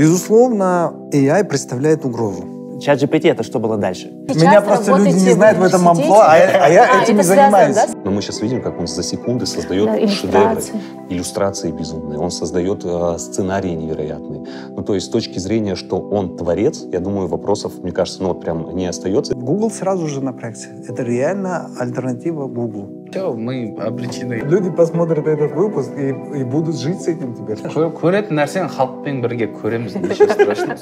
[0.00, 2.59] Безусловно, AI представляет угрозу.
[2.81, 4.11] Чат GPT это что было дальше?
[4.27, 7.03] Сейчас Меня просто люди работаете не знают в этом амплуа, а я, а я А,
[7.03, 7.75] этим и это связано, занимаюсь.
[7.75, 7.85] да?
[8.03, 10.73] Но мы сейчас видим, как он за секунды создает Да, шедевры, иллюстрации.
[11.09, 12.19] иллюстрации безумные.
[12.19, 14.43] Он создает э, сценарии невероятные.
[14.75, 18.27] Ну, то есть с точки зрения, что он творец, я думаю, вопросов, мне кажется, ну
[18.29, 19.35] вот прям не остается.
[19.35, 20.67] Google сразу же напрягся.
[20.85, 22.89] Это реально альтернатива Google.
[23.09, 24.33] Все, мы обречены.
[24.43, 27.55] Люди посмотрят этот выпуск и, и будут жить с этим теперь.
[27.71, 30.75] Кө- көретін нәрсені халықпен бірге көреміз ничего страшного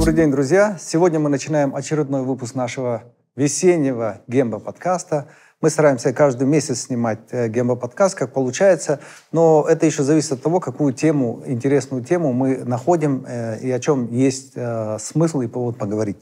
[0.00, 0.78] Добрый день, друзья!
[0.80, 3.02] Сегодня мы начинаем очередной выпуск нашего
[3.36, 5.26] весеннего гембо-подкаста.
[5.60, 10.58] Мы стараемся каждый месяц снимать э, гембо-подкаст, как получается, но это еще зависит от того,
[10.58, 15.76] какую тему, интересную тему мы находим э, и о чем есть э, смысл и повод
[15.76, 16.16] поговорить.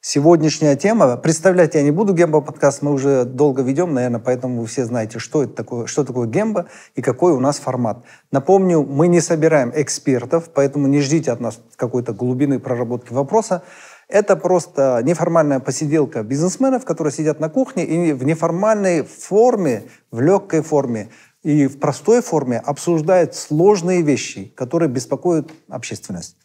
[0.00, 4.84] Сегодняшняя тема, представлять я не буду гембо-подкаст, мы уже долго ведем, наверное, поэтому вы все
[4.84, 8.04] знаете, что это такое, что такое гембо и какой у нас формат.
[8.30, 13.64] Напомню, мы не собираем экспертов, поэтому не ждите от нас какой-то глубины проработки вопроса.
[14.06, 19.82] Это просто неформальная посиделка бизнесменов, которые сидят на кухне и в неформальной форме,
[20.12, 21.08] в легкой форме
[21.42, 26.36] и в простой форме обсуждают сложные вещи, которые беспокоят общественность.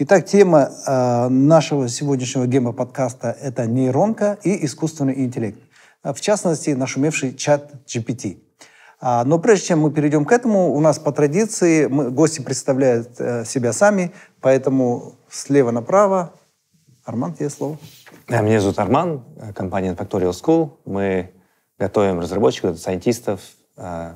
[0.00, 5.58] Итак, тема э, нашего сегодняшнего гемо-подкаста– это нейронка и искусственный интеллект.
[6.04, 8.38] А, В частности, нашумевший чат GPT.
[9.00, 13.18] А, Но прежде чем мы перейдем к этому, у нас по традиции мы, гости представляют
[13.18, 16.32] э, себя сами, поэтому слева направо.
[17.04, 17.76] Арман, тебе слово.
[18.28, 20.74] Э, Меня зовут Арман, э, компания Factorial School.
[20.84, 21.32] Мы
[21.76, 23.40] готовим разработчиков, дата-сайентистов,
[23.76, 24.12] э,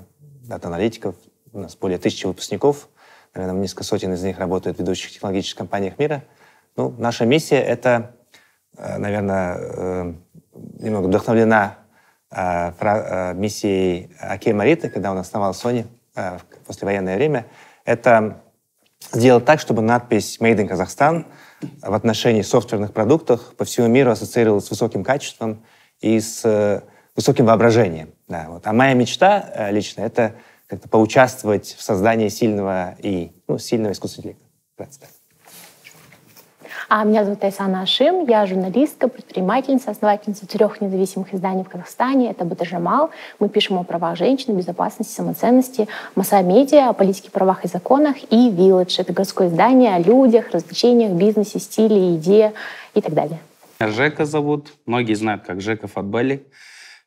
[0.47, 1.17] дата-аналитиков.
[1.53, 2.89] У нас более тысячи выпускников.
[3.35, 6.23] Наверное, несколько сотен из них работают в ведущих технологических компаниях мира.
[6.77, 8.15] Ну, наша миссия— это,
[8.77, 10.15] э, наверное, э,
[10.81, 11.79] немного вдохновлена
[12.31, 17.47] э, миссией Акея Мариты, когда он основал Sony в послевоенное время.
[17.87, 18.43] Это
[19.13, 21.25] сделать так, чтобы надпись «Made in Kazakhstan»
[21.81, 25.65] в отношении софтверных продуктов по всему миру ассоциировалась с высоким качеством
[26.01, 26.83] и с
[27.17, 28.13] высоким воображением.
[28.29, 28.67] Да, вот.
[28.67, 30.35] А моя мечта лично— это
[30.73, 34.39] как-то поучаствовать в создании сильного и ну, сильного искусственного
[34.79, 35.07] интеллекта.
[36.89, 42.31] А меня зовут Айсана Ашим, я журналистка, предпринимательница, основательница трех независимых изданий в Казахстане.
[42.31, 43.11] Это Батажамал.
[43.39, 48.49] Мы пишем о правах женщин, безопасности, самоценности, Маса Медиа, о политике, правах и законах и
[48.49, 48.95] Village.
[48.97, 52.55] Это городское издание о людях, развлечениях, бизнесе, стиле, еде
[52.95, 53.41] и так далее.
[53.79, 54.73] Меня Жека зовут.
[54.87, 56.47] Многие знают как Жека Фатбелли.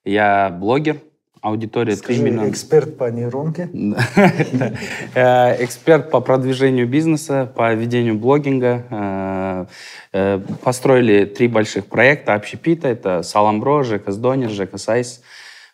[0.03, 0.97] Я блогер.
[1.45, 2.49] Аудитория 3 Скажи, миллиона.
[2.49, 3.69] эксперт по нейронке.
[5.13, 8.83] Э, Эксперт по продвижению бизнеса, по ведению блогинга.
[8.89, 9.65] Э,
[10.11, 12.87] э, Построили три больших проекта общепита.
[12.87, 15.21] Это Саламбро, Жека Сдонер, Жека Сайс.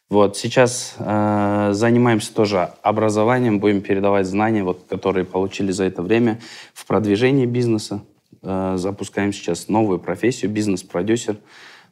[0.09, 6.41] Вот, сейчас э, занимаемся тоже образованием, будем передавать знания, вот, которые получили за это время
[6.73, 8.01] в продвижении бизнеса.
[8.41, 11.37] Э, запускаем сейчас новую профессию, бизнес-продюсер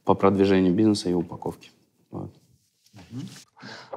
[0.04, 1.70] по продвижению бизнеса и упаковке.
[2.12, 2.34] Вот.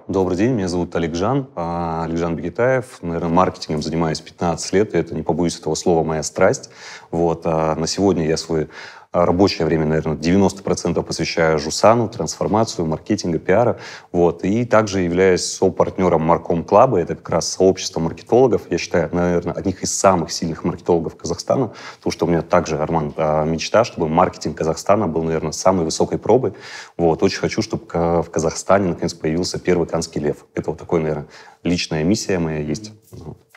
[0.09, 2.99] Добрый день, меня зовут Олегжан, а, Олегжан Бегитаев.
[3.03, 6.71] Наверное, маркетингом занимаюсь 15 лет, и это, не побоюсь этого слова, моя страсть.
[7.13, 8.69] Вот, а на сегодня я свой
[9.12, 13.78] рабочее время, наверное, 90% посвящаю Жусану, трансформацию, маркетинга, пиара.
[14.11, 18.62] Вот, и также являюсь сопартнером Марком Клаба, это как раз сообщество маркетологов.
[18.71, 23.12] Я считаю, наверное, одних из самых сильных маркетологов Казахстана, потому что у меня также, Арман,
[23.17, 26.55] а, мечта, чтобы маркетинг Казахстана был, наверное, самой высокой пробой.
[26.97, 30.47] Вот, очень хочу, чтобы в Казахстане наконец появился первый канский лев.
[30.55, 31.27] Это вот такой, наверное,
[31.62, 32.93] личная миссия моя есть.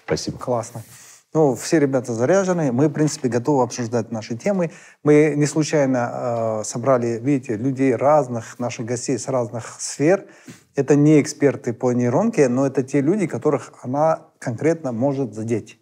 [0.05, 0.37] Спасибо.
[0.37, 0.83] Классно.
[1.35, 4.71] Ну, все ребята заряжены, мы, в принципе, готовы обсуждать наши темы.
[5.03, 10.27] Мы не случайно э, собрали, видите, людей разных, наших гостей с разных сфер.
[10.75, 15.77] Это не эксперты по нейронке, но это те люди, которых она конкретно может задеть.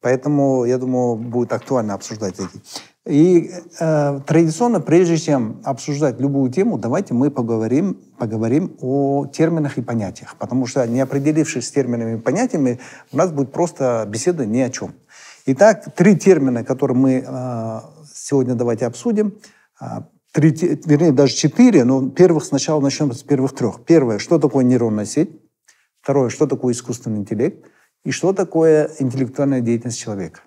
[0.00, 2.58] Поэтому, я думаю, будет актуально обсуждать эти.
[3.06, 9.82] И э, традиционно, прежде чем обсуждать любую тему, давайте мы поговорим, поговорим о терминах и
[9.82, 10.34] понятиях.
[10.36, 12.80] Потому что не определившись с терминами и понятиями,
[13.12, 14.94] у нас будет просто беседа ни о чем.
[15.46, 17.80] Итак, три термина, которые мы э,
[18.12, 19.34] сегодня давайте обсудим.
[19.80, 20.50] А, Три,
[20.84, 23.82] вернее, даже четыре, но первых сначала начнем с первых трех.
[23.86, 25.30] Первое, что такое нейронная сеть?
[26.02, 27.66] Второе, что такое искусственный интеллект?
[28.04, 30.42] И что такое интеллектуальная деятельность человека?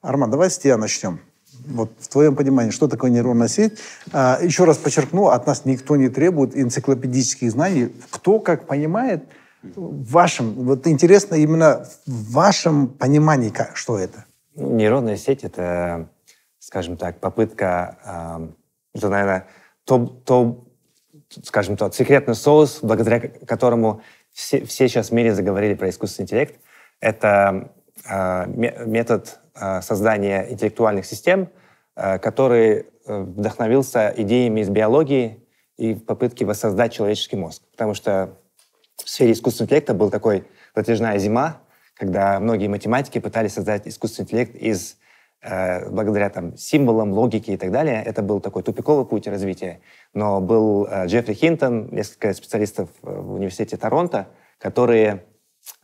[0.00, 1.20] А, Арман, давай с тебя начнем.
[1.66, 3.78] Вот в твоем понимании, что такое нейронная сеть?
[4.12, 7.92] А, еще раз подчеркну, от нас никто не требует энциклопедических знаний.
[8.10, 9.24] Кто как понимает,
[9.62, 14.24] в вашем, вот интересно именно в вашем понимании, как, что это?
[14.54, 16.08] Нейронная сеть— это,
[16.60, 18.48] скажем так, попытка, э,
[18.94, 19.46] это, наверное,
[19.84, 20.64] то, то,
[21.42, 24.00] скажем так, секретный соус, благодаря которому
[24.32, 26.60] все, все сейчас в мире заговорили про искусственный интеллект.
[27.00, 27.72] Это
[28.08, 28.46] э,
[28.86, 29.40] метод
[29.82, 31.48] создания интеллектуальных систем,
[31.96, 35.44] э, который э, вдохновился идеями из биологии
[35.76, 37.62] и в попытке воссоздать человеческий мозг.
[37.72, 38.38] Потому что
[38.96, 40.44] в сфере искусственного интеллекта был такой
[40.74, 41.60] затяжная зима,
[41.94, 44.96] когда многие математики пытались создать искусственный интеллект из
[45.42, 48.02] э, благодаря там символам, логике и так далее.
[48.04, 49.80] Это был такой тупиковый путь развития.
[50.14, 54.28] Но был э, Джеффри Хинтон, несколько специалистов э, в университете Торонто,
[54.58, 55.24] которые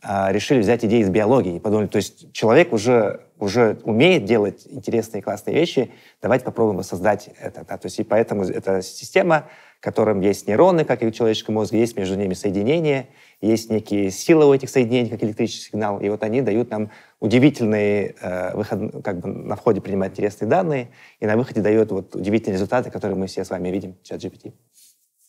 [0.03, 4.65] э, решили взять идеи из биологии и подумали, то есть человек уже уже умеет делать
[4.69, 5.91] интересные классные вещи,
[6.21, 7.65] давайте попробуем создать это.
[7.67, 7.77] Да?
[7.77, 9.47] То есть и поэтому эта система
[9.85, 13.07] которым есть нейроны, как и у человеческого мозга, есть между ними соединения,
[13.39, 16.89] есть некие силы у этих соединений, как электрический сигнал, и вот они дают нам
[17.19, 20.89] удивительные, э, выход, как бы на входе принимают интересные данные,
[21.19, 24.23] и на выходе дает вот удивительные результаты, которые мы все с вами видим в чат
[24.23, 24.53] GPT.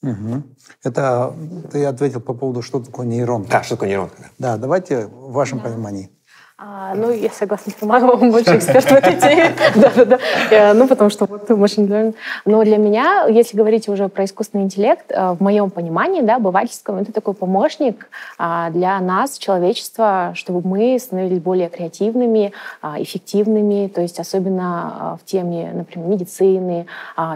[0.02, 0.42] Угу.
[0.84, 1.34] Это
[1.70, 3.44] ты ответил по поводу, что такое нейрон.
[3.50, 4.10] Да, что такое нейрон.
[4.38, 5.64] Да, давайте в вашем да.
[5.64, 6.10] понимании.
[6.58, 9.54] А, ну, я согласна с Романовым, больше эксперт в этой теме.
[9.74, 10.72] Да-да-да.
[10.72, 12.14] Ну, потому что вот машин learning.
[12.46, 16.96] Но для меня, если говорить уже про искусственный интеллект, э, в моем понимании, да, обывательском,
[16.96, 18.08] это такой помощник
[18.38, 25.26] а, для нас, человечества, чтобы мы становились более креативными, а, эффективными, то есть особенно в
[25.26, 26.86] теме, например, медицины,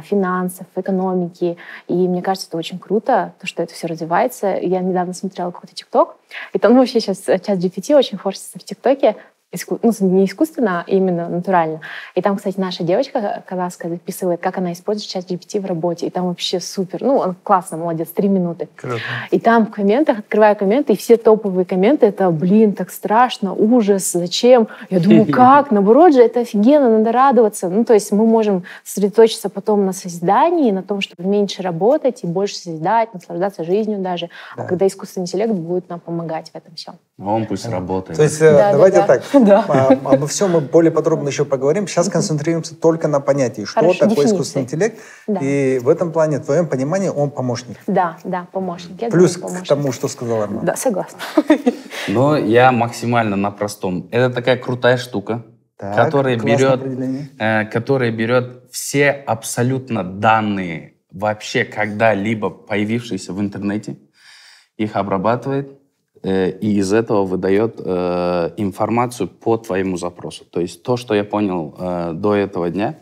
[0.03, 1.59] финансов, экономики.
[1.89, 4.57] И мне кажется, это очень круто, то, что это все развивается.
[4.57, 6.17] Я недавно смотрела какой-то ТикТок,
[6.53, 9.10] и там вообще сейчас чат GPT очень хочется в ТикТоке,
[9.53, 9.79] иску...
[9.83, 11.81] ну, не искусственно, а именно натурально.
[12.15, 16.07] И там, кстати, наша девочка казахская записывает, как она использует чат GPT в работе.
[16.07, 17.03] И там вообще супер.
[17.03, 18.69] Ну, он классно, молодец, три минуты.
[18.77, 18.99] Круто.
[19.31, 24.13] И там в комментах, открываю комменты, и все топовые комменты, это, блин, так страшно, ужас,
[24.13, 24.69] зачем?
[24.89, 25.71] Я думаю, как?
[25.71, 27.69] Наоборот же, это офигенно, надо радоваться.
[27.69, 32.27] Ну, то есть мы можем сосредоточиться потом на созидании, на том, чтобы меньше работать и
[32.27, 34.31] больше созидать, наслаждаться жизнью даже.
[34.57, 34.65] Да.
[34.65, 36.95] А когда искусственный интеллект будет нам помогать в этом всем.
[37.19, 38.17] Он пусть работает.
[38.17, 39.99] То есть э, да, давайте да, так, да.
[40.05, 41.87] Обо всем мы более подробно еще поговорим.
[41.87, 44.35] Сейчас концентрируемся только на понятии, что Хорошо, такое дефиниции.
[44.35, 44.99] искусственный интеллект.
[45.27, 45.41] Да.
[45.41, 47.79] И в этом плане, в твоем понимании, он помощник.
[47.87, 49.01] Да, да, помощник.
[49.01, 49.65] Я Плюс думаю, помощник.
[49.65, 50.65] к тому, что сказал Арман.
[50.65, 51.19] Да, согласна.
[52.09, 54.09] Но я максимально на простом.
[54.11, 55.45] Это такая крутая штука,
[55.77, 56.81] так, которая, берет,
[57.39, 63.97] э, которая берет все абсолютно данные, вообще когда-либо появившиеся в интернете,
[64.77, 65.80] их обрабатывает,
[66.23, 70.45] Э, и из этого выдает э, информацию по твоему запросу.
[70.51, 72.99] То есть то, что я понял э, до этого дня,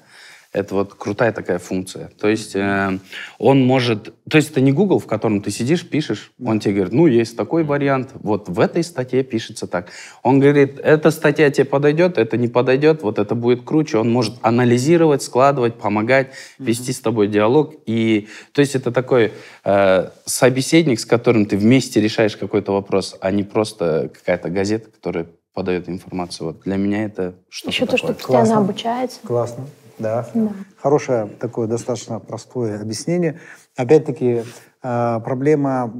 [0.52, 2.10] это вот крутая такая функция.
[2.18, 2.98] То есть э,
[3.38, 4.14] он может...
[4.30, 7.36] То есть это не Google, в котором ты сидишь, пишешь, он тебе говорит, ну, есть
[7.36, 9.88] такой вариант, вот в этой статье пишется так.
[10.22, 13.98] Он говорит, эта статья тебе подойдет, это не подойдет, вот это будет круче.
[13.98, 16.28] Он может анализировать, складывать, помогать,
[16.58, 17.74] вести с тобой диалог.
[17.84, 19.32] И, то есть это такой
[19.64, 25.26] э, собеседник, с которым ты вместе решаешь какой-то вопрос, а не просто какая-то газета, которая
[25.52, 26.46] подает информацию.
[26.46, 27.98] Вот для меня это что-то Еще такое.
[27.98, 29.18] то, что постоянно обучается.
[29.24, 29.66] Классно.
[29.98, 30.26] Да.
[30.34, 30.52] да.
[30.76, 33.40] Хорошее такое достаточно простое объяснение.
[33.76, 34.44] Опять-таки,
[34.82, 35.92] а, проблема,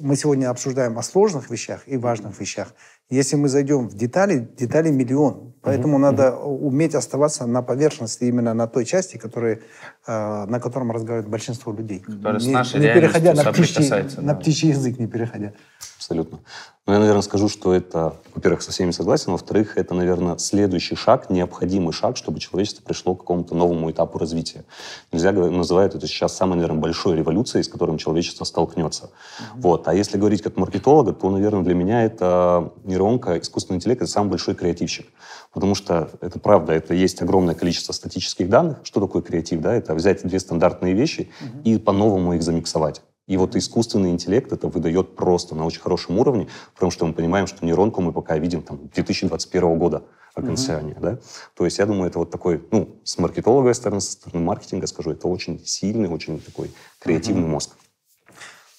[0.00, 2.74] мы сегодня обсуждаем о сложных вещах и важных вещах.
[3.10, 5.54] Если мы зайдем в детали, деталей миллион.
[5.64, 6.00] Поэтому mm-hmm.
[6.00, 9.62] надо уметь оставаться на поверхности, именно на той части, который,
[10.06, 12.04] а, на котором разговаривает большинство людей.
[12.06, 14.04] Не, с нашей не переходя на птичий, да.
[14.20, 15.52] на птичий язык, не переходя.
[15.96, 16.40] Абсолютно.
[16.86, 21.30] Но я, наверное, скажу, что это, во-первых, со всеми согласен, во-вторых, это, наверное, следующий шаг,
[21.30, 24.64] необходимый шаг, чтобы человечество пришло к какому-то новому этапу развития.
[25.10, 29.04] Нельзя называть это сейчас самой, наверное, большой революцией, с которым человечество столкнется.
[29.04, 29.60] Mm-hmm.
[29.62, 29.88] Вот.
[29.88, 34.30] А если говорить как маркетолога, то, наверное, для меня это нейронка, искусственный интеллект— это самый
[34.30, 35.06] большой креативщик.
[35.52, 38.78] Потому что это правда, это есть огромное количество статических данных.
[38.84, 39.60] Что такое креатив?
[39.60, 39.74] Да?
[39.74, 41.30] Это взять две стандартные вещи
[41.64, 43.02] и по-новому их замиксовать.
[43.26, 47.46] И вот искусственный интеллект это выдает просто на очень хорошем уровне, потому что мы понимаем,
[47.46, 50.02] что нейронку мы пока видим там 2021 года
[50.34, 51.00] окончания, mm-hmm.
[51.00, 51.18] да.
[51.54, 55.12] То есть я думаю, это вот такой, ну, с маркетологой стороны, со стороны маркетинга скажу,
[55.12, 57.48] это очень сильный, очень такой креативный mm-hmm.
[57.48, 57.70] мозг.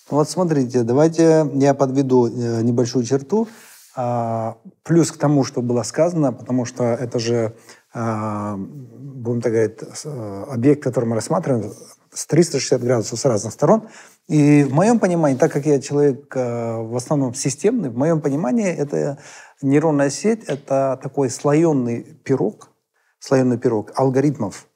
[0.09, 3.47] Вот смотрите, давайте я подведу э, небольшую черту.
[3.95, 7.55] А, плюс к тому, что было сказано, потому что это же,
[7.93, 11.73] а, будем так говорить, э, объект, который мы рассматриваем
[12.11, 13.87] с 360 градусов с разных сторон.
[14.27, 19.19] И в моем понимании, так как я человек в основном системный, в моем понимании это
[19.61, 22.71] нейронная сеть, это такой слоеный пирог,
[23.19, 24.67] слоеный пирог алгоритмов,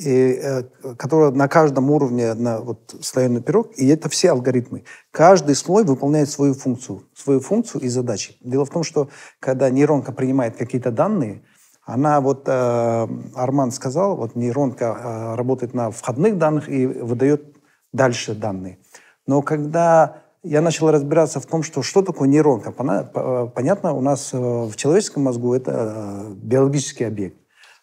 [0.00, 0.62] и, э,
[0.96, 4.84] которая на каждом уровне на вот, слоеный пирог, и это все алгоритмы.
[5.10, 8.36] Каждый слой выполняет свою функцию, свою функцию и задачи.
[8.40, 9.08] Дело в том, что
[9.40, 11.42] когда нейронка принимает какие-то данные,
[11.84, 17.56] она вот, э, Арман сказал, вот нейронка э, работает на входных данных и выдает
[17.92, 18.78] дальше данные.
[19.26, 24.38] Но когда я начал разбираться в том, что, что такое нейронка, понятно, у нас э,
[24.38, 27.36] в человеческом мозгу это э, биологический объект.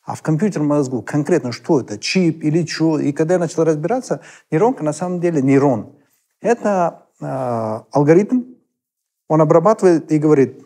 [0.07, 2.97] А в компьютерном мозгу конкретно что это, чип или что?
[2.97, 5.97] И когда я начал разбираться, нейронка на самом деле нейрон.
[6.39, 7.25] Это э,
[7.91, 8.43] алгоритм,
[9.27, 10.65] он обрабатывает и говорит,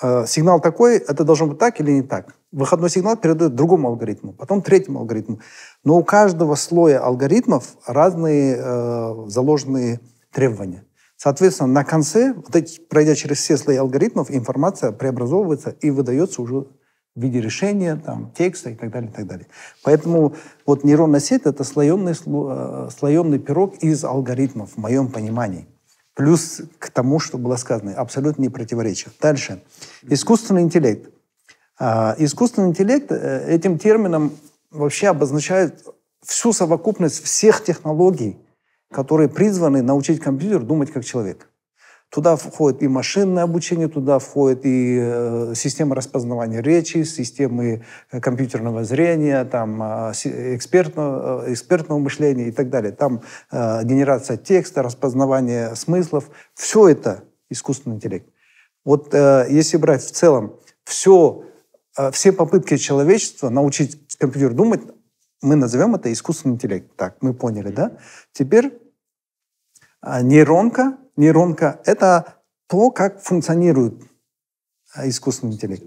[0.00, 2.36] э, сигнал такой, это должно быть так или не так.
[2.52, 5.40] Выходной сигнал передает другому алгоритму, потом третьему алгоритму.
[5.82, 9.98] Но у каждого слоя алгоритмов разные э, заложенные
[10.30, 10.84] требования.
[11.16, 16.66] Соответственно, на конце, вот эти, пройдя через все слои алгоритмов, информация преобразовывается и выдается уже
[17.14, 19.46] в виде решения, там, текста и так далее, и так далее.
[19.82, 20.34] Поэтому
[20.66, 25.66] вот нейронная сеть— это слоеный, э, слоеный пирог из алгоритмов, в моем понимании.
[26.14, 29.12] Плюс к тому, что было сказано, абсолютно не противоречит.
[29.20, 29.62] Дальше.
[30.02, 31.10] Искусственный интеллект.
[31.78, 34.32] А, искусственный интеллект э, этим термином
[34.70, 35.84] вообще обозначает
[36.22, 38.38] всю совокупность всех технологий,
[38.90, 41.48] которые призваны научить компьютер думать как человек.
[42.12, 48.84] Туда входит и машинное обучение, туда входит и э, система распознавания речи, системы э, компьютерного
[48.84, 50.12] зрения, там, э,
[50.54, 52.92] экспертного, экспертного мышления и так далее.
[52.92, 56.28] Там генерация текста, распознавание смыслов.
[56.52, 58.28] Все это искусственный интеллект.
[58.84, 61.44] Вот если брать в целом все,
[62.12, 64.82] все попытки человечества научить компьютер думать,
[65.40, 66.94] мы назовем это искусственный интеллект.
[66.96, 67.96] Так, мы поняли, да?
[68.32, 68.81] Теперь
[70.02, 72.34] нейронка нейронка— это
[72.68, 74.02] то, как функционирует
[74.96, 75.84] э, искусственный интеллект.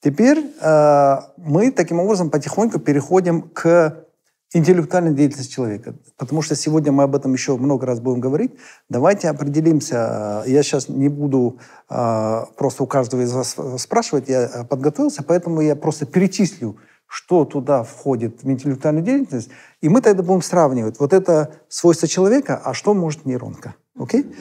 [0.00, 4.04] Теперь э, мы таким образом потихоньку переходим к
[4.52, 5.94] интеллектуальной деятельности человека.
[6.16, 8.52] Потому что сегодня мы об этом еще много раз будем говорить.
[8.88, 10.44] Давайте определимся.
[10.46, 11.58] Я сейчас не буду
[11.90, 17.84] э, просто у каждого из вас спрашивать, я подготовился, поэтому я просто перечислю, что туда
[17.84, 20.98] входит в интеллектуальную деятельность, и мы тогда будем сравнивать.
[20.98, 23.76] Вот это свойство человека, а что может нейронка.
[23.96, 24.34] Окей?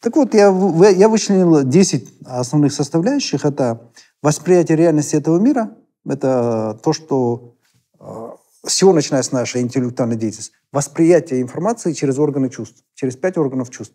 [0.00, 0.48] Так вот, я,
[0.90, 3.44] я вычленил 10 основных составляющих.
[3.44, 3.90] Это
[4.22, 7.56] восприятие реальности этого мира, это то, что
[7.98, 8.30] э,
[8.66, 10.52] с чего начинается наша интеллектуальная деятельность.
[10.72, 13.94] Восприятие информации через органы чувств, через пять органов чувств.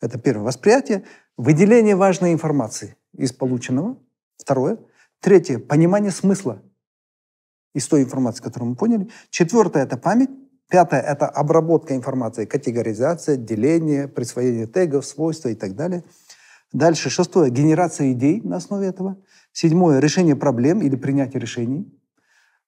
[0.00, 0.44] Это первое.
[0.44, 1.04] Восприятие.
[1.36, 3.96] Выделение важной информации из полученного.
[4.36, 4.78] Второе.
[5.20, 5.58] Третье.
[5.58, 6.60] Понимание смысла
[7.74, 9.10] из той информации, которую мы поняли.
[9.30, 10.30] Четвертое– это память.
[10.70, 16.04] Пятое– это обработка информации, категоризация, деление, присвоение тегов, свойства и так далее.
[16.72, 19.18] Дальше шестое– генерация идей на основе этого.
[19.52, 21.92] Седьмое– решение проблем или принятие решений.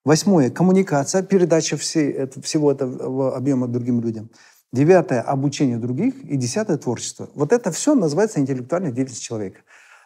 [0.04, 4.30] Восьмое– коммуникация, передача всей, это, всего этого объема другим людям.
[4.72, 6.22] Девятое– обучение других.
[6.24, 7.30] И десятое– творчество.
[7.34, 9.60] Вот это все называется интеллектуальной деятельностью человека.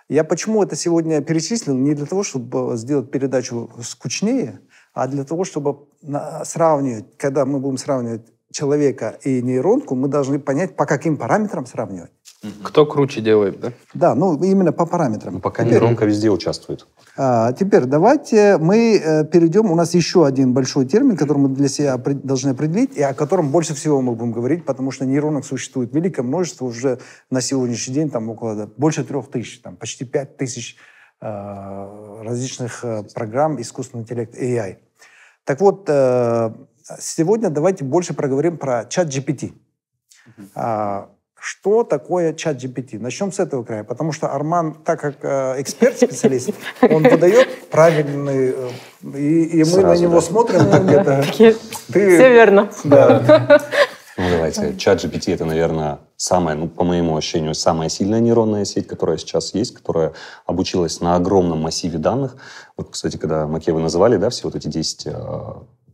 [0.08, 1.76] Я почему это сегодня перечислил?
[1.76, 4.60] Не для того, чтобы сделать передачу скучнее,
[4.92, 5.86] а для того, чтобы
[6.44, 12.10] сравнивать, когда мы будем сравнивать человека и нейронку, мы должны понять, по каким параметрам сравнивать.
[12.62, 13.72] Кто круче делает, да?
[13.92, 15.34] Да, ну именно по параметрам.
[15.34, 16.86] Ну, пока теперь, нейронка везде участвует.
[17.14, 19.70] А, теперь давайте мы э, перейдем.
[19.70, 23.50] У нас еще один большой термин, который мы для себя должны определить, и о котором
[23.50, 28.08] больше всего мы будем говорить, потому что нейронок существует великое множество уже на сегодняшний день,
[28.08, 30.76] там около да, больше трех тысяч, там почти пять тысяч
[31.20, 34.78] различных э, программ искусственного интеллекта AI.
[35.44, 36.50] Так вот, э,
[36.98, 39.52] сегодня давайте больше проговорим про чат GPT.
[40.54, 42.98] А, что такое чат GPT?
[42.98, 45.16] Начнем с этого края, потому что Арман, так как
[45.60, 46.50] эксперт-специалист,
[46.82, 48.54] он выдает правильный,
[49.14, 50.20] и, и мы Сразу, на него да.
[50.20, 51.22] смотрим, как это...
[51.22, 52.70] Все верно.
[52.84, 53.60] Да.
[54.20, 54.76] Ну, давайте.
[54.76, 59.54] Чат GPT— это, наверное, самая, ну, по моему ощущению, самая сильная нейронная сеть, которая сейчас
[59.54, 60.12] есть, которая
[60.44, 62.36] обучилась на огромном массиве данных.
[62.76, 65.06] Вот, кстати, когда Маке вы называли, да, все вот эти 10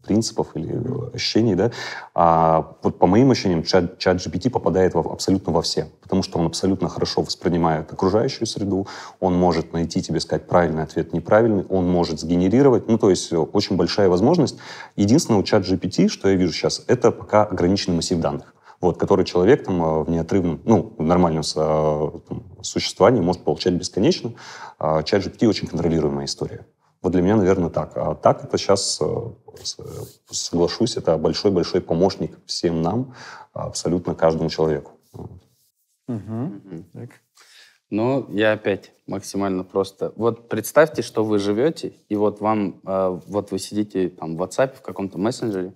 [0.07, 1.71] принципов или э, ощущений, да,
[2.15, 6.39] а вот по моим ощущениям чат, чат GPT попадает во, абсолютно во все, потому что
[6.39, 8.87] он абсолютно хорошо воспринимает окружающую среду,
[9.21, 13.37] он может найти тебе, сказать правильный ответ, неправильный, он может сгенерировать, ну, то есть э,
[13.37, 14.59] очень большая возможность.
[14.97, 19.25] Единственное, у чат GPT, что я вижу сейчас, это пока ограниченный массив данных вот, который
[19.25, 24.33] человек там э, в неотрывном, ну, в нормальном там, существовании может получать бесконечно.
[24.79, 26.67] А чат GPT очень контролируемая история.
[27.03, 27.97] Вот для меня, наверное, так.
[27.97, 29.07] А так это сейчас, э,
[30.31, 33.15] соглашусь, это большой-большой помощник всем нам,
[33.53, 34.93] абсолютно каждому человеку.
[36.09, 36.85] Угу.
[36.93, 37.11] Так.
[37.91, 40.13] Ну, я опять максимально просто.
[40.17, 44.77] Вот представьте, что вы живете, и вот вам, э, вот вы сидите там в WhatsApp,
[44.77, 45.75] в каком-то мессенджере,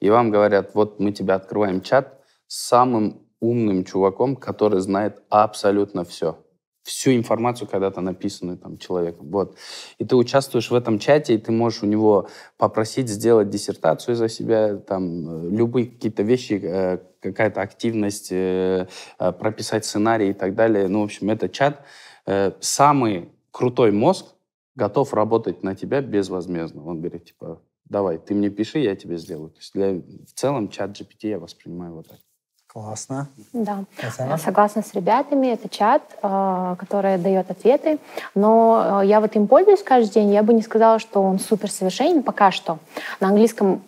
[0.00, 6.04] и вам говорят, вот мы тебе открываем чат с самым умным чуваком, который знает абсолютно
[6.04, 6.43] все
[6.84, 9.30] всю информацию когда-то написанную там человеком.
[9.30, 9.56] Вот.
[9.98, 14.28] И ты участвуешь в этом чате, и ты можешь у него попросить сделать диссертацию за
[14.28, 18.86] себя, там, любые какие-то вещи, э, какая-то активность, э,
[19.18, 20.86] э, прописать сценарий и так далее.
[20.88, 21.84] Ну, в общем, это чат.
[22.60, 24.34] Самый крутой мозг
[24.74, 26.84] готов работать на тебя безвозмездно.
[26.84, 29.50] Он говорит, типа, давай, ты мне пиши, я тебе сделаю.
[29.50, 32.18] То есть для, в целом чат GPT я воспринимаю вот так.
[32.74, 33.28] Классно.
[33.52, 34.36] Да, Татьяна?
[34.36, 35.46] согласна с ребятами.
[35.46, 37.98] Это чат, э, который дает ответы.
[38.34, 40.32] Но э, я вот им пользуюсь каждый день.
[40.32, 42.78] Я бы не сказала, что он супер совершенен пока что.
[43.20, 43.80] На английском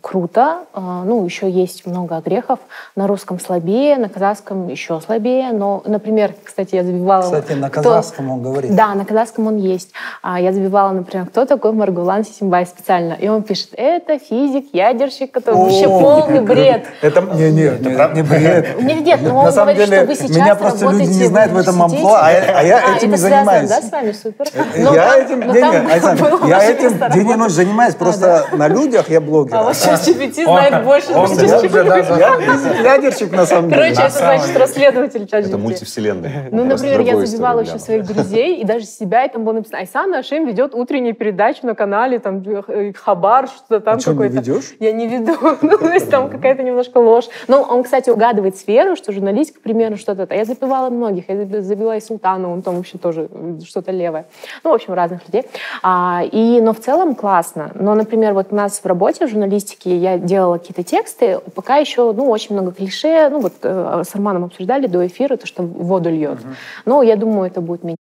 [0.00, 0.60] круто.
[0.74, 2.60] Э, ну, еще есть много грехов.
[2.94, 5.50] На русском слабее, на казахском еще слабее.
[5.50, 7.22] Но, например, кстати, я забивала...
[7.22, 8.34] Кстати, на казахском кто...
[8.34, 8.76] он говорит.
[8.76, 9.90] Да, на казахском он есть.
[10.22, 13.14] А я забивала, например, кто такой Маргулан Сисимбай специально.
[13.14, 16.86] И он пишет, это физик, ядерщик, который вообще полный бред.
[17.02, 17.22] Это...
[17.22, 18.19] Не, не, это правда?
[18.22, 18.82] Не бред.
[18.82, 22.62] Нет, нет, но На самом деле, меня просто люди не знают в этом амплуа, а
[22.62, 23.68] я а этим и занимаюсь.
[23.68, 24.12] да, с вами?
[24.12, 24.46] Супер.
[24.76, 29.56] Я этим, не, не, я этим день и ночь занимаюсь, просто на людях я блогер.
[29.56, 31.20] А вот сейчас GPT знает больше, чем
[32.82, 33.82] Ядерщик, на самом деле.
[33.82, 36.48] Короче, это значит расследователь чат Это мультивселенная.
[36.50, 40.14] Ну, например, я забивала еще своих друзей, и даже себя, и там было написано, Айсан
[40.14, 44.42] Ашим ведет утреннюю передачу на канале, там, э, Хабар, что-то там какой-то.
[44.78, 45.36] Я не веду.
[45.62, 47.28] Ну, то есть там какая-то немножко ложь.
[47.48, 50.26] Но он, кстати, угадывает сферу, что журналистика, к примеру, что-то.
[50.28, 51.28] А я забивала многих.
[51.28, 53.28] Я забила и Султана, он там вообще тоже
[53.64, 54.26] что-то левое.
[54.64, 55.44] Ну, в общем, разных людей.
[55.82, 57.72] А, и, но в целом классно.
[57.74, 62.12] Но, например, вот у нас в работе в журналистике я делала какие-то тексты, пока еще,
[62.12, 63.28] ну, очень много клише.
[63.30, 66.40] Ну, вот э, с Арманом обсуждали до эфира, то, что воду льет.
[66.40, 66.48] Угу.
[66.86, 67.96] Ну, я думаю, это будет менять.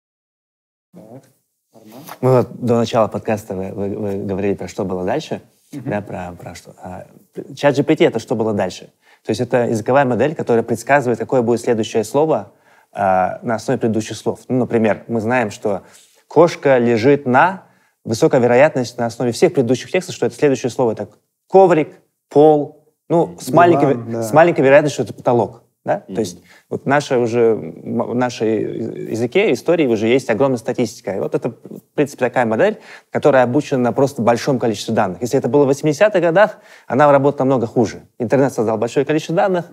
[2.20, 5.40] Мы вот до начала подкаста вы, вы, вы говорили про что было дальше,
[5.72, 6.74] uh да, про, про что.
[6.82, 7.06] А,
[7.54, 8.90] чат GPT это что было дальше.
[9.28, 12.50] То есть это языковая модель, которая предсказывает, какое будет следующее слово
[12.94, 12.98] э,
[13.42, 14.40] на основе предыдущих слов.
[14.48, 15.82] Ну, например, мы знаем, что
[16.28, 17.64] кошка лежит на,
[18.04, 21.10] высокая вероятность на основе всех предыдущих текстов, что это следующее слово это
[21.46, 22.00] коврик,
[22.30, 24.22] пол, ну, с, маленькой, да.
[24.22, 25.62] с маленькой вероятностью, что это потолок.
[25.84, 26.04] Да?
[26.08, 26.14] Mm-hmm.
[26.14, 31.16] То есть вот наша уже, в нашей языке, истории уже есть огромная статистика.
[31.16, 32.78] И вот это, в принципе, такая модель,
[33.10, 35.22] которая обучена на просто большом количестве данных.
[35.22, 38.02] Если это было в 80-х годах, она работала намного хуже.
[38.18, 39.64] Интернет создал большое количество данных,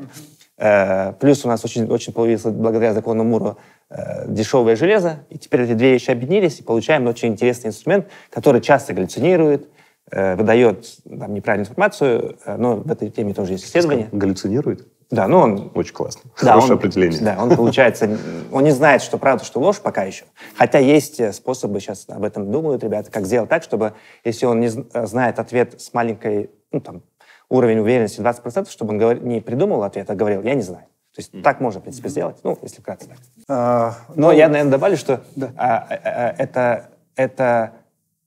[0.57, 3.57] э, плюс у нас очень, очень появилось, благодаря закону Мура,
[3.89, 8.61] э, дешевое железо, и теперь эти две вещи объединились, и получаем очень интересный инструмент, который
[8.61, 9.67] часто галлюцинирует,
[10.11, 14.07] э, выдает там, неправильную информацию, но в этой теме тоже есть исследования.
[14.13, 14.87] Галлюцинирует?
[15.11, 15.71] Да, ну он...
[15.75, 16.21] Очень классно.
[16.41, 17.21] Да, Хорошее он, определение.
[17.21, 18.17] Да, он, получается,
[18.51, 20.25] он не знает, что правда, что ложь пока еще.
[20.55, 24.59] Хотя есть э, способы, сейчас об этом думают ребята, как сделать так, чтобы, если он
[24.59, 27.03] не э, знает ответ с маленькой, ну, там,
[27.49, 29.21] уровень уверенности 20%, чтобы он говор...
[29.21, 30.85] не придумал ответ, а говорил, я не знаю.
[31.15, 31.41] То есть mm.
[31.43, 33.17] так можно, в принципе, сделать, ну, если вкратце так.
[33.47, 35.51] А, Но ну, я, наверное, добавлю, что да.
[35.55, 37.73] а, а, а, это, это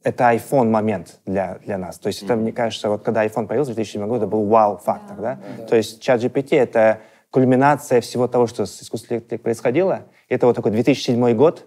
[0.03, 1.99] это iPhone момент для, для нас.
[1.99, 2.27] То есть mm-hmm.
[2.27, 5.23] это, мне кажется, вот когда iPhone появился в 2007 году, это был вау-фактор, да?
[5.35, 5.41] да?
[5.59, 5.65] да?
[5.67, 10.03] То есть чат GPT— это кульминация всего того, что с искусственным интеллектом происходило.
[10.29, 11.67] Это вот такой 2007 год,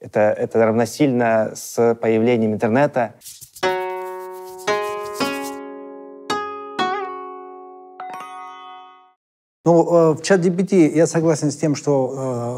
[0.00, 3.14] это, это равносильно с появлением интернета.
[9.64, 12.14] Ну, э, в чат GPT я согласен с тем, что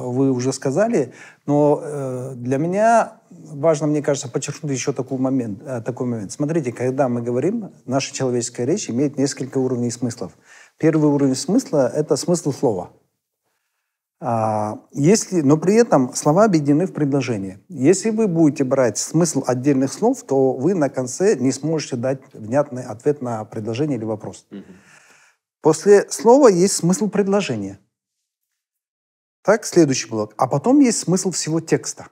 [0.07, 1.13] э, вы уже сказали,
[1.45, 6.33] но э, для меня важно, мне кажется, подчеркнуть еще такой момент, э, такой момент.
[6.33, 10.33] Смотрите, когда мы говорим, наша человеческая речь имеет несколько уровней смыслов.
[10.79, 12.91] Первый уровень смысла– это смысл слова.
[14.23, 17.61] А, если, но при этом слова объединены в предложение.
[17.69, 22.83] Если вы будете брать смысл отдельных слов, то вы на конце не сможете дать внятный
[22.83, 24.47] ответ на предложение или вопрос.
[24.51, 24.65] Mm-hmm.
[25.63, 27.79] После слова есть смысл предложения.
[29.43, 30.35] Так, следующий блок.
[30.37, 32.09] А потом есть смысл всего текста.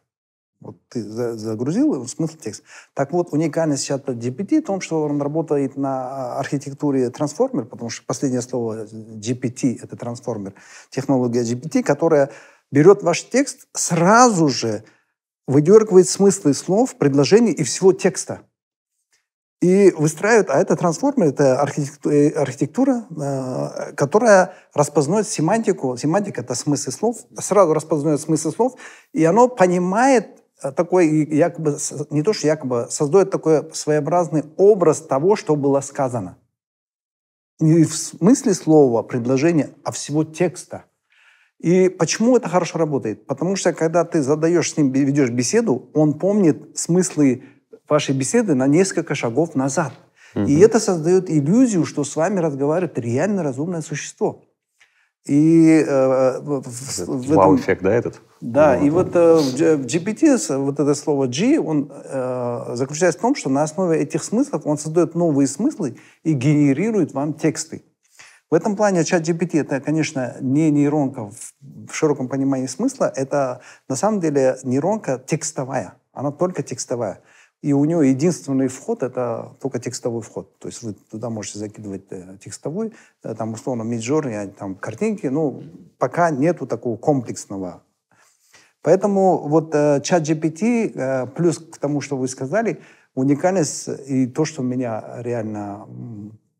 [0.60, 2.64] Вот ты загрузил смысл текста.
[2.94, 8.04] Так вот, уникальность чата GPT в том, что он работает на архитектуре трансформер, потому что
[8.04, 10.54] последнее слово GPT— это трансформер,
[10.90, 12.30] технология GPT, которая
[12.72, 14.82] берет ваш текст, сразу же
[15.46, 18.42] выдергивает смыслы слов, предложений и всего текста
[19.60, 25.96] и выстраивают, а это трансформер, это архитектура, э, архитектура э, которая распознает семантику.
[25.96, 28.74] Семантика— это смысл слов, сразу распознает смысл слов,
[29.12, 31.78] и оно понимает такой, якобы,
[32.10, 36.36] не то что якобы, создает такой своеобразный образ того, что было сказано.
[37.60, 40.84] Не в смысле слова, предложения, а всего текста.
[41.58, 43.26] И почему это хорошо работает?
[43.26, 47.42] Потому что когда ты задаешь с ним, ведешь беседу, он помнит смыслы
[47.88, 49.92] вашей беседы на несколько шагов назад.
[50.34, 50.44] Угу.
[50.44, 54.44] И это создает иллюзию, что с вами разговаривает реально разумное существо.
[55.24, 58.20] И э, в, в Вау-эффект, да, этот?
[58.40, 63.22] Да, ну, и вот э, в GPT вот это слово G, он э, заключается в
[63.22, 67.82] том, что на основе этих смыслов он создает новые смыслы и генерирует вам тексты.
[68.50, 73.96] В этом плане чат GPT это, конечно, не нейронка в, широком понимании смысла, это на
[73.96, 77.20] самом деле нейронка текстовая, она только текстовая.
[77.60, 80.58] И у него единственный вход— это только текстовой вход.
[80.60, 82.92] То есть вы туда можете закидывать э, текстовой,
[83.24, 85.26] э, там, условно, Midjourney, там, картинки.
[85.26, 85.64] Ну,
[85.98, 87.82] пока нету такого комплексного.
[88.88, 92.80] Поэтому вот э, чат GPT, э, плюс к тому, что вы сказали,
[93.14, 95.86] уникальность и то, что меня реально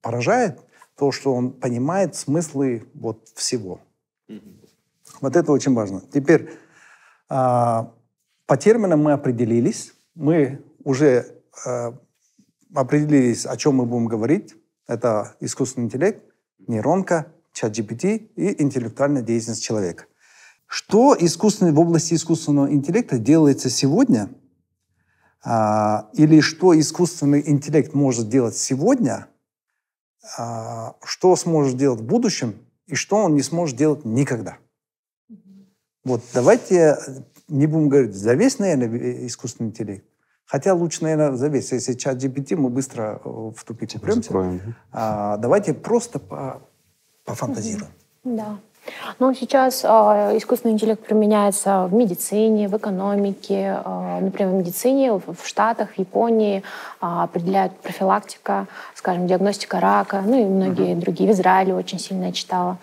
[0.02, 0.60] поражает,
[0.94, 3.80] то, что он понимает смыслы вот всего.
[4.28, 4.68] Mm-hmm.
[5.22, 6.02] Вот это очень важно.
[6.12, 6.50] Теперь э,
[7.30, 9.94] по терминам мы определились.
[10.14, 11.24] Мы уже
[11.64, 11.92] э,
[12.74, 14.54] определились, о чем мы будем говорить.
[14.86, 16.22] Это искусственный интеллект,
[16.66, 20.04] нейронка, чат GPT и интеллектуальная деятельность человека.
[20.68, 24.28] Что искусственный, в области искусственного интеллекта делается сегодня,
[25.42, 29.28] а, или что искусственный интеллект может делать сегодня,
[30.36, 32.54] а, что сможет делать в будущем,
[32.86, 34.58] и что он не сможет делать никогда.
[36.04, 36.98] Вот давайте
[37.48, 40.04] не будем говорить за весь, наверное, искусственный интеллект,
[40.44, 41.72] Хотя лучше, наверное, завесь.
[41.72, 44.32] Если чат GPT, мы быстро э, в тупик типа упремся.
[44.92, 46.62] А, давайте просто по,
[47.24, 47.90] пофантазируем.
[48.24, 48.58] Да.
[49.18, 49.88] Ну, сейчас э,
[50.36, 53.80] искусственный интеллект применяется в медицине, в экономике.
[53.84, 56.62] Э, например, в медицине в, в Штатах, в Японии э,
[57.00, 61.00] определяют профилактика, скажем, диагностика рака, ну и многие uh-huh.
[61.00, 61.30] другие.
[61.30, 62.78] В Израиле очень сильно я читала.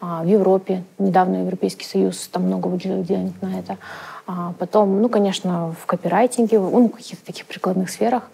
[0.00, 3.78] Э, в Европе недавно Европейский Союз там много выделил денег на это.
[4.26, 8.24] А потом, ну, конечно, в копирайтинге, ну, в каких-то таких прикладных сферах,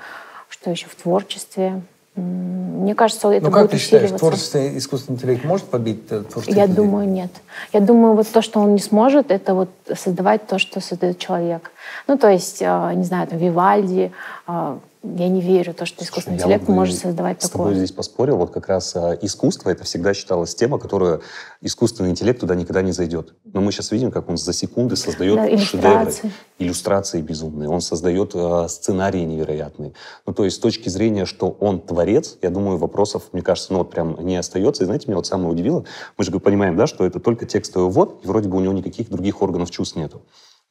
[0.48, 1.82] что еще в творчестве.
[2.20, 6.58] Мне кажется, это ну, как будет ты считаешь, творчество искусственный интеллект может побить э, творчество?
[6.58, 7.30] Я думаю, нет.
[7.72, 11.72] Я думаю, вот то, что он не сможет, это вот создавать то, что создает человек.
[12.06, 14.12] Ну, то есть, э, не знаю, там, Вивальди,
[14.46, 17.66] э, я не верю в то, что искусственный Слушай, интеллект может создавать с такое.
[17.66, 18.36] С тобой здесь поспорил.
[18.36, 21.20] Вот как раз а, искусство, это всегда считалась тема, которая
[21.62, 23.34] искусственный интеллект туда никогда не зайдет.
[23.44, 26.12] Но мы сейчас видим, как он за секунды создает да, шедевры.
[26.58, 27.70] Иллюстрации безумные.
[27.70, 29.94] Он создает а, сценарии невероятные.
[30.26, 33.78] Ну, то есть с точки зрения, что он творец, я думаю, вопросов, мне кажется, ну
[33.78, 34.82] вот прям не остается.
[34.82, 35.84] И знаете, меня вот самое удивило,
[36.18, 39.08] мы же понимаем, да, что это только текстовый ввод, и вроде бы у него никаких
[39.08, 40.22] других органов чувств нету.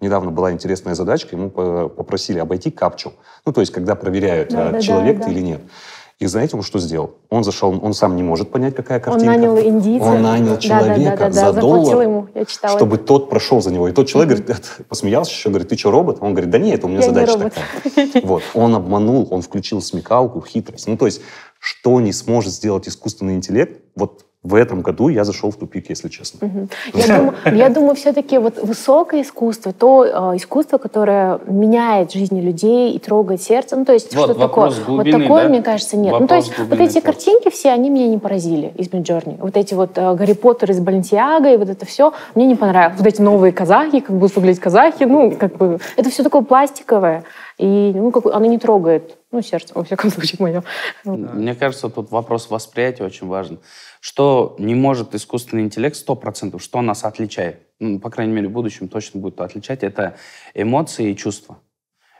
[0.02, 3.14] Недавно была интересная задачка, ему попросили обойти капчу.
[3.46, 5.32] Ну, то есть, когда проверяют, да, а, человек да, да.
[5.32, 5.62] или нет.
[6.20, 7.16] И знаете, он что сделал?
[7.30, 9.32] Он зашел, он сам не может понять, какая картинка.
[9.32, 10.06] Он нанял индийца.
[10.06, 12.78] Он нанял человека да, да, да, да, за доллар, ему, я читала.
[12.78, 13.88] чтобы тот прошел за него.
[13.88, 16.18] И тот человек говорит, посмеялся еще, говорит, ты что, робот?
[16.20, 18.24] Он говорит, да нет, это у меня я задача такая.
[18.24, 18.44] Вот.
[18.54, 20.88] Он обманул, он включил смекалку, хитрость.
[20.88, 21.22] Ну, то есть,
[21.58, 26.08] что не сможет сделать искусственный интеллект, вот в этом году я зашел в тупик, если
[26.08, 26.47] честно.
[26.47, 26.69] Угу.
[26.93, 32.93] Я, думаю, я думаю, все-таки вот высокое искусство, то э, искусство, которое меняет жизни людей
[32.93, 34.71] и трогает сердце, ну то есть вот, что такое?
[34.86, 35.49] Глубины, вот такое, да?
[35.49, 36.13] мне кажется, нет.
[36.13, 39.38] Вопрос ну то есть вот эти картинки все, они меня не поразили из Миджорни.
[39.41, 42.97] Вот эти вот э, Гарри Поттер из Балентиага и вот это все мне не понравилось.
[42.97, 47.25] Вот эти новые казахи, как будут выглядеть казахи, ну как бы это все такое пластиковое.
[47.58, 50.63] И ну, как, оно не трогает ну, сердце, во всяком случае, мое.
[51.04, 53.60] Мне кажется, тут вопрос восприятия очень важен.
[54.00, 58.88] Что не может искусственный интеллект 100%, что нас отличает, ну, по крайней мере, в будущем
[58.88, 60.16] точно будет отличать, это
[60.54, 61.60] эмоции и чувства.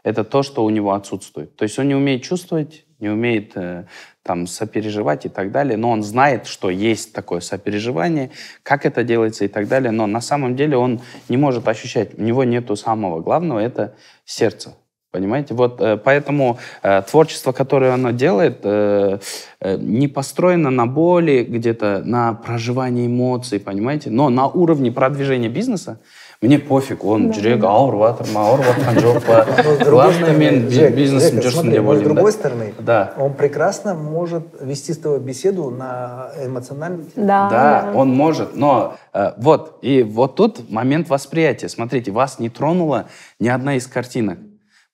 [0.04, 1.56] Это то, что у него отсутствует.
[1.56, 3.86] То есть он не умеет чувствовать, не умеет э,
[4.24, 8.32] там сопереживать и так далее, но он знает, что есть такое сопереживание,
[8.64, 12.22] как это делается и так далее, но на самом деле он не может ощущать, у
[12.22, 14.76] него нету самого главного, это сердце.
[15.12, 15.54] Понимаете?
[15.54, 19.20] Вот э, поэтому э, творчество, которое оно делает, э,
[19.60, 24.12] э, не построено на боли, где-то на проживании эмоций, понимаете?
[24.12, 26.00] Но на уровне продвижения бизнеса
[26.42, 29.40] мне пофиг, он жүрек ауырып жатыр ма ауырып жатқан жоқ па
[29.84, 32.74] главное мен бизнесім жүрсін деп ойлаймын с другой стороны.
[32.80, 33.14] Да.
[33.18, 39.34] Он прекрасно может вести с тобой беседу на эмоциональном да, да он может но э,
[39.36, 41.68] вот и вот тут момент восприятия.
[41.68, 43.08] Смотрите вас не тронула
[43.40, 44.40] ни одна из картинок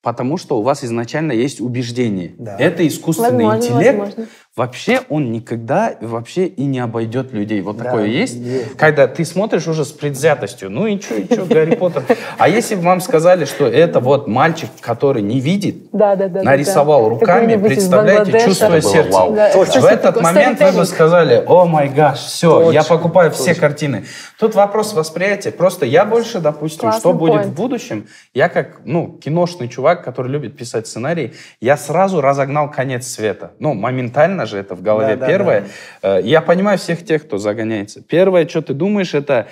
[0.06, 2.36] Потому что у вас изначально есть убеждение.
[2.38, 2.56] Да.
[2.60, 3.98] Это искусственный возможно, интеллект.
[3.98, 4.26] Возможно.
[4.56, 7.60] Вообще он никогда вообще и не обойдет людей.
[7.60, 8.36] Вот Да, такое есть?
[8.36, 8.76] есть.
[8.76, 12.04] Когда ты смотришь уже с предвзятостью, ну и что, и что, Гарри Поттер.
[12.38, 16.42] А если бы вам сказали, что это вот мальчик, который не видит, Да, да, да.
[16.42, 19.34] нарисовал да, руками, представляете, чувствуя вау.
[19.34, 23.48] Да, В этот момент вы бы сказали, о май гаш, все, я Точно, покупаю все
[23.48, 23.60] точно.
[23.60, 24.04] картины.
[24.38, 25.50] Тут вопрос восприятия.
[25.50, 27.46] Просто я больше, допустим, Классный что будет point.
[27.48, 33.06] в будущем, я как, ну, киношный чувак, который любит писать сценарий, я сразу разогнал конец
[33.06, 33.52] света.
[33.58, 35.68] Ну, моментально же это в голове Да, да, первое.
[36.02, 38.02] Э, Я понимаю всех тех, кто загоняется.
[38.02, 39.48] Первое, что ты думаешь, это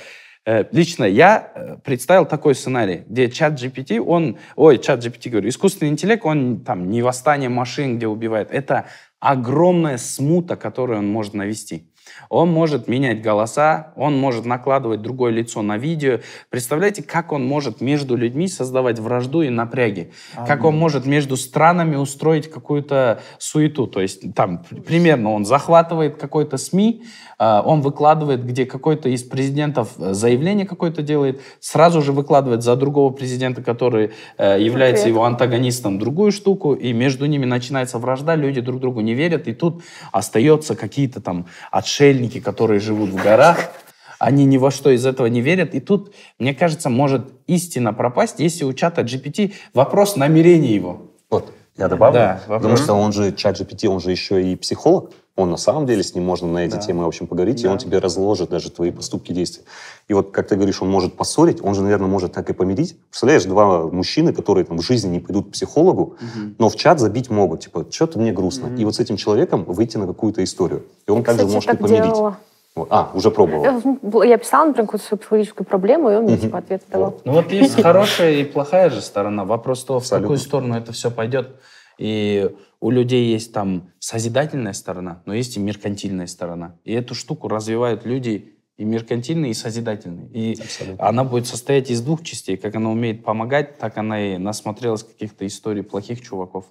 [0.46, 5.48] э, Лично я э, представил такой сценарий, где чат GPT, он, ой, чат GPT, говорю,
[5.48, 8.87] искусственный интеллект, он там не восстание машин, где убивает, это
[9.20, 11.88] огромная смута, которую он может навести.
[12.35, 16.18] Он может менять голоса, он может накладывать другое лицо на видео.
[16.51, 20.11] Представляете, как он может между людьми создавать вражду и напряги?
[20.44, 23.87] Как он может между странами устроить какую-то суету?
[23.87, 29.92] То есть там примерно он захватывает какой-то СМИ, а, он выкладывает, где какой-то из президентов
[29.99, 35.99] э, заявление какое-то делает, сразу же выкладывает за другого президента, который э, является его антагонистом,
[35.99, 40.77] другую штуку, и между ними начинается вражда, люди друг другу не верят, и тут остаются
[40.77, 43.73] какие-то там отшельники, которые живут в горах,
[44.18, 48.40] они ни во что из этого не верят, и тут, мне кажется, может истина пропасть,
[48.40, 51.11] если у чата GPT вопрос намерения его.
[51.31, 52.14] Вот, я добавлю.
[52.14, 55.10] Да, потому что он же, чат GPT, он же еще и психолог.
[55.37, 56.78] Он на самом деле с ним можно на эти Да.
[56.78, 57.72] темы, в общем, поговорить, и Да.
[57.72, 59.64] он тебе разложит даже твои поступки, действия.
[60.06, 62.96] И вот, как ты говоришь, он может поссорить, он же, наверное, может так и помирить.
[63.10, 66.16] Представляешь, два мужчины, которые там в жизни не пойдут к психологу,
[66.58, 68.68] но в чат забить могут, типа, что-то мне грустно.
[68.78, 70.84] И вот с этим человеком выйти на какую-то историю.
[71.08, 72.04] И он также Кстати, может и так помирить.
[72.14, 72.37] делала.
[72.76, 73.62] А, уже пробовал.
[73.62, 77.20] Я, ну, Я писала, например, какую-то свою психологическую проблему, и он мне типа ответ давал.
[77.24, 79.44] Ну вот есть хорошая и плохая же сторона.
[79.44, 81.50] Вопрос того, в какую сторону это все пойдет.
[81.98, 86.74] И у людей есть там созидательная сторона, но есть и меркантильная сторона.
[86.82, 90.28] И эту штуку развивают люди и меркантильные, и созидательные.
[90.30, 91.06] И Абсолютно.
[91.06, 92.56] она будет состоять из двух частей.
[92.56, 96.64] Как она умеет помогать, так она и насмотрелась каких-то историй плохих чуваков.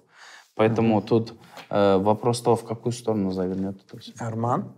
[0.54, 1.32] Поэтому тут
[1.70, 4.12] э, вопрос того, в какую сторону завернет это все.
[4.18, 4.74] Арман?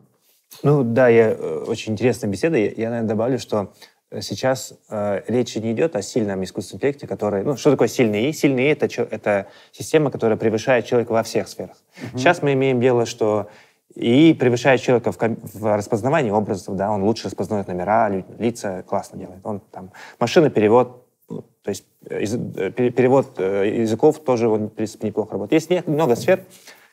[0.62, 2.56] Ну да, я, э, очень интересная беседа.
[2.56, 3.72] Я, я, наверное, добавлю, что
[4.10, 7.44] э, сейчас э, речь не идет о сильном искусственном интеллекте, который...
[7.44, 8.32] Ну, что такое сильный?
[8.32, 11.76] Сильный И это, это система, которая превышает человека во всех сферах.
[12.14, 13.48] Сейчас мы имеем дело, что
[13.94, 19.40] и превышает человека в, в распознавании образов, да, он лучше распознает номера, лица, классно делает.
[19.42, 25.32] Он там машина перевод, ну, то есть э, перевод языков тоже он, в принципе, неплохо
[25.32, 25.70] работает.
[25.70, 26.44] Есть много сфер,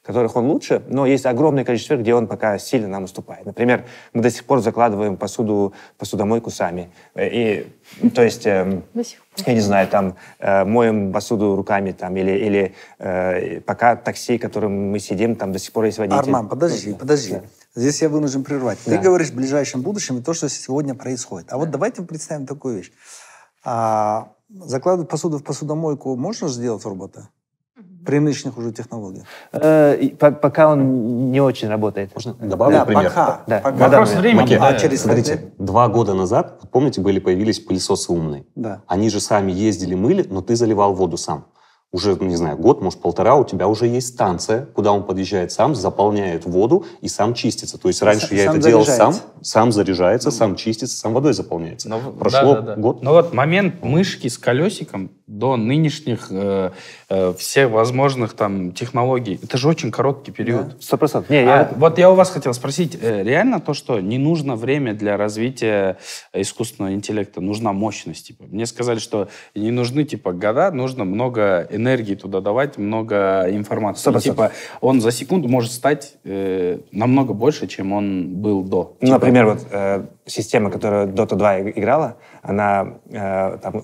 [0.04, 3.46] в которых он лучше, но есть огромное количество сфер, где он пока сильно нам уступает.
[3.46, 6.92] Например, мы до сих пор закладываем посуду, посудомойку сами.
[7.16, 7.68] Э, И,
[8.14, 8.84] то есть, пор.
[9.46, 14.92] я не знаю, там, э, моем посуду руками, там, или, или э, пока такси, которым
[14.92, 16.20] мы сидим, там до сих пор есть водитель.
[16.20, 17.34] Арман, подожди, Ну, да, подожди.
[17.36, 17.42] да.
[17.76, 18.80] Здесь я вынужден прервать.
[18.84, 18.98] Ты Да.
[18.98, 21.54] говоришь в ближайшем будущем и то, что сегодня происходит.
[21.54, 22.92] А вот давайте представим такую вещь.
[23.64, 27.30] А, закладывать посуду в посудомойку можно сделать робота?
[28.06, 29.26] При нынешних уже технологиях.
[29.52, 32.12] Э, пока он не очень работает.
[32.14, 33.10] Можно добавлю да, пример?
[33.10, 33.42] пока.
[33.48, 33.60] Да.
[33.60, 33.78] пока.
[33.78, 34.58] Вопрос да, времени.
[34.60, 38.46] А через Смотрите, два года назад, помните, были появились пылесосы умные.
[38.56, 38.82] Да.
[38.88, 41.46] Они же сами ездили, мыли, но ты заливал воду сам.
[41.94, 45.52] Уже, ну, не знаю, год, может, полтора, у тебя уже есть станция, куда он подъезжает
[45.52, 47.78] сам, заполняет воду и сам чистится.
[47.78, 49.24] То есть раньше Сам- я сам это делал сам, заряжается.
[49.44, 51.90] сам заряжается, сам чистится, сам водой заполняется.
[51.90, 52.82] Ну, в- Прошло да, да, да.
[52.82, 53.04] год.
[53.04, 56.72] Ну вот момент мышки с колесиком до нынешних э,
[57.10, 60.82] э, всех возможных там технологий, это же очень короткий период.
[60.82, 61.32] Сто процентов.
[61.32, 61.72] А я...
[61.76, 65.98] вот я у вас хотел спросить, э, реально то, что не нужно время для развития
[66.34, 68.28] искусственного интеллекта, нужна мощность?
[68.28, 68.46] Типа.
[68.48, 74.02] Мне сказали, что не нужны типа года, нужно много энергии туда давать, много информации.
[74.02, 74.52] Сто И, процентов.
[74.52, 78.96] типа он за секунду может стать э, намного больше, чем он был до.
[79.02, 83.84] Ну, Типа, например, вот э, система, которая Dota 2 иг- играла, она э, там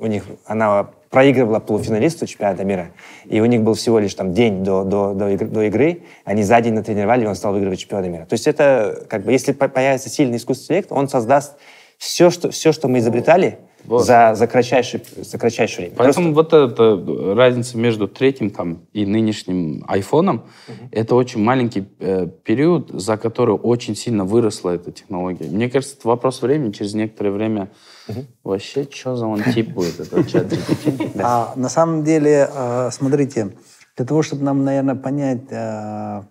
[0.00, 2.90] у них она проигрывала полуфиналисту чемпионата мира,
[3.24, 6.42] и у них был всего лишь там день до, до, до, игры, до игры, они
[6.42, 8.26] за день натренировали, и он стал выигрывать чемпионата мира.
[8.26, 11.56] То есть это как бы, если по- появится сильный искусственный интеллект, он создаст
[11.96, 14.04] все, что, все, что мы изобретали Вот.
[14.04, 15.96] за, за, кратчайшее, за кратчайшее время.
[15.96, 20.44] Поэтому вот эта разница между третьим там и нынешним айфоном,
[20.92, 25.48] это очень маленький э, период, за который очень сильно выросла эта технология.
[25.48, 27.70] Мне кажется, это вопрос времени, через некоторое время
[28.44, 30.52] вообще, что за он тип будет, этот чат?
[31.18, 33.56] А на самом деле, э, смотрите,
[33.96, 36.22] для того, чтобы нам, наверное, понять, э,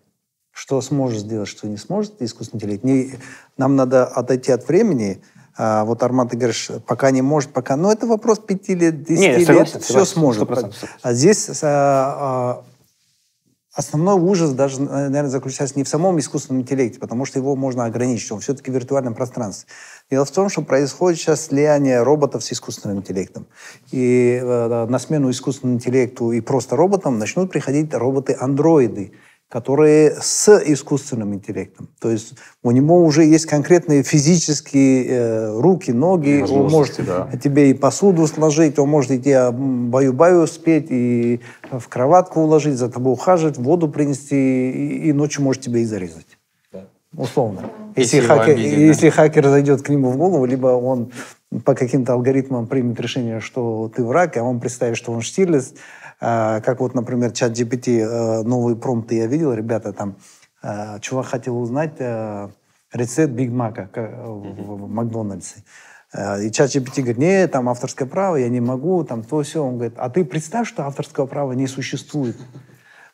[0.51, 3.11] что сможет сделать, что не сможет искусственный интеллект, не-
[3.57, 5.21] нам надо отойти от времени.
[5.57, 7.75] А, вот, Арман, ты говоришь, пока не может, пока...
[7.75, 10.49] Но это вопрос пяти лет, десяти лет, согласен, все согласен, сможет.
[10.49, 10.87] 100%, 100%.
[11.01, 12.63] А здесь а, а,
[13.73, 18.31] основной ужас даже, наверное, заключается не в самом искусственном интеллекте, потому что его можно ограничить,
[18.31, 19.67] он все-таки в виртуальном пространстве.
[20.11, 23.47] Дело в том, что происходит сейчас слияние роботов с искусственным интеллектом.
[23.91, 29.11] И э, на смену искусственному интеллекту и просто роботам начнут приходить роботы-андроиды,
[29.49, 31.87] которые с искусственным интеллектом.
[32.01, 32.33] То есть
[32.63, 36.45] у него уже есть конкретные физические э, руки, ноги.
[36.49, 37.29] Он может да.
[37.41, 41.39] тебе и посуду сложить, он может и тебе баю-баю спеть, и
[41.71, 46.37] в кроватку уложить, за тобой ухаживать, воду принести, и, и ночью может тебя и зарезать.
[46.73, 46.85] Да.
[47.15, 47.61] Условно.
[47.95, 51.11] Если, если, хакер, обиден, если хакер зайдет к нему в голову, либо он
[51.63, 55.73] по каким-то алгоритмам примет решение, что ты враг, а он представит, что он Штирлиц,
[56.19, 60.15] как вот, например, чат GPT, э, новые промпты я видел, ребята, там,
[60.63, 62.49] э, чувак хотел узнать э,
[62.91, 65.63] рецепт Биг Мака в Макдональдсе.
[66.41, 69.63] И чат GPT говорит, нет, там авторское право, я не могу, там то все.
[69.63, 72.37] Он говорит, а ты представь, что авторского права не существует.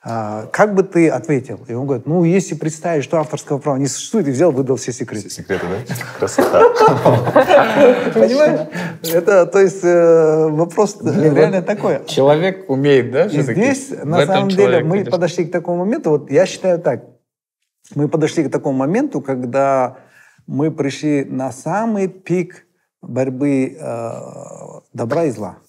[0.05, 1.61] А, как бы ты ответил?
[1.69, 4.91] И он говорит, ну, если представить, что авторского права не существует, и взял, выдал все
[4.91, 5.29] секреты.
[5.29, 5.95] Все секреты, да?
[6.19, 6.59] Красота.
[8.13, 8.67] Понимаешь?
[9.13, 12.05] Это, то есть, э, вопрос реально такой.
[12.05, 13.25] Человек умеет, да?
[13.27, 17.05] И здесь, на самом деле, мы подошли к такому моменту, вот я считаю так,
[17.95, 19.99] мы подошли к такому моменту, когда
[20.47, 22.65] мы пришли на самый пик
[23.01, 24.11] борьбы э,
[24.91, 25.59] добра и зла.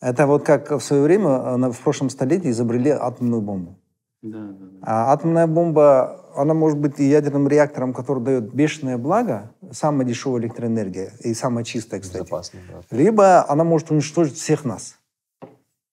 [0.00, 3.78] Это вот как в свое время, э, в прошлом столетии, изобрели атомную бомбу.
[4.22, 4.78] Да, да, да.
[4.82, 10.42] А атомная бомба, она может быть и ядерным реактором, который дает бешеное благо, самая дешевая
[10.42, 12.22] электроэнергия и самая чистая, кстати.
[12.22, 12.96] Безопасно, да.
[12.96, 14.96] Либо она может уничтожить всех нас.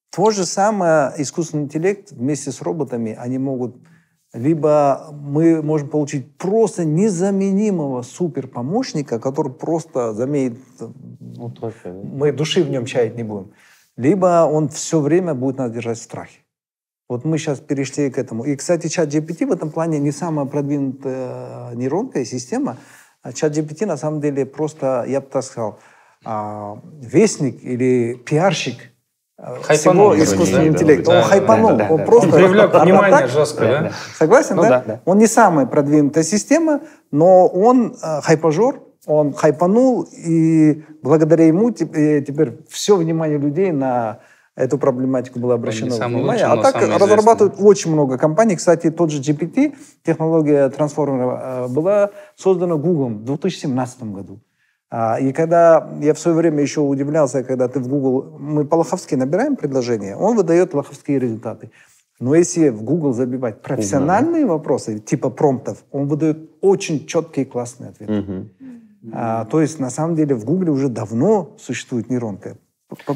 [0.09, 3.75] То же самое искусственный интеллект вместе с роботами, они могут
[4.33, 10.59] либо мы можем получить просто незаменимого суперпомощника, который просто заменит...
[11.19, 13.51] Ну, только, Мы души в нем чаять не будем
[13.97, 16.39] либо он все время будет нас держать в страхе.
[17.09, 18.43] Вот мы сейчас перешли к этому.
[18.43, 22.77] И, кстати, чат GPT в этом плане не самая продвинутая нейронная система.
[23.23, 25.79] А чат GPT на самом деле просто, я бы так сказал,
[26.25, 28.77] а, вестник или пиарщик
[29.37, 31.69] э, Хайпанул, всего искусственного да, он хайпанул.
[31.69, 33.81] Да, да, он да, просто он привлек внимание так, жестко, да?
[33.81, 33.91] да?
[34.17, 35.01] Согласен, ну, да?
[35.05, 36.81] Он не самая продвинутая система,
[37.11, 44.19] но он э, хайпажор, он хайпанул, и благодаря ему э, теперь все внимание людей на
[44.55, 46.23] эту проблематику было обращено внимание.
[46.25, 48.55] Лучший, а так разрабатывают очень много компаний.
[48.55, 54.39] Кстати, тот же GPT, технология трансформера, э, была создана Google в 2017 году.
[54.89, 59.15] А, и когда я в свое время еще удивлялся, когда ты в Google, мы по-лоховски
[59.15, 61.71] набираем предложение, он выдает лоховские результаты.
[62.19, 64.53] Но если в Google забивать профессиональные угу.
[64.53, 68.19] вопросы, типа промптов, он выдает очень четкие классные ответы.
[68.19, 68.47] Угу.
[69.13, 72.57] А, то есть, на самом деле, в Гугле уже давно существует нейронка.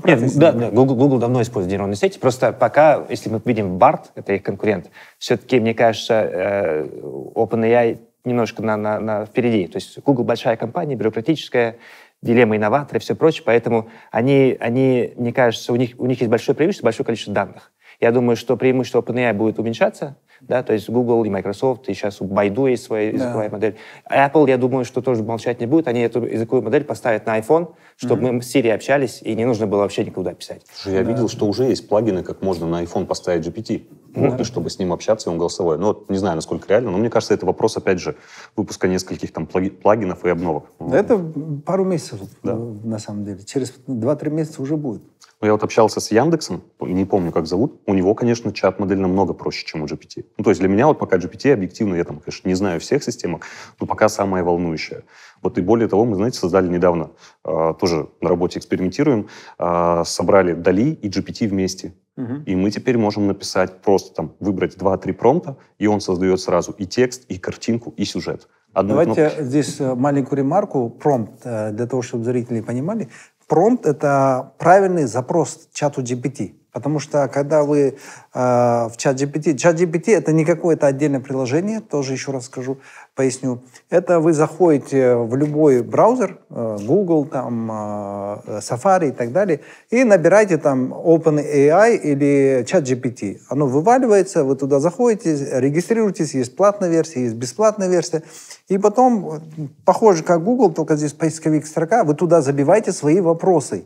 [0.04, 2.20] Нет, да, да, Google, Google давно использует нейронные сети.
[2.20, 6.88] Просто пока, если мы видим BART, это их конкурент, все-таки, мне кажется, э,
[7.36, 9.68] OpenAI немножко на, на, на впереди.
[9.68, 11.78] То есть Google большая компания, бюрократическая,
[12.22, 16.30] дилемма инноватора и все прочее, поэтому они, они, мне кажется, у них, у них есть
[16.30, 17.72] большое преимущество, большое количество данных.
[18.02, 22.20] Я думаю, что преимущество OpenAI будет уменьшаться, да, то есть Google и Microsoft, и сейчас
[22.20, 23.56] у Baidu есть своя языковая да.
[23.56, 23.76] модель.
[24.12, 27.74] Apple, я думаю, что тоже молчать не будет, они эту языковую модель поставят на iPhone,
[27.98, 28.32] чтобы mm-hmm.
[28.32, 30.64] мы с Siri общались, и не нужно было вообще никуда писать.
[30.74, 31.12] Слушай, я да.
[31.12, 34.44] видел, что уже есть плагины, как можно на iPhone поставить GPT, mm-hmm.
[34.44, 35.78] чтобы с ним общаться, и он голосовой.
[35.78, 38.16] Ну, вот, не знаю, насколько реально, но мне кажется, это вопрос, опять же,
[38.56, 40.66] выпуска нескольких там плагинов и обновок.
[40.92, 41.18] Это
[41.66, 42.56] пару месяцев, да.
[42.56, 43.44] на самом деле.
[43.44, 45.02] Через 2-3 месяца уже будет.
[45.42, 47.82] Но я вот общался с Яндексом, не помню, как зовут.
[47.88, 50.26] У него, конечно, чат-модель намного проще, чем у GPT.
[50.38, 53.04] Ну, то есть для меня вот пока GPT объективно, я там, конечно, не знаю всех
[53.04, 53.42] системах,
[53.80, 55.04] но пока самая волнующая.
[55.42, 57.12] Вот и более того, мы, знаете, создали недавно,
[57.46, 59.28] э, тоже на работе экспериментируем,
[59.60, 61.94] э, собрали Дали и GPT вместе.
[62.18, 62.44] Угу.
[62.46, 66.86] И мы теперь можем написать просто там, выбрать 2-3 промпта, и он создает сразу и
[66.86, 68.48] текст, и картинку, и сюжет.
[68.74, 69.44] Одну Давайте кнопку.
[69.44, 73.10] здесь э, маленькую ремарку, промпт, э, для того, чтобы зрители понимали
[73.52, 76.54] промпт— это правильный запрос чату GPT.
[76.74, 77.94] Потому что когда вы э,
[78.34, 79.58] в чат GPT...
[79.58, 82.78] Чат GPT— это не какое-то отдельное приложение, тоже еще раз скажу,
[83.14, 83.62] поясню.
[83.90, 90.06] Это вы заходите в любой браузер, э, Google, там, э, Safari и так далее, и
[90.06, 93.40] набираете там OpenAI или чат GPT.
[93.50, 98.24] Оно вываливается, вы туда заходите, регистрируетесь, есть платная версия, есть бесплатная версия.
[98.70, 99.42] И потом,
[99.84, 103.84] похоже, как Google, только здесь поисковик строка, вы туда забиваете свои вопросы.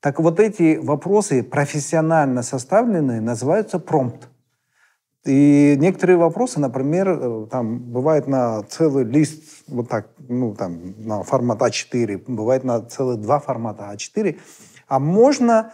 [0.00, 4.28] Так вот эти вопросы профессионально составленные называются промпт.
[5.26, 11.24] И некоторые вопросы, например, э, там бывает на целый лист, вот так, ну там на
[11.24, 14.38] формат А4, бывает на целых два формата А4,
[14.86, 15.72] а можно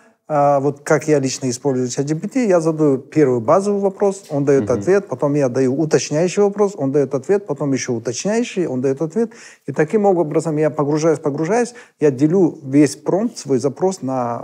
[0.61, 4.79] вот как я лично использую ChatGPT, я задаю первый базовый вопрос, он дает uh-huh.
[4.79, 9.33] ответ, потом я даю уточняющий вопрос, он дает ответ, потом еще уточняющий, он дает ответ.
[9.67, 14.43] И таким образом я погружаюсь, погружаюсь, я делю весь промпт, свой запрос на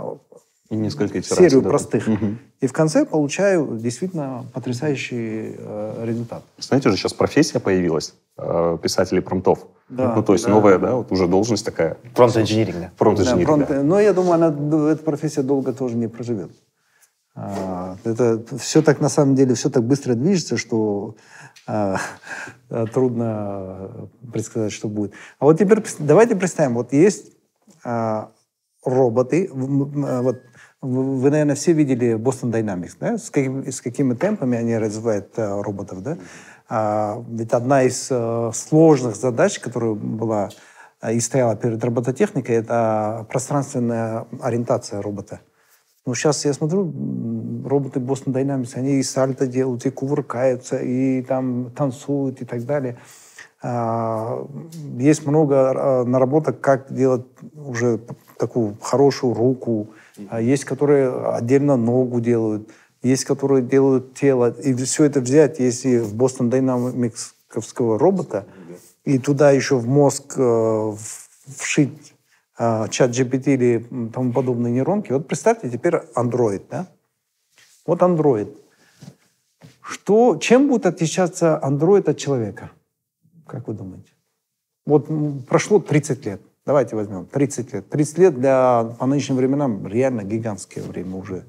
[0.69, 1.69] и несколько серию да.
[1.69, 2.07] простых.
[2.07, 2.25] Угу.
[2.61, 6.43] И в конце получаю действительно потрясающий э, результат.
[6.59, 9.65] Знаете, уже сейчас профессия появилась, э, писателей промптов.
[9.89, 10.51] Да, ну, то есть да.
[10.51, 11.97] новая, да, вот уже должность такая.
[12.15, 12.91] Промпт-инжиниринг, да.
[12.97, 13.83] Промпт-инжиниринг, да, промпт, да.
[13.83, 16.51] Но я думаю, она, эта профессия долго тоже не проживет.
[17.35, 21.15] А, это все так, на самом деле, все так быстро движется, что
[21.65, 21.97] а,
[22.93, 25.13] трудно предсказать, что будет.
[25.39, 27.33] А вот теперь давайте представим, вот есть
[27.83, 28.31] а,
[28.83, 30.41] роботы, вот
[30.81, 33.17] вы, наверное, все видели Boston Dynamics, да?
[33.17, 36.17] С, каким, с какими темпами они развивают э, роботов, да?
[36.69, 40.49] А, ведь одна из э, сложных задач, которая была
[41.01, 45.39] э, и стояла перед робототехникой, это пространственная ориентация робота.
[46.05, 46.93] Ну, сейчас я смотрю,
[47.65, 52.97] роботы Boston Dynamics, они и сальто делают, и кувыркаются, и там танцуют, и так далее.
[53.63, 54.47] А,
[54.99, 57.99] есть много э, наработок, как делать уже
[58.37, 59.89] такую хорошую руку,
[60.29, 62.69] а есть, которые отдельно ногу делают,
[63.01, 64.51] есть, которые делают тело.
[64.51, 68.45] И все это взять, если в Boston Dynamics робота,
[69.05, 70.93] и туда еще в мозг э,
[71.57, 72.13] вшить
[72.57, 75.11] э, чат GPT или тому подобные нейронки.
[75.11, 76.87] Вот представьте теперь Android, да?
[77.85, 78.55] Вот Android.
[79.81, 82.69] Что, чем будет отличаться Android от человека?
[83.47, 84.11] Как вы думаете?
[84.85, 85.07] Вот
[85.47, 86.41] прошло 30 лет.
[86.65, 87.89] Давайте возьмем 30 лет.
[87.89, 91.43] 30 лет для, по нынешним временам реально гигантское время уже.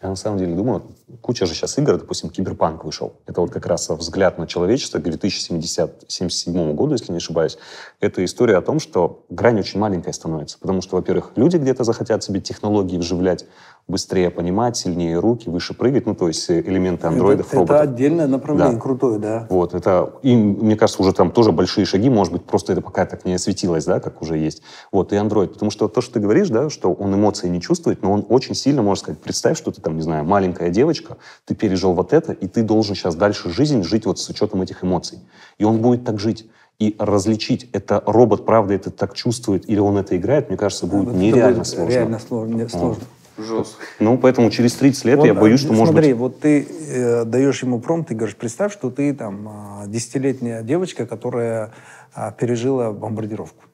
[0.00, 0.84] Я на самом деле думаю,
[1.20, 3.14] куча же сейчас игр, допустим, Киберпанк вышел.
[3.26, 7.58] Это вот как раз взгляд на человечество к 2077 году, если не ошибаюсь.
[7.98, 10.56] Это история о том, что грань очень маленькая становится.
[10.60, 13.44] Потому что, во-первых, люди где-то захотят себе технологии вживлять,
[13.88, 17.76] быстрее понимать, сильнее руки, выше прыгать, ну, то есть э, элементы андроидов, это, роботов.
[17.76, 18.80] Это отдельное направление, да.
[18.80, 19.46] крутое, да.
[19.48, 23.06] Вот, это, и, мне кажется, уже там тоже большие шаги, может быть, просто это пока
[23.06, 24.62] так не осветилось, да, как уже есть.
[24.92, 28.02] Вот, и андроид, потому что то, что ты говоришь, да, что он эмоции не чувствует,
[28.02, 31.16] но он очень сильно, может сказать, представь, что ты там, не знаю, маленькая девочка,
[31.46, 34.84] ты пережил вот это, и ты должен сейчас дальше жизнь жить вот с учетом этих
[34.84, 35.18] эмоций.
[35.56, 36.46] И он будет так жить
[36.78, 41.08] и различить, это робот, правда, это так чувствует, или он это играет, мне кажется, будет
[41.08, 41.92] это нереально будет сложно.
[41.92, 42.68] Реально сложно.
[42.68, 43.02] сложно.
[43.38, 43.84] Жестко.
[44.00, 47.24] Ну, поэтому через 30 лет вот, я боюсь, что смотри, может Смотри, вот ты э,
[47.24, 51.70] даешь ему промпт, ты говоришь, представь, что ты там а, десятилетняя девочка, которая
[52.16, 53.64] э, пережила бомбардировку.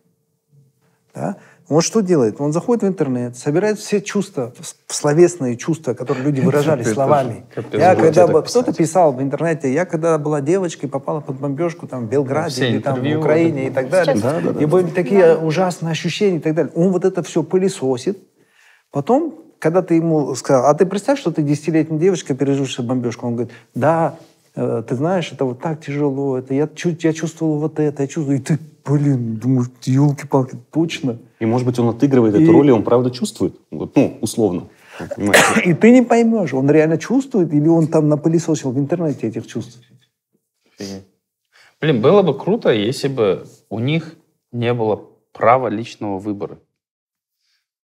[1.15, 1.37] Да?
[1.69, 2.41] Он что делает?
[2.41, 4.53] Он заходит в интернет, собирает все чувства,
[4.87, 7.47] словесные чувства, которые люди выражали словами.
[7.73, 12.11] Я когда кто-то писал в интернете, я когда была девочкой, попала под бомбежку там в
[12.11, 14.17] Белграде или там в Украине и так далее.
[14.17, 16.73] Да, да, да, и были такие ужасные ощущения и так далее.
[16.75, 18.19] Он вот это все пылесосит,
[18.91, 23.37] потом когда ты ему сказал, а ты представь, что ты десятилетняя девочка, пережившая бомбежку, он
[23.37, 24.19] говорит, да,
[24.55, 28.37] э, ты знаешь, это вот так тяжело, это я, я чувствовал вот это, я чувствую,
[28.37, 31.17] и ты, блин, думаешь, елки-палки, точно.
[31.41, 32.43] И, может быть, он отыгрывает и...
[32.43, 34.69] эту роль, и он правда чувствует, вот, ну, условно.
[35.65, 39.81] И ты не поймешь, он реально чувствует, или он там напылесосил в интернете этих чувств.
[41.81, 44.15] Блин, было бы круто, если бы у них
[44.53, 46.59] не было права личного выбора.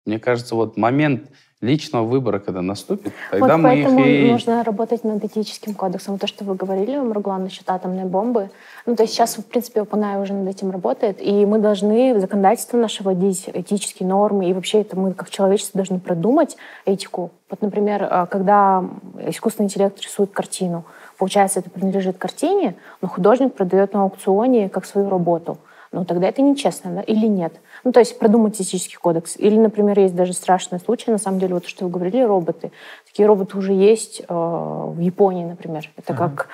[0.08, 1.30] Мне кажется, вот момент
[1.62, 4.32] личного выбора, когда наступит, тогда вот мы поэтому их и...
[4.32, 6.20] нужно работать над этическим кодексом.
[6.20, 8.52] То, что вы говорили, Марглан, насчет атомной бомбы.
[8.86, 12.78] Ну, то есть сейчас, в принципе, OpenAI уже над этим работает, и мы должны законодательство
[12.78, 17.32] наше вводить этические нормы, и вообще это мы как человечество должны продумать этику.
[17.50, 18.86] Вот, например, а, когда
[19.26, 20.86] искусственный интеллект рисует картину,
[21.18, 25.58] получается, это принадлежит картине, но художник продает на аукционе как свою работу.
[25.92, 27.02] Ну, тогда это нечестно, да?
[27.02, 27.54] Или нет?
[27.84, 29.36] Ну, то есть продумать этический кодекс.
[29.38, 32.72] Или, например, есть даже страшный случай, на самом деле, вот что вы говорили, роботы.
[33.06, 35.90] Такие роботы уже есть э, в Японии, например.
[35.98, 36.30] Это ага.
[36.30, 36.50] как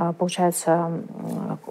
[0.00, 0.92] а, получается,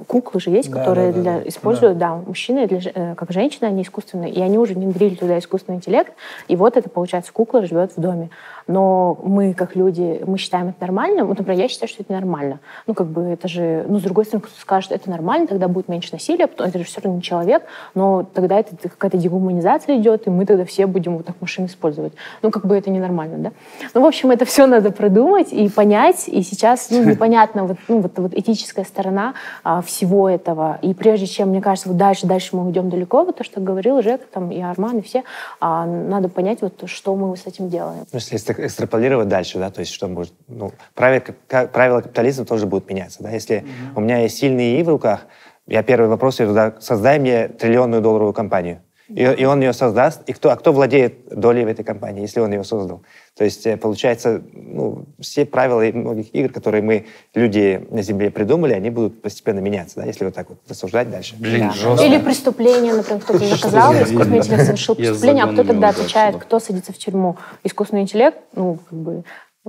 [0.05, 3.31] куклы же есть, да, которые да, для, да, используют, да, да мужчины для, э, как
[3.31, 6.11] женщины, они искусственные, и они уже внедрили туда искусственный интеллект,
[6.49, 8.29] и вот это, получается, кукла живет в доме.
[8.67, 12.59] Но мы, как люди, мы считаем это нормальным, вот, например, я считаю, что это нормально.
[12.85, 15.87] Ну, как бы это же, ну, с другой стороны, кто скажет, это нормально, тогда будет
[15.87, 17.63] меньше насилия, это же все равно не человек,
[17.95, 22.13] но тогда это какая-то дегуманизация идет, и мы тогда все будем вот так машины использовать.
[22.41, 23.51] Ну, как бы это ненормально, да?
[23.93, 28.01] Ну, в общем, это все надо продумать и понять, и сейчас, ну, непонятно, вот, ну,
[28.01, 30.79] вот вот этическая сторона а, всего этого.
[30.81, 34.01] И прежде чем, мне кажется, вот дальше, дальше мы уйдем далеко, вот то, что говорил
[34.01, 35.23] Жека, там, и Арман, и все,
[35.59, 38.05] а, надо понять, вот, что мы с этим делаем.
[38.11, 38.19] Ну,
[38.59, 43.23] если экстраполировать дальше, да, то есть что может, ну, правила, правила капитализма тоже будут меняться,
[43.23, 43.93] да, если mm-hmm.
[43.95, 45.25] у меня есть сильные и в руках,
[45.67, 48.81] я первый вопрос я туда, создай мне триллионную долларовую компанию.
[49.09, 52.39] И, и он ее создаст, и кто, а кто владеет долей в этой компании, если
[52.39, 53.01] он ее создал.
[53.35, 57.05] То есть, э, получается, ну, все правила многих игр, которые мы,
[57.35, 61.35] люди на Земле, придумали, они будут постепенно меняться, да, если вот так вот рассуждать дальше.
[61.37, 61.71] Блин, Да.
[61.71, 62.05] жестко.
[62.05, 66.59] Или преступление, например, кто-то заказал, за искусственный интеллект совершил преступление, а кто тогда отвечает, кто
[66.59, 67.37] садится в тюрьму?
[67.63, 69.23] Искусственный интеллект, ну, как бы,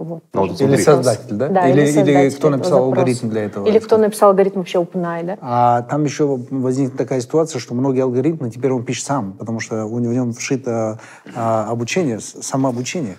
[0.04, 0.22] вот.
[0.32, 1.48] Ну, вот Или создатель, да?
[1.48, 3.00] Да, или, или, или создатель кто этого написал запроса.
[3.00, 3.68] алгоритм для этого?
[3.68, 5.38] Или кто написал алгоритм вообще OpenAI, да?
[5.40, 9.84] А там еще возникла такая ситуация, что многие алгоритмы теперь он пишет сам, потому что
[9.86, 11.00] у него в нем вшито
[11.34, 13.16] а, обучение, самообучение.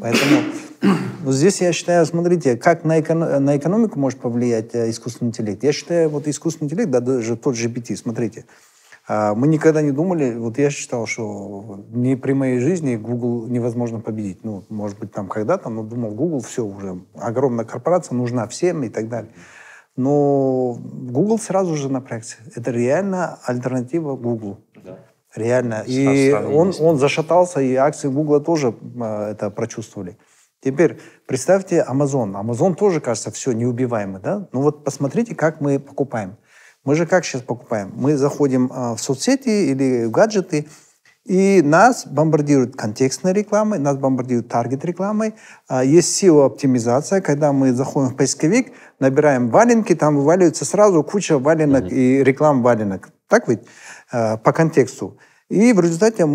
[0.00, 0.42] Поэтому
[1.24, 5.64] ну, здесь я считаю, смотрите, как на, эко- на экономику может повлиять э, искусственный интеллект.
[5.64, 8.69] Я считаю, вот искусственный интеллект, да, даже тот GPT, смотрите, а,
[9.08, 14.44] мы никогда не думали, вот я считал, что ни при моей жизни Google невозможно победить.
[14.44, 18.88] Ну, может быть, там когда-то, но думал, Google все уже, огромная корпорация, нужна всем и
[18.88, 19.32] так далее.
[19.96, 22.36] Но Google сразу же напрягся.
[22.54, 24.58] Это реально альтернатива Google.
[25.34, 25.84] Реально.
[25.86, 30.18] И он, он зашатался, и акции Google тоже а, это прочувствовали.
[30.60, 32.32] Теперь представьте Amazon.
[32.32, 34.48] Amazon тоже, кажется, все неубиваемый, да?
[34.52, 36.36] Ну вот посмотрите, как мы покупаем.
[36.84, 37.92] Мы же как сейчас покупаем?
[37.94, 40.66] Мы заходим а, в соцсети или в гаджеты,
[41.26, 45.34] и нас бомбардируют контекстной рекламой, нас бомбардируют таргет-рекламой.
[45.68, 51.92] А, Есть SEO-оптимизация, когда мы заходим в поисковик, набираем валенки, там вываливается сразу куча валенок
[51.92, 53.10] и реклам валенок.
[53.28, 53.60] Так ведь?
[54.10, 55.18] А, По контексту.
[55.50, 56.26] И в результате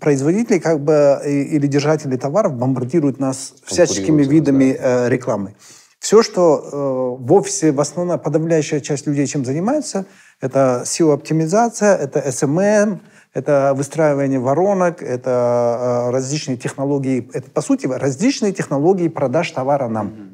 [0.00, 5.54] производители как бы или держатели товаров бомбардируют нас всяческими видами э, рекламы.
[6.02, 10.04] Все, что э, в офисе в основном подавляющая часть людей чем занимается,
[10.40, 12.98] это SEO-оптимизация, это SMM,
[13.32, 20.32] это выстраивание воронок, это э, различные технологии, это по сути различные технологии продаж товара нам,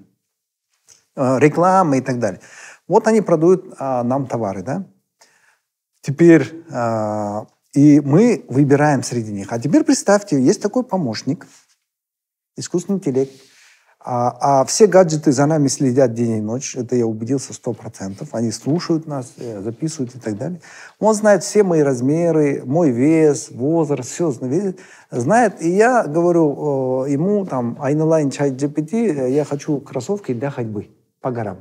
[1.21, 2.41] Э, рекламы и так далее.
[2.87, 4.87] Вот они продают а, нам товары, да?
[6.01, 9.53] Теперь а, и мы выбираем среди них.
[9.53, 11.47] А теперь представьте, есть такой помощник,
[12.57, 13.33] искусственный интеллект,
[14.01, 16.76] а, а все гаджеты за нами следят день и ночь.
[16.76, 18.28] Это я убедился сто процентов.
[18.32, 20.61] Они слушают нас, э, записывают и так далее.
[21.01, 24.78] Он знает все мои размеры, мой вес, возраст, все знает.
[25.11, 25.61] знает.
[25.61, 30.88] И я говорю э, ему там, Айналайн чай GPT, э, я хочу кроссовки для ходьбы
[31.20, 31.59] по горам.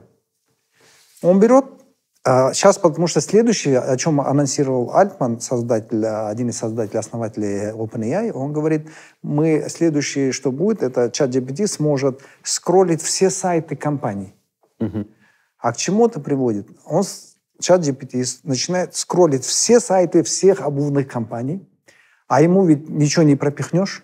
[1.24, 1.66] Он берет,
[2.54, 8.32] сейчас, потому что следующее, о чем анонсировал Альтман, создатель, а, один из создателей, основателей OpenAI,
[8.32, 8.90] он говорит,
[9.24, 14.34] мы следующее, что будет, это чат GPT сможет скроллить все сайты компаний.
[15.60, 16.68] А к чему это приводит?
[16.86, 17.04] Он,
[17.62, 21.66] чат GPT, начинает скроллить все сайты всех обувных компаний,
[22.28, 24.04] а ему ведь ничего не пропихнешь.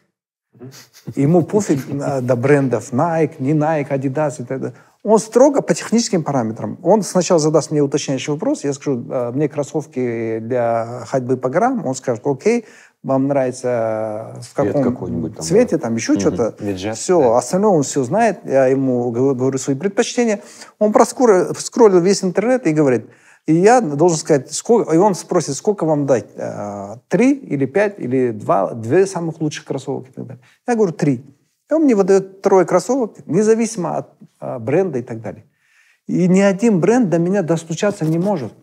[1.16, 4.78] Ему пофиг а, до брендов Nike, не Nike, Adidas и так далее.
[5.04, 6.80] Он строго по техническим параметрам.
[6.82, 11.86] Он сначала задаст мне уточняющий вопрос, я скажу, «А, мне кроссовки для ходьбы по горам.
[11.86, 12.66] Он скажет, окей,
[13.04, 16.56] вам нравится в Цвет каком там, цвете, там еще что-то.
[16.58, 17.38] Бюджет, Все, да.
[17.38, 18.40] остальное он все знает.
[18.46, 20.40] Я ему говорю свои предпочтения.
[20.80, 23.10] Он проскроллил весь интернет и говорит,
[23.46, 26.28] и я должен сказать, сколько, и он спросит, сколько вам дать?
[26.38, 30.44] А, Три или пять, или два, две самых лучших кроссовок и так далее.
[30.66, 31.26] Я говорю, три.
[31.74, 34.10] И он мне выдает трое кроссовок, независимо от
[34.40, 35.44] а, бренда и так далее.
[36.06, 38.54] И ни один бренд до меня достучаться не может.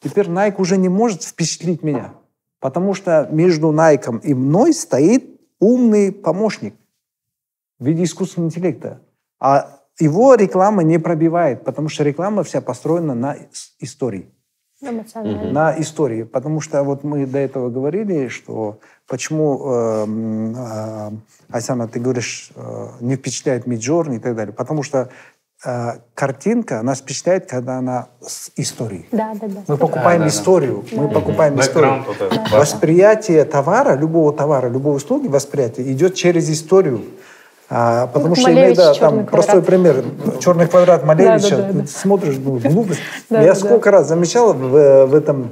[0.00, 2.14] Теперь Nike уже не может впечатлить меня,
[2.58, 6.74] потому что между Nike и мной стоит умный помощник
[7.78, 9.02] в виде искусственного интеллекта.
[9.38, 14.32] А его реклама не пробивает, потому что реклама вся построена на ис- истории.
[14.80, 15.52] Эмоционально.
[15.52, 16.22] На истории.
[16.22, 20.06] Потому что вот мы до этого говорили, что почему, э,
[20.56, 21.10] э,
[21.50, 24.52] Айсана, ты говоришь, э, не впечатляет Миджорни и так далее.
[24.52, 25.08] Потому что
[25.64, 29.08] э, картинка нас впечатляет, когда она с историей.
[29.10, 29.60] Да, да, да.
[29.66, 30.30] Мы покупаем да, да.
[30.30, 30.84] историю.
[30.92, 32.04] Мы покупаем историю.
[32.06, 32.58] Вот этот, да.
[32.58, 37.02] Восприятие товара, любого товара, любой услуги, восприятие идет через историю.
[37.70, 40.04] А, потому Ну, что Малевич, иногда, «Черный там, простой пример,
[40.40, 41.86] черный квадрат Малевича, Да, да, да, да.
[41.86, 43.00] смотришь, ну, глупость.
[43.28, 45.50] Да, Я да, сколько раз замечал в, в этом,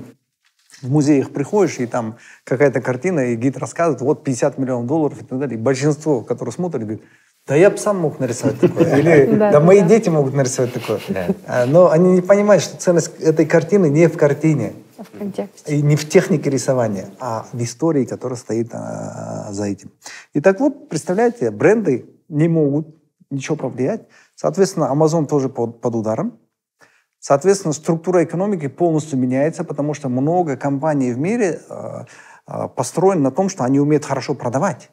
[0.83, 5.25] в музеях приходишь, и там какая-то картина, и гид рассказывает, вот 50 миллионов долларов и
[5.25, 5.59] так далее.
[5.59, 7.03] И большинство, которые смотрят, говорят,
[7.47, 8.97] да я бы сам мог нарисовать такое.
[8.99, 11.01] Или Да, мои дети могут нарисовать такое.
[11.47, 14.73] А, Но они не понимают, что ценность этой картины не в картине.
[14.99, 15.77] В контексте.
[15.77, 19.93] И не в технике рисования, а в истории, которая стоит а, за этим.
[20.33, 22.89] И так вот, представляете, бренды не могут
[23.31, 24.03] ничего повлиять.
[24.35, 26.39] Соответственно, Amazon тоже под, под ударом.
[27.19, 32.07] Соответственно, структура экономики полностью меняется, потому что много компаний в мире а,
[32.47, 34.91] а, построены на том, что они умеют хорошо продавать.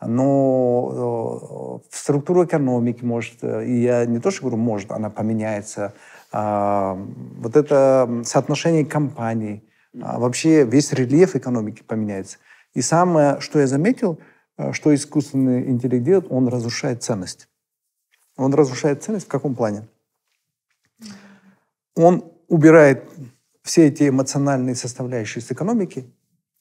[0.00, 5.94] Но э, структура экономики может, э, и я не то что говорю, может, она поменяется.
[6.32, 6.98] А,
[7.38, 9.64] вот это соотношение компаний,
[9.98, 12.38] а вообще весь рельеф экономики поменяется.
[12.74, 14.18] И самое, что я заметил,
[14.72, 17.48] что искусственный интеллект делает, он разрушает ценность.
[18.36, 19.86] Он разрушает ценность в каком плане?
[21.96, 23.04] Он убирает
[23.62, 26.12] все эти эмоциональные составляющие с экономики,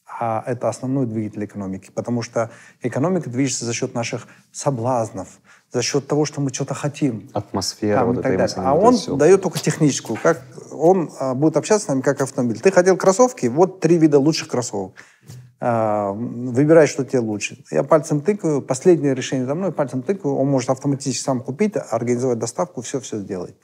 [0.07, 2.49] а это основной двигатель экономики, потому что
[2.81, 5.27] экономика движется за счет наших соблазнов,
[5.71, 7.29] за счет того, что мы что-то хотим.
[7.33, 9.15] Атмосфера, там, вот это А он все.
[9.15, 10.17] дает только техническую.
[10.21, 12.59] Как он а, будет общаться с нами как автомобиль.
[12.61, 14.93] Ты хотел кроссовки, вот три вида лучших кроссовок.
[15.59, 17.63] А, выбирай, что тебе лучше.
[17.71, 22.39] Я пальцем тыкаю, последнее решение за мной, пальцем тыкаю, он может автоматически сам купить, организовать
[22.39, 23.55] доставку, все-все сделать.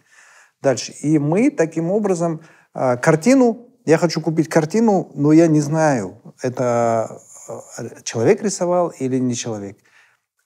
[0.62, 0.94] Дальше.
[1.02, 2.42] И мы таким образом
[2.74, 9.18] а, картину, я хочу купить картину, но я не знаю, это а, человек рисовал или
[9.18, 9.78] не человек.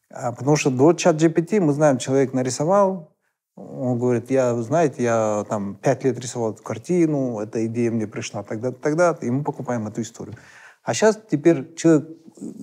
[0.09, 3.16] Потому что до чат GPT мы знаем, человек нарисовал,
[3.55, 8.43] он говорит, я, знаете, я там пять лет рисовал эту картину, эта идея мне пришла
[8.43, 10.36] тогда-то, тогда-то, и мы покупаем эту историю.
[10.84, 12.07] А сейчас теперь человек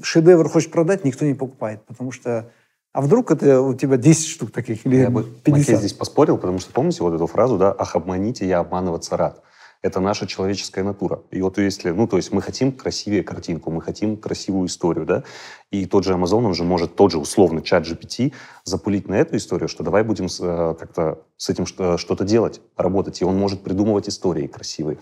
[0.03, 2.51] шедевр хочет продать, никто не покупает, потому что
[2.93, 5.79] а вдруг это у тебя 10 штук таких или Я бы 50?
[5.79, 9.43] здесь поспорил, потому что помните вот эту фразу, да, «Ах, обманите, я обманываться рад».
[9.81, 11.23] Это наша человеческая натура.
[11.33, 15.25] И вот если, ну, то есть мы хотим красивее картинку, мы хотим красивую историю, да,
[15.73, 18.33] и тот же Amazon, он же может тот же условно чат GPT
[18.65, 23.25] запулить на эту историю, что давай будем э, как-то с этим что-то делать, работать, и
[23.25, 24.99] он может придумывать истории красивые,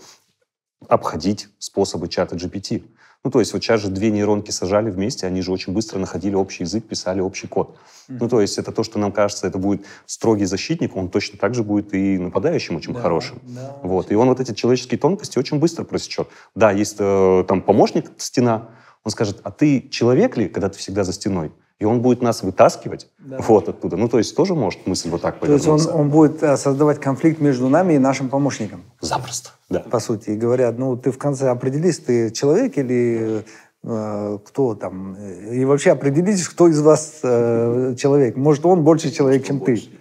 [0.87, 2.83] обходить способы чата GPT.
[3.23, 6.33] Ну, то есть вот сейчас же две нейронки сажали вместе, они же очень быстро находили
[6.33, 7.69] общий язык, писали общий код.
[8.09, 8.17] Mm-hmm.
[8.19, 11.53] Ну, то есть это то, что нам кажется, это будет строгий защитник, он точно так
[11.53, 13.39] же будет и нападающим очень да, хорошим.
[13.43, 14.11] Да, вот.
[14.11, 16.29] И он вот эти человеческие тонкости очень быстро просечет.
[16.55, 18.69] Да, есть э, там помощник, стена,
[19.03, 21.51] он скажет, а ты человек ли, когда ты всегда за стеной?
[21.81, 23.39] И он будет нас вытаскивать да.
[23.39, 23.97] вот оттуда.
[23.97, 25.67] Ну, то есть тоже может мысль вот так повернуться.
[25.67, 28.83] То есть он, он будет э, создавать конфликт между нами и нашим помощником?
[28.99, 29.79] Запросто, да.
[29.79, 30.29] По сути.
[30.29, 33.43] И говорят, ну, ты в конце определись, ты человек или
[33.83, 35.15] э, кто там.
[35.15, 38.37] И вообще определитесь, кто из вас э, человек.
[38.37, 39.85] Может, он больше человек, чем больше.
[39.85, 39.97] ты.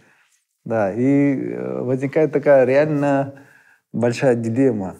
[0.67, 3.37] Да, и э, возникает такая реально
[3.91, 4.97] большая дилемма.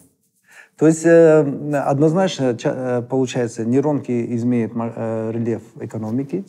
[0.79, 1.41] То есть э,
[1.75, 6.43] однозначно получается, нейронки изменят рельеф экономики,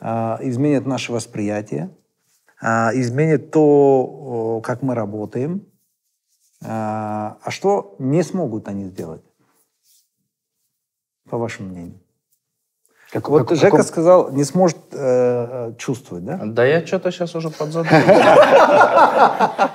[0.00, 1.90] изменит наше восприятие,
[2.60, 5.66] а, изменит то, как мы работаем.
[6.64, 9.22] А, а что не смогут они сделать,
[11.30, 12.00] по вашему мнению?
[13.10, 13.86] Как, вот как, Жека каком...
[13.86, 16.40] сказал, не сможет э, чувствовать, да?
[16.44, 18.04] Да я что-то сейчас уже подзадумался.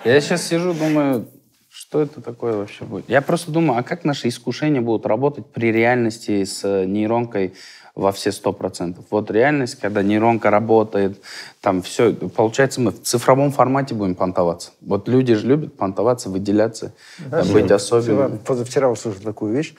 [0.04, 1.28] Я сейчас сижу, думаю,
[1.68, 3.10] что это такое вообще будет?
[3.10, 7.56] Я просто думаю, а как наши искушения будут работать при реальности с нейронкой
[7.96, 9.06] во все сто процентов.
[9.12, 11.22] Вот реальность, когда нейронка работает,
[11.62, 14.72] там все, получается, мы в цифровом формате будем понтоваться.
[14.82, 16.94] Вот люди же любят понтоваться, выделяться,
[17.30, 18.38] да, быть особенными.
[18.38, 19.76] Позавчера услышал такую вещь.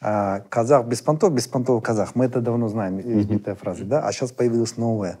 [0.00, 2.14] А, казах без понтов, без понтов казах.
[2.14, 3.58] Мы это давно знаем, избитая mm-hmm.
[3.58, 4.06] фраза, да?
[4.06, 5.18] А сейчас появилась новая.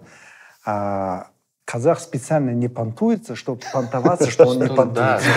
[0.64, 1.28] А,
[1.70, 5.28] казах специально не понтуется, чтобы понтоваться, что он не понтуется.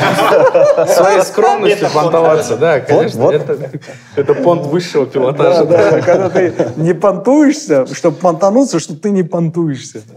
[0.88, 3.32] Своей скромностью понтоваться, да, конечно.
[4.16, 5.66] Это понт высшего пилотажа.
[6.02, 10.02] Когда ты не понтуешься, чтобы понтануться, что ты не понтуешься.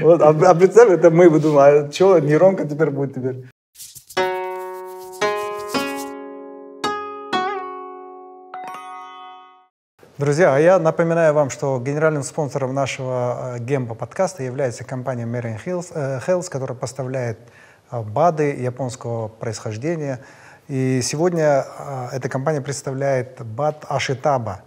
[0.00, 3.44] Вот, а, а представь, это мы бы думали, а что, нейронка теперь будет теперь?
[10.22, 15.58] Друзья, а я напоминаю вам, что генеральным спонсором нашего э, Гемба подкаста является компания Mering
[15.66, 17.40] э, Health, которая поставляет
[17.90, 20.20] э, БАДы японского происхождения.
[20.68, 21.66] И сегодня
[22.12, 24.60] эта компания представляет БАД Ашитаба.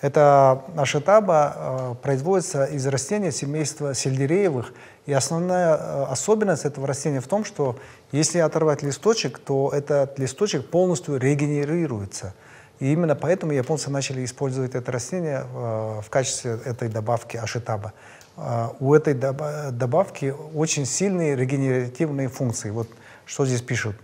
[0.00, 4.72] Это ашитаба производится из растения семейства сельдереевых.
[5.06, 7.78] И основная особенность этого растения в том, что
[8.10, 12.34] если оторвать листочек, то этот листочек полностью регенерируется–
[12.80, 17.92] и именно поэтому японцы начали использовать это растение э, в качестве этой добавки ашитаба.
[18.36, 22.70] Э, у этой добавки очень сильные регенеративные функции.
[22.70, 22.88] Вот
[23.26, 23.96] что здесь пишут.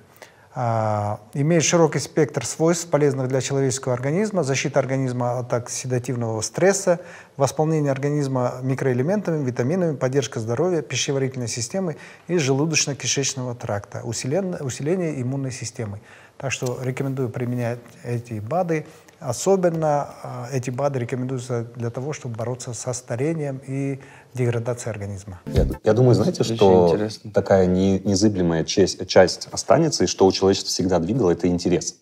[0.55, 7.01] Э, имеет широкий спектр свойств, полезных для человеческого организма, защита организма от оксидативного стресса,
[7.39, 11.97] восполнение организма микроэлементами, витаминами, поддержка здоровья, пищеварительной системы
[12.29, 15.99] и желудочно-кишечного тракта, усиление, усиление иммунной системы.
[16.39, 18.87] Так что рекомендую применять эти БАДы.
[19.19, 23.99] Особенно а, эти БАДы рекомендуются для того, чтобы бороться со старением и
[24.35, 25.41] деградацией организма.
[25.47, 27.31] Я, я думаю, знаете, Очень что интересно.
[27.33, 31.97] такая не, незыблемая часть, часть останется, и что у человечества всегда двигало, это интерес.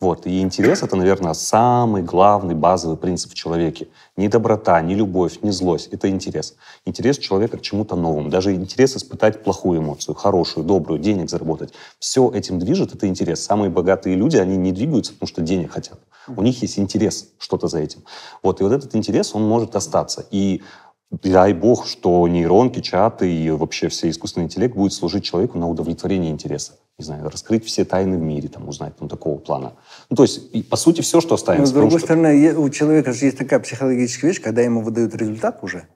[0.00, 0.26] Вот.
[0.26, 3.88] И интерес— это, наверное, самый главный базовый принцип в человеке.
[4.16, 6.56] Не доброта, не любовь, не злость— это интерес.
[6.86, 8.30] Интерес человека к чему-то новому.
[8.30, 11.74] Даже интерес испытать плохую эмоцию, хорошую, добрую, денег заработать.
[11.98, 13.44] Все этим движет, это интерес.
[13.44, 15.98] Самые богатые люди, они не двигаются, потому что денег хотят.
[16.34, 18.02] У них есть интерес что-то за этим.
[18.42, 18.60] Вот.
[18.60, 20.24] И вот этот интерес, он может остаться.
[20.30, 20.62] И
[21.10, 26.30] дай бог, что нейронки, чаты и вообще все искусственный интеллект будет служить человеку на удовлетворение
[26.30, 26.74] интереса.
[26.98, 29.72] Не знаю, раскрыть все тайны в мире, там, узнать там, такого плана.
[30.10, 31.60] Ну, то есть, и, по сути, все, что оставим.
[31.60, 35.60] Но, с другой стороны, у человека же есть такая психологическая вещь, когда ему выдают результат
[35.62, 35.88] уже,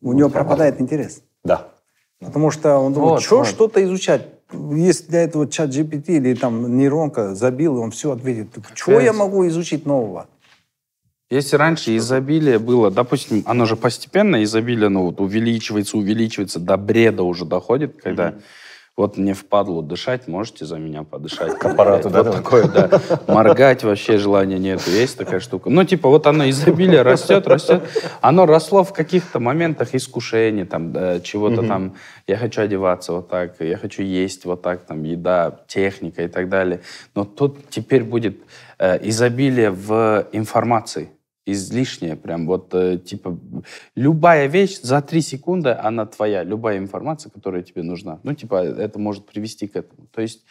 [0.00, 1.22] у ну, него пропадает интерес.
[1.44, 1.68] Да.
[2.20, 3.46] Потому что он думает, вот, что вот.
[3.46, 4.28] что-то изучать.
[4.52, 8.48] Если для этого чат GPT или там нейронка забил, и он все ответит.
[8.74, 10.26] Что я могу изучить нового?
[11.30, 17.22] Если раньше изобилие было, допустим, оно же постепенно изобилие, ну, вот увеличивается, увеличивается, до бреда
[17.22, 18.42] уже доходит, когда mm-hmm.
[18.96, 21.56] вот мне впадло дышать, можете за меня подышать?
[21.56, 22.24] К аппарату, да?
[22.24, 23.00] Вот такое, да.
[23.28, 25.70] Моргать вообще желания нет, есть такая штука.
[25.70, 27.84] Ну, типа, вот оно изобилие растет, растет.
[28.20, 31.94] Оно росло в каких-то моментах искушений, там, чего-то там,
[32.26, 36.48] я хочу одеваться вот так, я хочу есть вот так, там, еда, техника и так
[36.48, 36.80] далее.
[37.14, 38.36] Но тут теперь будет
[38.80, 41.10] э, изобилие в информации
[41.46, 43.38] излишнее, прям вот, э, типа,
[43.96, 48.20] любая вещь за три секунды, она твоя, любая информация, которая тебе нужна.
[48.22, 50.06] Ну, типа, это может привести к этому.
[50.12, 50.44] То есть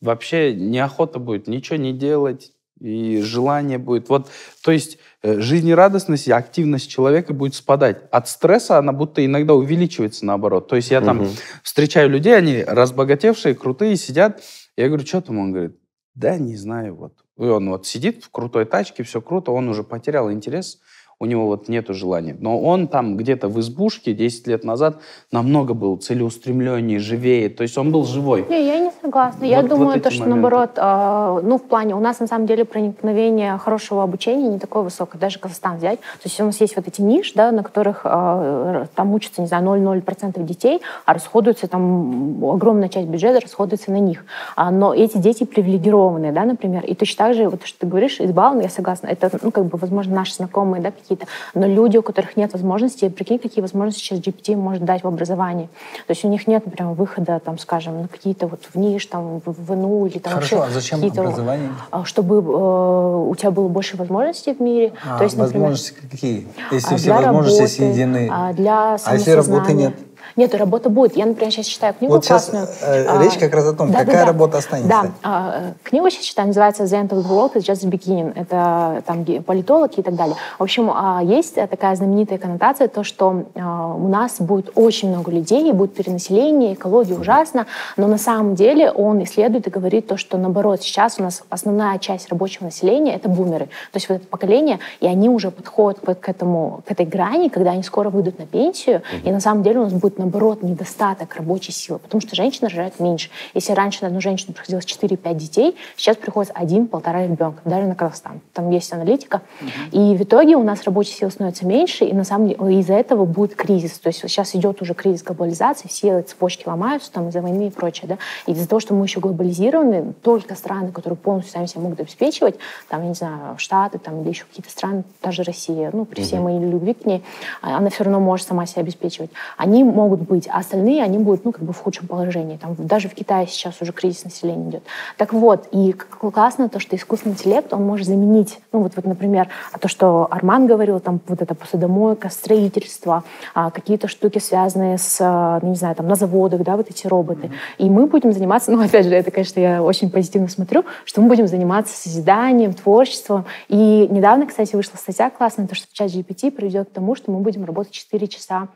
[0.00, 4.08] вообще неохота будет ничего не делать, и желание будет.
[4.08, 4.28] Вот,
[4.62, 8.02] то есть э, жизнерадостность и активность человека будет спадать.
[8.10, 10.68] От стресса она будто иногда увеличивается наоборот.
[10.68, 11.30] То есть я там угу.
[11.62, 14.42] встречаю людей, они разбогатевшие, крутые, сидят.
[14.76, 15.38] Я говорю, что там?
[15.38, 15.76] Он говорит,
[16.14, 17.14] да, не знаю, вот.
[17.38, 20.80] И он вот сидит в крутой тачке, все круто, он уже потерял интерес
[21.18, 22.36] у него вот нету желания.
[22.38, 25.00] Но он там где-то в избушке 10 лет назад
[25.32, 27.48] намного был целеустремленнее, живее.
[27.48, 28.44] То есть он был живой.
[28.50, 29.40] Не, я не согласна.
[29.40, 30.40] Вот, я думаю, вот то, что моменты.
[30.40, 34.82] наоборот, э, ну, в плане, у нас на самом деле проникновение хорошего обучения не такое
[34.82, 36.00] высокое, даже Казахстан взять.
[36.00, 39.46] То есть у нас есть вот эти ниши, да, на которых э, там учатся, не
[39.46, 44.24] знаю, 0,0% детей, а расходуется там огромная часть бюджета расходуется на них.
[44.54, 46.84] А, но эти дети привилегированные, да, например.
[46.84, 49.06] И точно так же, вот что ты говоришь, избалованы, я согласна.
[49.06, 51.26] Это, ну, как бы, возможно, наши знакомые, да, какие-то.
[51.54, 55.68] Но люди, у которых нет возможности, прикинь, какие возможности сейчас GPT может дать в образовании.
[56.06, 59.40] То есть у них нет прям выхода, там, скажем, на какие-то вот в ниш, там,
[59.44, 61.70] в, ИНУ или там Хорошо, а зачем образование?
[61.90, 64.92] А, чтобы э, у тебя было больше возможностей в мире.
[65.04, 66.46] А, То есть, например, возможности какие?
[66.70, 68.28] Если а, все возможности работы, соединены.
[68.30, 69.94] А, для а если работы нет?
[70.36, 71.16] Нет, работа будет.
[71.16, 72.66] Я, например, сейчас читаю книгу вот классную.
[72.66, 74.88] сейчас э, а, речь как раз о том, да, какая да, работа останется.
[74.88, 78.32] Да, а, книгу сейчас читаю, называется «The End of the World is just the beginning».
[78.34, 80.36] Это там политолог и так далее.
[80.58, 85.30] В общем, а, есть такая знаменитая коннотация, то, что а, у нас будет очень много
[85.30, 87.66] людей, будет перенаселение, экология ужасна,
[87.96, 91.98] но на самом деле он исследует и говорит то, что наоборот, сейчас у нас основная
[91.98, 93.66] часть рабочего населения— это бумеры.
[93.92, 97.70] То есть вот это поколение, и они уже подходят к, этому, к этой грани, когда
[97.70, 101.72] они скоро выйдут на пенсию, и на самом деле у нас будет наоборот, недостаток рабочей
[101.72, 103.30] силы, потому что женщины рожают меньше.
[103.54, 108.40] Если раньше на одну женщину приходилось 4-5 детей, сейчас приходится один-полтора ребенка, даже на Казахстан.
[108.52, 109.42] Там есть аналитика.
[109.60, 109.98] Угу.
[109.98, 113.24] И в итоге у нас рабочей силы становится меньше, и на самом деле из-за этого
[113.24, 113.98] будет кризис.
[113.98, 118.08] То есть сейчас идет уже кризис глобализации, все цепочки ломаются там из-за войны и прочее.
[118.08, 118.18] Да?
[118.46, 122.56] И из-за того, что мы еще глобализированы, только страны, которые полностью сами себя могут обеспечивать,
[122.88, 126.40] там, я не знаю, Штаты там, или еще какие-то страны, даже Россия, ну, при всей
[126.40, 127.22] моей любви к ней,
[127.62, 129.30] а, она все равно может сама себя обеспечивать.
[129.56, 132.56] Они могут могут быть, а остальные, они будут, ну, как бы в худшем положении.
[132.56, 134.82] Там, даже в Китае сейчас уже кризис населения идет.
[135.16, 139.48] Так вот, и классно то, что искусственный интеллект, он может заменить, ну, вот, вот например,
[139.78, 145.58] то, что Арман говорил, там, вот это посудомойка, строительство, а, какие-то штуки, связанные с, а,
[145.62, 147.46] ну, не знаю, там, на заводах, да, вот эти роботы.
[147.46, 147.78] Mm-hmm.
[147.78, 151.28] И мы будем заниматься, ну, опять же, это, конечно, я очень позитивно смотрю, что мы
[151.28, 153.44] будем заниматься созиданием, творчеством.
[153.68, 157.40] И недавно, кстати, вышла статья классная, то, что чат GPT приведет к тому, что мы
[157.40, 158.68] будем работать 4 часа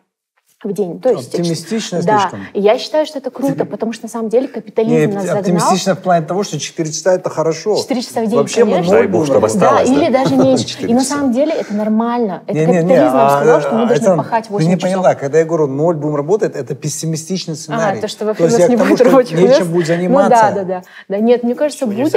[0.63, 1.01] в день.
[1.01, 2.21] То есть, оптимистично да.
[2.21, 2.41] слишком.
[2.53, 5.41] Я считаю, что это круто, потому что на самом деле капитализм Нет, нас загнал.
[5.41, 7.77] Оптимистично в плане того, что 4 часа это хорошо.
[7.77, 8.93] 4 часа в день, Вообще конечно.
[8.93, 10.83] Дай бог, чтобы осталось, да, да, или даже меньше.
[10.83, 12.43] И на самом деле это нормально.
[12.47, 14.71] Это не, капитализм не, не, нам а, сказал, что мы должны это, пахать 8 Ты
[14.71, 14.91] не часов.
[14.91, 17.99] поняла, когда я говорю, ноль будем работать, это пессимистичный сценарий.
[17.99, 20.49] А, то, что вообще то у нас не будет рабочих Нечем будет заниматься.
[20.51, 20.83] Ну да, да, да.
[21.09, 22.15] да нет, мне кажется, будет.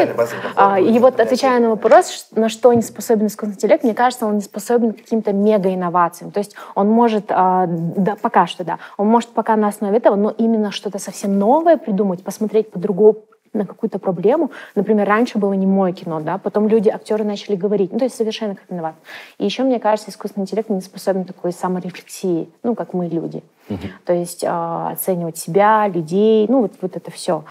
[0.56, 4.36] А, и вот отвечая на вопрос, на что не способен искусственный интеллект, мне кажется, он
[4.36, 6.32] не способен к каким-то мега-инновациям.
[6.32, 10.16] То есть он может, а, да, пока что, да, он может пока на основе этого,
[10.16, 13.24] но именно что-то совсем новое придумать, посмотреть по-другому
[13.54, 14.52] на какую-то проблему.
[14.76, 18.16] Например, раньше было не мое кино, да, потом люди, актеры начали говорить, ну, то есть
[18.16, 18.96] совершенно как виноват.
[19.38, 23.44] И еще, мне кажется, искусственный интеллект не способен такой саморефлексии, ну, как мы люди.
[23.70, 23.90] Uh-huh.
[24.06, 27.44] То есть э, оценивать себя, людей, ну, вот, вот это все.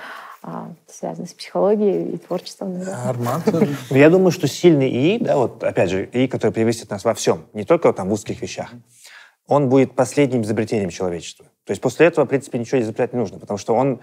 [0.43, 2.83] а, связанных с психологией и творчеством.
[3.07, 3.43] Арман?
[3.91, 7.15] Ну, я думаю, что сильный ИИ, да, вот опять же, ИИ, который превысит нас во
[7.15, 8.73] всем, не только там в узких вещах,
[9.53, 11.47] он будет последним изобретением человечества.
[11.65, 14.01] То есть после этого, в принципе, ничего изобретать не нужно, потому что он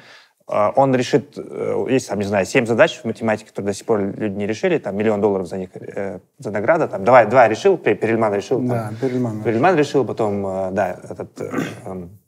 [0.52, 3.86] а, он решит, э, есть, там, не знаю, семь задач в математике, которые до сих
[3.86, 7.48] пор люди не решили, там, миллион долларов за них, э, за награда, там, давай, два
[7.48, 8.60] решил, Перельман решил.
[8.60, 9.44] Да, Перельман.
[9.44, 11.52] Перельман решил, потом, э, да, этот, э,
[11.86, 12.20] эм,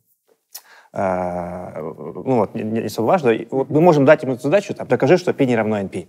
[0.93, 5.17] э, ну вот, не, не особо важно, вот мы можем дать ему задачу, там, докажи,
[5.17, 6.07] что π не равно np.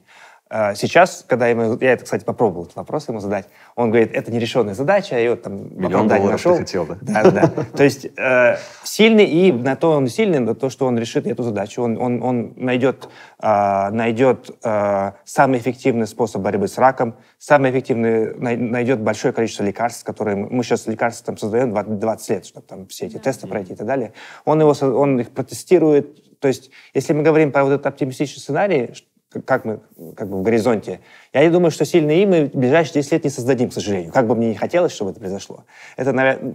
[0.55, 4.31] А, сейчас, когда ему, я это, кстати, попробовал этот вопрос ему задать, он говорит, это
[4.31, 6.53] нерешенная задача, я вот там Миллион долларов нашел.
[6.53, 6.99] ты хотел, да?
[7.01, 7.51] Да, да.
[7.75, 11.43] То есть э, сильный, и на то он сильный, на то, что он решит эту
[11.43, 11.81] задачу.
[11.81, 13.09] Он, он, он найдет,
[13.41, 20.05] э, найдет э, самый эффективный способ борьбы с раком, самый эффективный, найдет большое количество лекарств,
[20.05, 23.73] которые мы, мы сейчас лекарства там создаем 20 лет, чтобы там все эти тесты пройти
[23.73, 24.13] и так далее.
[24.45, 26.41] Он, его, он их протестирует.
[26.41, 28.93] То есть, если мы говорим про вот этот оптимистичный сценарий,
[29.41, 29.81] как мы
[30.17, 31.01] как бы в горизонте.
[31.33, 34.13] Я не думаю, что сильные и мы в ближайшие 10 лет не создадим, к сожалению.
[34.13, 35.65] Как бы мне не хотелось, чтобы это произошло.
[35.97, 36.55] Это, наверное,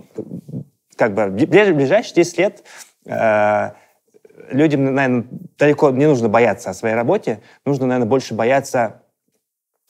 [0.96, 2.64] как бы в ближайшие 10 лет
[3.06, 3.72] э,
[4.50, 5.26] людям, наверное,
[5.58, 9.02] далеко не нужно бояться о своей работе, нужно, наверное, больше бояться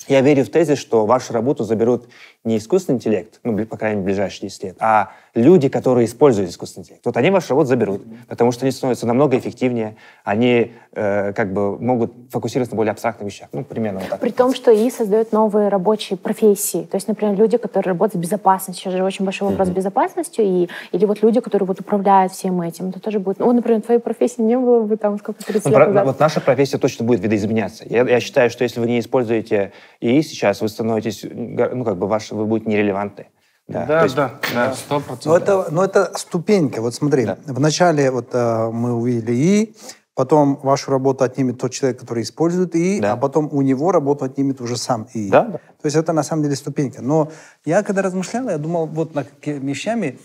[0.08, 2.08] я верю в тезис, что вашу работу заберут
[2.48, 6.84] не искусственный интеллект, ну, по крайней мере, ближайшие 10 лет, а люди, которые используют искусственный
[6.84, 7.06] интеллект.
[7.06, 11.78] Вот они вашу работу заберут, потому что они становятся намного эффективнее, они э, как бы
[11.80, 13.50] могут фокусироваться на более абстрактных вещах.
[13.52, 14.20] Ну, примерно вот так.
[14.20, 16.88] При том, что ИИ создает новые рабочие профессии.
[16.90, 18.84] То есть, например, люди, которые работают с безопасностью.
[18.84, 19.72] Сейчас же очень большой вопрос mm-hmm.
[19.72, 20.46] с безопасностью.
[20.46, 22.90] И, или вот люди, которые вот управляют всем этим.
[22.90, 23.40] Это тоже будет...
[23.40, 26.06] Ну, например, твоей профессии не было бы там сколько, 30 ну, лет про, назад.
[26.06, 27.84] Вот наша профессия точно будет видоизменяться.
[27.88, 32.08] Я, я считаю, что если вы не используете ИИ сейчас, вы становитесь, ну, как бы,
[32.08, 33.28] ваш, вы будете нерелевантны.
[33.68, 35.26] Да, да, есть, да, да, сто процентов.
[35.26, 36.82] Но это, но это ступенька.
[36.82, 37.38] Вот смотри, да.
[37.48, 39.76] вначале вот а, мы увидели ИИ,
[40.16, 43.14] потом вашу работу отнимет тот человек, который использует ИИ, да.
[43.14, 45.30] а потом у него работу отнимет уже сам ИИ.
[45.30, 45.58] Да, да.
[45.58, 47.02] То есть это на самом деле ступенька.
[47.02, 47.30] Но
[47.66, 50.18] я когда размышлял, я думал вот над вещами,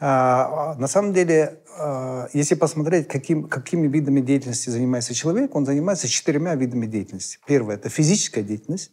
[0.00, 6.08] а, на самом деле, а, если посмотреть, каким, какими видами деятельности занимается человек, он занимается
[6.08, 7.38] четырьмя видами деятельности.
[7.46, 8.92] Первое– это физическая деятельность.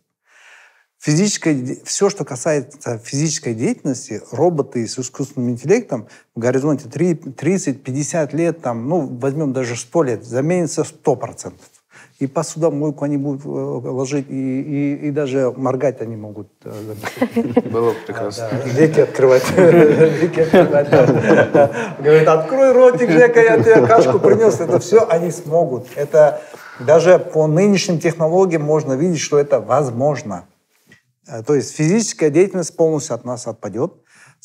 [0.99, 8.89] Физическое, все, что касается физической деятельности, роботы с искусственным интеллектом в горизонте 30-50 лет, там,
[8.89, 11.53] ну, возьмем даже 100 лет, заменится 100%.
[12.19, 16.47] И посудомойку они будут э, ложить, и, и, и даже моргать они могут.
[16.63, 16.95] Э,
[17.69, 18.49] Было бы прекрасно.
[18.63, 19.43] Веки открывать.
[19.57, 20.89] Веки открывать.
[21.99, 24.61] Говорит, открой ротик, Жека, я тебе кашку принес.
[24.61, 25.87] Это все они смогут.
[25.95, 26.41] Это
[26.79, 30.45] даже по нынешним технологиям можно видеть, что это возможно.
[31.27, 33.93] Э, то есть физическая деятельность полностью от нас отпадет.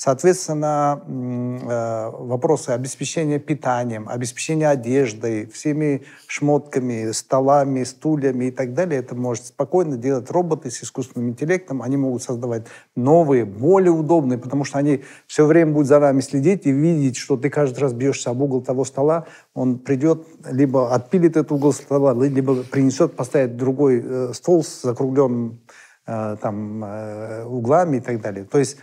[0.02, 9.14] Соответственно, э, вопросы обеспечения питанием, обеспечения одеждой, всеми шмотками, столами, стульями и так далее, это
[9.14, 11.82] может спокойно делать роботы с искусственным интеллектом.
[11.82, 12.62] Они могут создавать
[12.96, 17.36] новые, более удобные, потому что они все время будут за нами следить и видеть, что
[17.36, 22.14] ты каждый раз бьешься об угол того стола, он придет, либо отпилит этот угол стола,
[22.14, 25.60] либо принесет, поставит другой э, стол с закругленным
[26.40, 28.44] там, э, углами и так далее.
[28.44, 28.78] То есть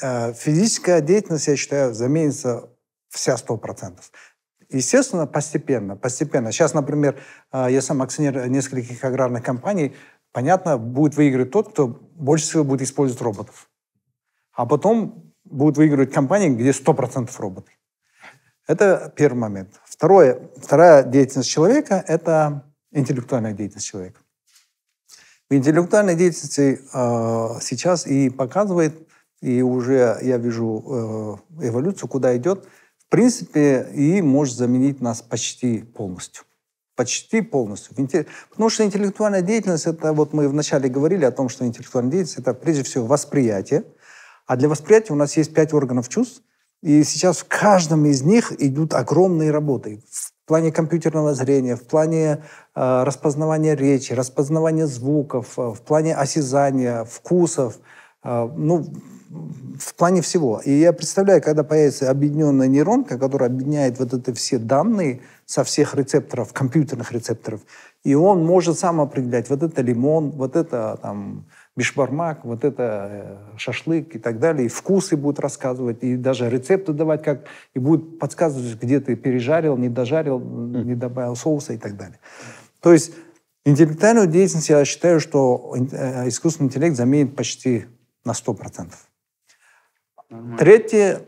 [0.00, 2.68] э, физическая деятельность, я считаю, заменится
[3.08, 4.10] вся сто процентов.
[4.70, 6.50] Естественно, постепенно, постепенно.
[6.50, 7.20] Сейчас, например,
[7.52, 9.94] я сам акционер нескольких аграрных компаний,
[10.32, 13.68] понятно, будет выигрывать тот, кто больше всего будет использовать роботов.
[14.54, 17.72] А потом будут выигрывать компании, где 100% роботы.
[18.66, 19.80] Это первый момент.
[19.84, 24.21] Второе, вторая деятельность человека– это интеллектуальная деятельность человека.
[25.56, 29.08] Интеллектуальной деятельности э, сейчас и показывает,
[29.40, 32.66] и уже я вижу э, эволюцию, куда идет.
[32.98, 36.44] В принципе, и может заменить нас почти полностью.
[36.96, 37.94] Почти полностью.
[38.50, 42.54] Потому что интеллектуальная деятельность, это вот мы вначале говорили о том, что интеллектуальная деятельность, это
[42.54, 43.84] прежде всего восприятие.
[44.46, 46.42] А для восприятия у нас есть пять органов чувств,
[46.82, 52.42] и сейчас в каждом из них идут огромные работы в плане компьютерного зрения, в плане
[52.74, 57.78] э, распознавания речи, распознавания звуков, э, в плане осязания, вкусов,
[58.22, 58.84] э, ну,
[59.78, 60.60] в плане всего.
[60.62, 65.94] И я представляю, когда появится объединенная нейронка, которая объединяет вот это все данные со всех
[65.94, 67.62] рецепторов, компьютерных рецепторов,
[68.04, 71.46] и он может сам определять, вот это лимон, вот это там
[71.76, 74.66] бишбармак, вот это э, шашлык и так далее.
[74.66, 79.76] И вкусы будут рассказывать, и даже рецепты давать, как, и будет подсказывать, где ты пережарил,
[79.76, 82.18] не дожарил, не добавил соуса и так далее.
[82.80, 83.14] То есть
[83.64, 87.86] интеллектуальную деятельность я считаю, что э, искусственный интеллект заменит почти
[88.24, 88.92] на 100%.
[90.58, 91.22] Третье,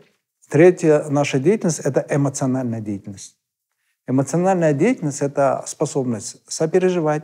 [0.49, 3.37] третья наша деятельность– это эмоциональная деятельность.
[4.07, 7.23] Эмоциональная деятельность— это способность сопереживать.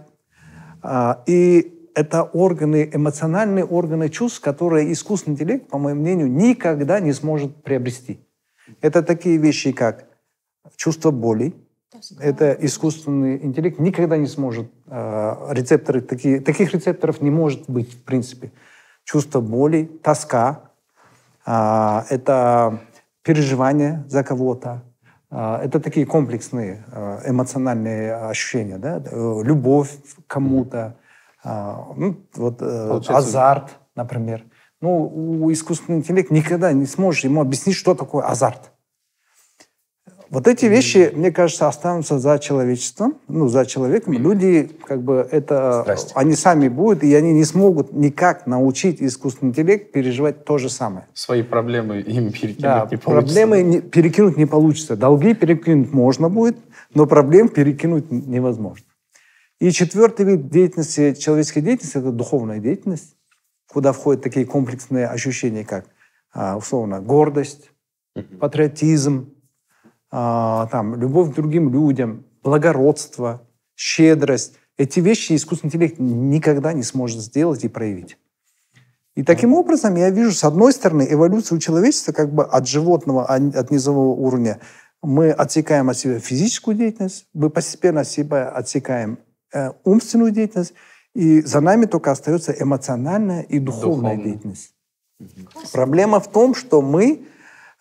[0.83, 7.13] А, и это органы, эмоциональные органы чувств, которые искусственный интеллект, по моему мнению, никогда не
[7.13, 8.19] сможет приобрести.
[8.81, 10.05] Это такие вещи, как
[10.75, 11.53] чувство боли.
[12.19, 14.71] Это искусственный интеллект никогда не сможет.
[14.87, 18.51] Э, рецепторы такие, таких рецепторов не может быть в принципе.
[19.03, 20.71] Чувство боли, тоска.
[21.45, 22.79] Э, это
[23.23, 24.83] переживание за кого-то.
[25.29, 29.01] Э, это такие комплексные э, эмоциональные ощущения, да?
[29.05, 29.91] Э, любовь
[30.27, 30.95] к кому-то,
[31.43, 34.45] ну, вот, азарт, например.
[34.81, 35.07] Ну,
[35.43, 38.71] у искусственного интеллекта никогда не сможешь ему объяснить, что такое азарт.
[40.31, 44.13] Вот эти вещи, мне кажется, останутся за человечеством, ну, за человеком.
[44.13, 45.81] Люди, как бы, это...
[45.81, 46.13] Страсти.
[46.15, 51.05] Они сами будут, и они не смогут никак научить искусственный интеллект переживать то же самое.
[51.13, 53.35] Свои проблемы им перекинуть да, не получится.
[53.35, 54.95] проблемы не, перекинуть не получится.
[54.95, 56.55] Долги перекинуть можно будет,
[56.93, 58.85] но проблем перекинуть невозможно.
[59.61, 63.15] И четвертый вид деятельности, человеческой деятельности, это духовная деятельность,
[63.71, 65.85] куда входят такие комплексные ощущения, как,
[66.33, 67.69] а, условно, гордость,
[68.39, 69.31] патриотизм,
[70.09, 74.55] а, там, любовь к другим людям, благородство, щедрость.
[74.77, 78.17] Эти вещи искусственный интеллект никогда не сможет сделать и проявить.
[79.13, 83.35] И таким образом я вижу, с одной стороны, эволюцию человечества как бы от животного, а
[83.35, 84.59] от низового уровня.
[85.03, 89.19] Мы отсекаем от себя физическую деятельность, мы постепенно от себя отсекаем
[89.83, 90.73] умственную деятельность,
[91.13, 94.23] и за нами только остается эмоциональная и духовная Духовно.
[94.23, 94.73] деятельность.
[95.73, 97.25] Проблема в том, что мы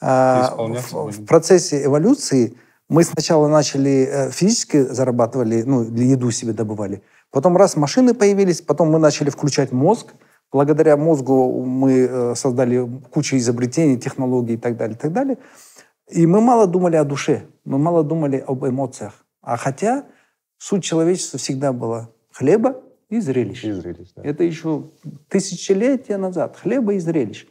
[0.01, 2.57] а, в, в процессе эволюции
[2.89, 7.03] мы сначала начали э, физически зарабатывали, ну, для еду себе добывали.
[7.31, 10.15] Потом раз машины появились, потом мы начали включать мозг.
[10.51, 15.39] Благодаря мозгу мы э, создали кучу изобретений, технологий и так далее, и так далее.
[16.11, 19.25] И мы мало думали о душе, мы мало думали об эмоциях.
[19.41, 20.07] А хотя
[20.61, 23.65] суть человечества всегда была хлеба и зрелищ.
[23.65, 24.23] И зрелищ да.
[24.23, 24.91] Это еще
[25.29, 26.57] тысячелетия назад.
[26.59, 27.47] Хлеба и зрелищ.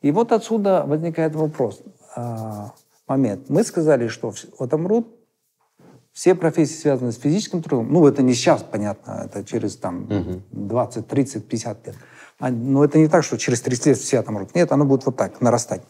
[0.00, 1.82] И вот отсюда возникает вопрос,
[2.14, 2.72] а,
[3.08, 3.48] момент.
[3.48, 5.08] Мы сказали, что отомрут
[6.12, 7.92] все профессии, связанные с физическим трудом.
[7.92, 10.42] Ну, это не сейчас, понятно, это через там, угу.
[10.52, 11.96] 20, 30, 50 лет.
[12.38, 14.54] А, но это не так, что через 30 лет все отомрут.
[14.54, 15.82] Нет, оно будет вот так, нарастать.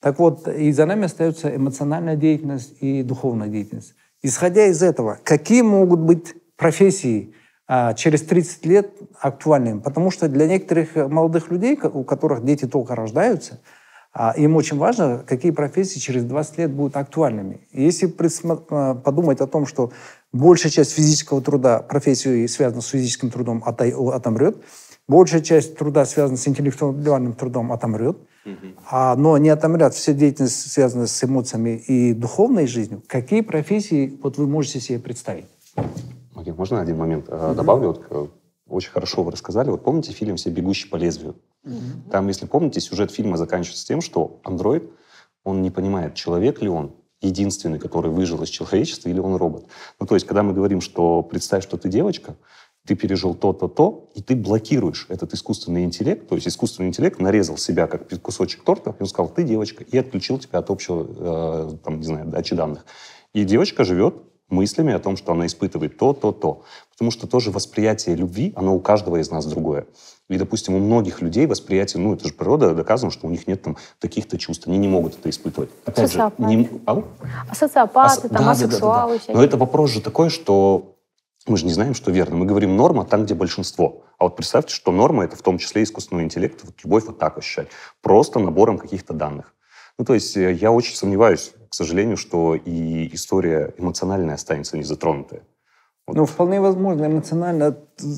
[0.00, 3.94] Так вот, и за нами остается эмоциональная деятельность и духовная деятельность.
[4.22, 7.34] Исходя из этого, какие могут быть профессии,
[7.66, 9.80] а, через 30 лет актуальными.
[9.80, 13.60] Потому что для некоторых молодых людей, у которых дети только рождаются,
[14.12, 17.66] а, им очень важно, какие профессии через 20 лет будут актуальными.
[17.70, 18.12] И если
[18.68, 19.90] а, подумать о том, что
[20.32, 24.56] большая часть физического труда, профессии, связанная с физическим трудом, отомрет,
[25.08, 28.18] большая часть труда, связанная с интеллектуальным трудом, отомрет,
[28.90, 34.38] а, но не отомрят все деятельность, связанная с эмоциями и духовной жизнью, какие профессии вот
[34.38, 35.46] вы можете себе представить?
[36.34, 37.54] Окей, можно один момент mm-hmm.
[37.54, 38.04] добавлю?
[38.10, 38.30] Вот,
[38.68, 39.70] очень хорошо вы рассказали.
[39.70, 41.36] Вот помните фильм «Все бегущие по лезвию»?
[42.10, 44.90] Там, если помните, сюжет фильма заканчивается тем, что андроид,
[45.44, 49.66] он не понимает, человек ли он, единственный, который выжил из человечества, или он робот.
[50.00, 52.34] Ну, то есть, когда мы говорим, что представь, что ты девочка,
[52.86, 57.56] ты пережил то-то, то, и ты блокируешь этот искусственный интеллект, то есть искусственный интеллект нарезал
[57.56, 61.76] себя как кусочек торта, и он сказал, ты девочка, и отключил тебя от общего, э,
[61.84, 62.84] там, не знаю, дачи данных.
[63.34, 64.16] И девочка живет
[64.48, 66.62] мыслями о том, что она испытывает то, то, то.
[66.90, 69.86] Потому что тоже восприятие любви, оно у каждого из нас другое.
[70.28, 73.62] И, допустим, у многих людей восприятие, ну, это же природа, доказано, что у них нет
[73.62, 75.70] там таких-то чувств, они не могут это испытывать.
[75.84, 76.42] Опять Социопаты.
[76.42, 76.68] же, не...
[76.86, 79.38] А социопаты, там, да, асексуалы да, да, да.
[79.38, 80.96] Но это вопрос же такой, что
[81.46, 82.36] мы же не знаем, что верно.
[82.36, 84.04] Мы говорим норма там, где большинство.
[84.18, 87.38] А вот представьте, что норма— это в том числе искусственного интеллекта, вот любовь вот так
[87.38, 87.68] ощущать.
[88.00, 89.54] Просто набором каких-то данных.
[89.98, 95.42] Ну, то есть э, я очень сомневаюсь, к сожалению, что и история эмоциональная останется незатронутая.
[96.06, 96.16] Вот.
[96.16, 97.76] Ну, вполне возможно, эмоционально,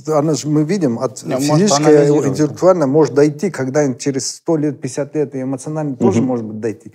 [0.08, 4.80] она же, мы видим, от да, физическое и интеллектуально может дойти когда-нибудь через 100 лет,
[4.80, 6.04] 50 лет, и эмоционально угу.
[6.04, 6.92] тоже может быть дойти.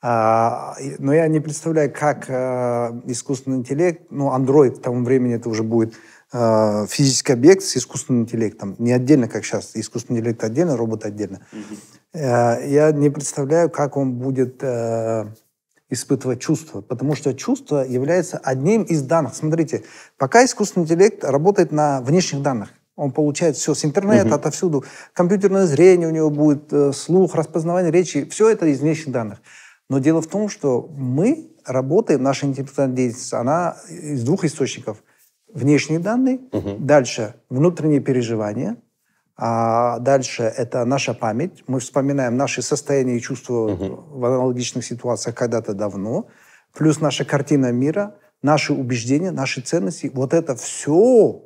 [0.00, 5.48] А, но я не представляю, как а, искусственный интеллект, ну, андроид к тому времени это
[5.48, 5.94] уже будет
[6.32, 8.76] а, физический объект с искусственным интеллектом.
[8.78, 11.40] Не отдельно, как сейчас, искусственный интеллект отдельно, робот отдельно.
[12.14, 14.62] А, я не представляю, как он будет...
[15.90, 19.34] Испытывать чувства, потому что чувство является одним из данных.
[19.34, 19.84] Смотрите,
[20.18, 24.34] пока искусственный интеллект работает на внешних данных, он получает все с интернета, угу.
[24.34, 24.84] отовсюду,
[25.14, 29.38] компьютерное зрение у него будет, э, слух, распознавание речи, все это из внешних данных.
[29.88, 35.02] Но дело в том, что мы работаем, наша интеллектуальная деятельность, она из двух источников.
[35.52, 36.76] Внешние данные, угу.
[36.78, 38.76] дальше внутренние переживания–
[39.40, 41.62] а дальше это наша память.
[41.68, 44.18] Мы вспоминаем наши состояния и чувства угу.
[44.18, 46.26] в аналогичных ситуациях когда-то давно.
[46.74, 51.40] Плюс наша картина мира, наши убеждения, наши ценности, вот это все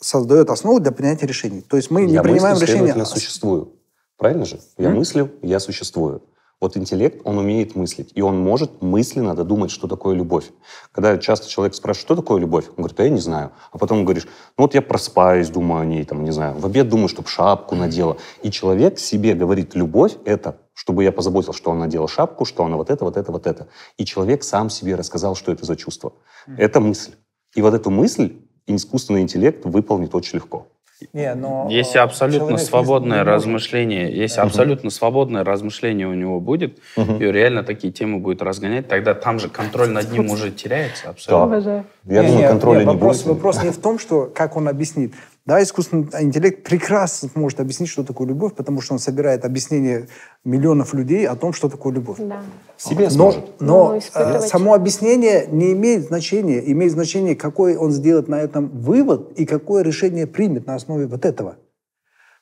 [0.00, 1.60] создает основу для принятия решений.
[1.60, 2.92] То есть мы не я принимаем мыслю, решения...
[2.92, 3.72] следовательно, существую.
[4.16, 4.60] Правильно же?
[4.78, 4.96] Я М?
[4.96, 6.22] мыслю, я существую.
[6.60, 10.50] Вот интеллект, он умеет мыслить, и он может мысленно додумать, что такое любовь.
[10.92, 13.50] Когда часто человек спрашивает, что такое любовь, он говорит, а я не знаю.
[13.72, 14.26] А потом говоришь,
[14.56, 17.74] ну вот я проспаюсь, думаю о ней, там, не знаю, в обед думаю, чтобы шапку
[17.74, 18.16] надела.
[18.42, 22.76] И человек себе говорит, любовь— это чтобы я позаботился, что он надел шапку, что она
[22.76, 23.68] вот это, вот это, вот это.
[23.96, 26.14] И человек сам себе рассказал, что это за чувство.
[26.58, 27.12] Это мысль.
[27.54, 30.66] И вот эту мысль искусственный интеллект выполнит очень легко.
[31.12, 33.34] Не, но, Если э, абсолютно не- свободное не может.
[33.46, 39.14] размышление, если абсолютно свободное размышление у него будет, и реально такие темы будет разгонять, тогда
[39.14, 41.84] там же контроль над ним уже теряется абсолютно.
[42.04, 43.34] Я Не, думаю, не, контроля не, вопрос, будет.
[43.36, 45.14] Вопрос не в том, что как он объяснит.
[45.46, 50.08] Да, искусственный интеллект прекрасно может объяснить, что такое любовь, потому что он собирает объяснение
[50.42, 52.16] миллионов людей о том, что такое любовь.
[52.18, 52.42] Да.
[52.78, 53.60] Себе Но, сможет.
[53.60, 54.48] но Ну, э, испытывать.
[54.48, 56.62] само объяснение не имеет значения.
[56.72, 61.26] Имеет значение, какой он сделает на этом вывод и какое решение примет на основе вот
[61.26, 61.56] этого.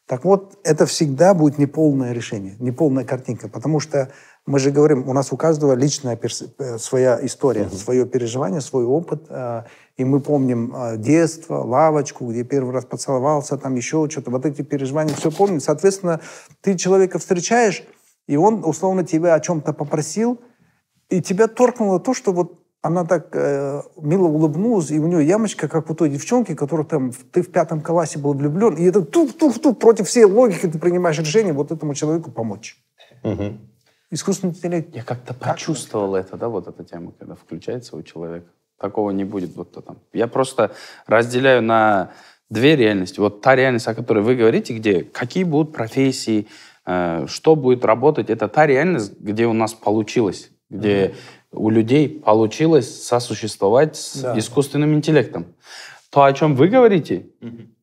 [0.07, 4.11] Так вот, это всегда будет неполное решение, неполная картинка, потому что
[4.47, 8.85] мы же говорим, у нас у каждого личная перс- э, своя история, свое переживание, свой
[8.85, 9.63] опыт, э,
[9.97, 14.62] и мы помним э, детство, лавочку, где первый раз поцеловался, там еще что-то, вот эти
[14.62, 15.61] переживания все помним.
[15.61, 16.20] Соответственно,
[16.61, 17.84] ты человека встречаешь,
[18.26, 20.40] и он условно тебя о чем-то попросил,
[21.11, 25.68] и тебя торкнуло то, что вот она так э, мило улыбнулась, и у нее ямочка,
[25.68, 29.78] как у той девчонки, которую там ты в пятом классе был влюблен, и это тух-тух-тух,
[29.78, 32.82] против всей логики ты принимаешь решение вот этому человеку помочь.
[33.22, 33.61] Мгм.
[34.11, 34.95] Искусственный интеллект.
[34.95, 38.49] Я как-то почувствовал это, да, вот эта тема, когда включается у человека.
[38.83, 39.99] Такого не будет, будто там.
[40.12, 40.72] Я просто
[41.07, 42.11] разделяю на
[42.51, 43.20] две реальности.
[43.20, 46.49] Вот та реальность, о которой вы говорите, где какие будут профессии,
[46.85, 51.14] э, что будет работать, это та реальность, где у нас получилось, где
[51.53, 54.37] у людей получилось сосуществовать с Да.
[54.37, 55.47] искусственным интеллектом.
[56.13, 57.25] То, о чем вы говорите,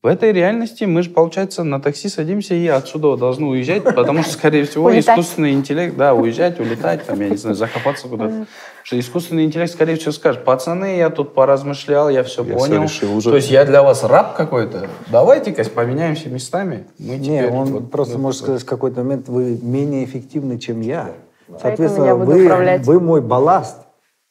[0.03, 4.33] в этой реальности мы же, получается, на такси садимся и отсюда должны уезжать, потому что,
[4.33, 5.17] скорее всего, Улетать.
[5.17, 8.45] искусственный интеллект, да, уезжать, улетать, там, я не знаю, закопаться куда-то.
[8.83, 12.65] Что искусственный интеллект, скорее всего, скажет, пацаны, я тут поразмышлял, я все Я понял.
[12.65, 13.31] всё решил уже».
[13.31, 14.87] То есть я для вас раб какой-то?
[15.11, 16.85] Давайте-ка поменяемся местами.
[16.99, 18.59] Мы Не, теперь он вот- просто вот может такой.
[18.59, 21.13] сказать в какой-то момент, вы менее эффективны, чем я.
[21.59, 22.85] Соответственно, вы, управлять.
[22.85, 23.77] вы мой балласт.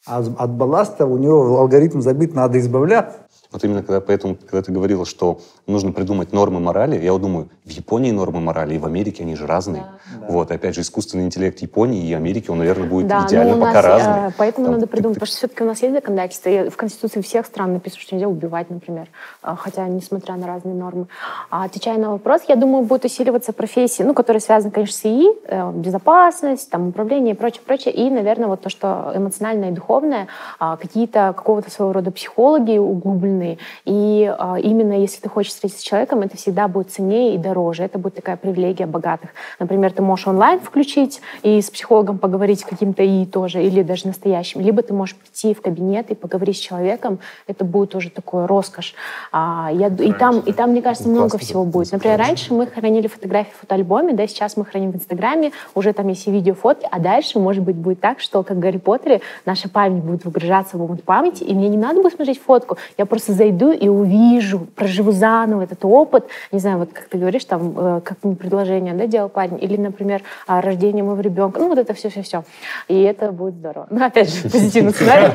[0.07, 3.19] А от балласта у него алгоритм забит, надо избавляться.
[3.51, 7.49] Вот именно когда, поэтому, когда ты говорила, что нужно придумать нормы морали, я вот думаю,
[7.65, 9.87] в Японии нормы морали, и в Америке они же разные.
[10.29, 13.69] Вот, и опять же, искусственный интеллект Японии и Америки, он, наверное, будет Да, идеально, нас,
[13.69, 14.33] пока э, разный.
[14.37, 17.23] Поэтому Там надо придумать, ты- потому что все-таки у нас есть законодательство, и в Конституции
[17.23, 19.09] всех стран написано, что нельзя убивать, например,
[19.41, 21.07] А, хотя несмотря на разные нормы.
[21.51, 25.27] А, отвечая на вопрос, я думаю, будет усиливаться профессии, ну, которые связаны, конечно, с ИИ,
[25.47, 30.27] э, безопасность, там, управление и прочее, прочее, и, наверное, вот то, что эмоциональное и духовное,
[30.59, 33.38] а, какие-то какого-то своего рода психологи углубленные,
[33.85, 37.85] и а, именно если ты хочешь встретиться с человеком, это всегда будет ценнее и дороже,
[37.85, 39.31] это будет такая привилегия богатых.
[39.59, 44.61] Например, ты можешь онлайн включить и с психологом поговорить каким-то ИИ тоже, или даже настоящим,
[44.61, 48.95] либо ты можешь прийти в кабинет и поговорить с человеком, это будет уже такое роскошь.
[49.33, 51.93] А, я, и, там, и там, мне кажется, много классно, всего будет.
[51.93, 56.09] Например, раньше мы хранили фотографии в фотоальбоме, да, сейчас мы храним в Инстаграме, уже там
[56.09, 59.21] есть и видео, фотки, а дальше, может быть, будет так, что, как в Гарри Поттере,
[59.45, 63.28] наша память будет выгружаться в памяти, и мне не надо будет смотреть фотку, я просто
[63.33, 68.01] зайду и увижу, проживу заново этот опыт, не знаю, вот как ты говоришь, там, э,
[68.05, 72.45] как предложение, да, делал парень, или, например, а, рождение моего ребенка, ну, вот это все-все-все.
[72.89, 73.87] И это будет здорово.
[73.91, 75.33] Ну, опять же, позитивный сценарий.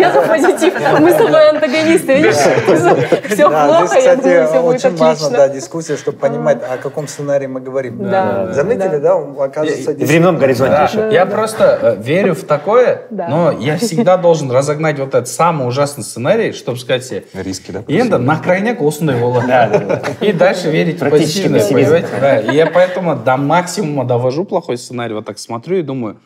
[0.00, 0.74] Я за позитив.
[1.00, 2.34] Мы с тобой антагонисты, видишь?
[2.34, 5.54] Все плохо, я думаю, все будет очень важно, да, отлично.
[5.60, 8.08] дискуссия, чтобы понимать, о каком сценарии мы говорим.
[8.08, 9.16] Да, Заметили, да.
[9.16, 11.12] Оказывается, в временном горизонте еще.
[11.12, 16.04] Я просто э, верю в такое, но я всегда должен разогнать вот этот самый ужасный
[16.04, 17.84] сценарий, чтобы сказать себе, Риски, да?
[17.88, 22.08] енді на крайняк осындай болады и дальше верить в Практически позитивное, понимаете?
[22.20, 26.16] Да, и я поэтому до максимума довожу плохой сценарий, вот так смотрю и думаю,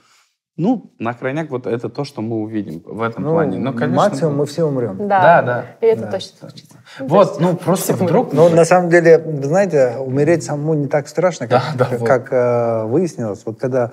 [0.57, 3.59] ну, на крайняк вот это то, что мы увидим в этом Ну, плане.
[3.59, 5.09] Ну, конечно, максимум мы все умрем.
[5.09, 5.65] Да, да.
[5.81, 6.77] И это точно случится.
[6.99, 8.35] Вот, ну, просто вдруг...
[8.35, 12.07] Но на самом деле, вы знаете, умереть самому не так страшно, как, Да, да, вот.
[12.07, 13.43] как, э, выяснилось.
[13.47, 13.93] Вот когда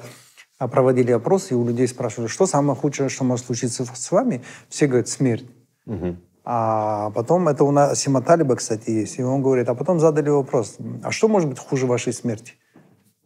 [0.60, 4.42] а, проводили опросы, и у людей спрашивали, что самое худшее, что может случиться с вами,
[4.68, 5.46] все говорят смерть.
[5.86, 6.18] Мгм.
[6.50, 10.30] А потом, это у нас Сима Талиба, кстати, есть, и он говорит, а потом задали
[10.30, 12.54] вопрос, а что может быть хуже вашей смерти?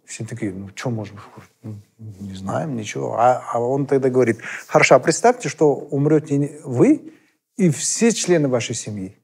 [0.06, 1.48] Все такие, ну, что может быть хуже?
[1.62, 1.76] «Ну,
[2.20, 3.16] Не знаем, ничего.
[3.20, 7.14] А, а он тогда говорит, хорошо, а представьте, что умрете вы
[7.58, 9.16] и все члены вашей семьи.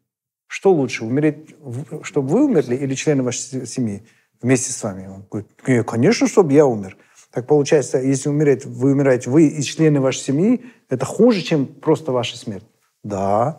[0.45, 1.55] Что лучше, умереть,
[2.03, 4.03] чтобы вы умерли или члены вашей се- семьи
[4.43, 5.07] вместе с вами?
[5.07, 6.97] Он говорит, «Не, конечно, чтобы я умер.
[7.31, 12.11] Так получается, если умереть, вы умираете, вы и члены вашей семьи, это хуже, чем просто
[12.11, 12.65] ваша смерть.
[13.03, 13.57] Да.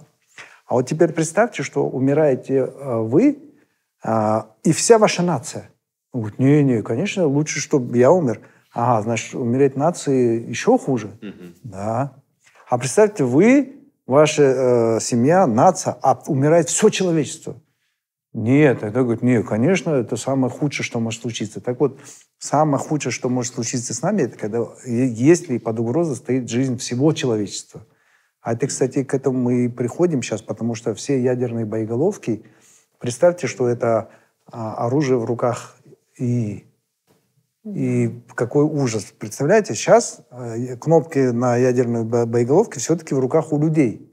[0.69, 3.39] А вот теперь представьте, что умираете э, вы
[4.05, 5.71] э, и вся ваша нация.
[6.13, 8.41] Он говорит, не-не, конечно, лучше, чтобы я умер.
[8.75, 11.11] Ага, значит, умереть нации еще хуже.
[11.65, 12.13] Да.
[12.69, 13.77] А представьте, вы,
[14.07, 17.61] ваша э, семья, нация, а умирает все человечество.
[18.35, 21.63] Нет, это говорит, нет, конечно, это самое худшее, что может случиться.
[21.63, 21.99] Так вот,
[22.39, 27.15] самое худшее, что может случиться с нами, это когда, если под угрозой стоит жизнь всего
[27.15, 27.87] человечества.
[28.41, 32.45] А это, кстати, к этому мы и приходим сейчас, потому что все ядерные боеголовки,
[32.99, 34.11] представьте, что это
[34.47, 35.77] а, оружие в руках
[36.19, 36.65] и
[37.65, 39.13] и какой ужас.
[39.19, 44.11] Представляете, сейчас э, кнопки на ядерной боеголовке все-таки в руках у людей.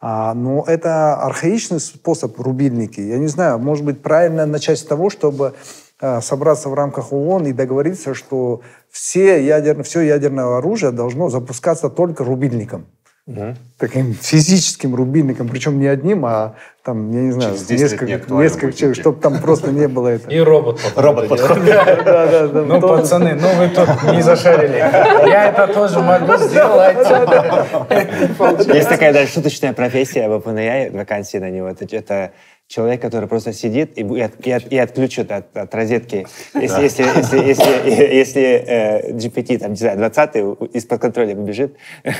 [0.00, 3.00] А, но это архаичный способ рубильники.
[3.00, 5.54] Я не знаю, может быть, правильно начать с того, чтобы
[6.00, 8.60] а, собраться в рамках ООН и договориться, что
[8.90, 12.86] все ядерное, все ядерное оружие должно запускаться только рубильником.
[13.26, 13.56] Угу.
[13.78, 16.54] Таким физическим рубильником, причем не одним, а
[16.84, 20.30] там, я не знаю, несколько, несколько человек, чтобы там просто не было этого.
[20.30, 21.04] И робот потом.
[21.04, 21.64] Робот подходит.
[21.66, 22.62] Да, да, да.
[22.62, 24.76] Ну, пацаны, ну вы тут не зашарили.
[24.76, 26.98] Я это тоже могу сделать.
[28.72, 31.66] Есть такая даже шуточная профессия в OpenAI, вакансии на него.
[31.66, 32.30] Это
[32.68, 36.26] человек, который просто сидит и, и, и отключит от, от розетки.
[36.54, 36.82] Если, да.
[36.82, 40.36] если, если, если, если э, GPT, там, не знаю, 20
[40.74, 41.76] из-под контроля побежит.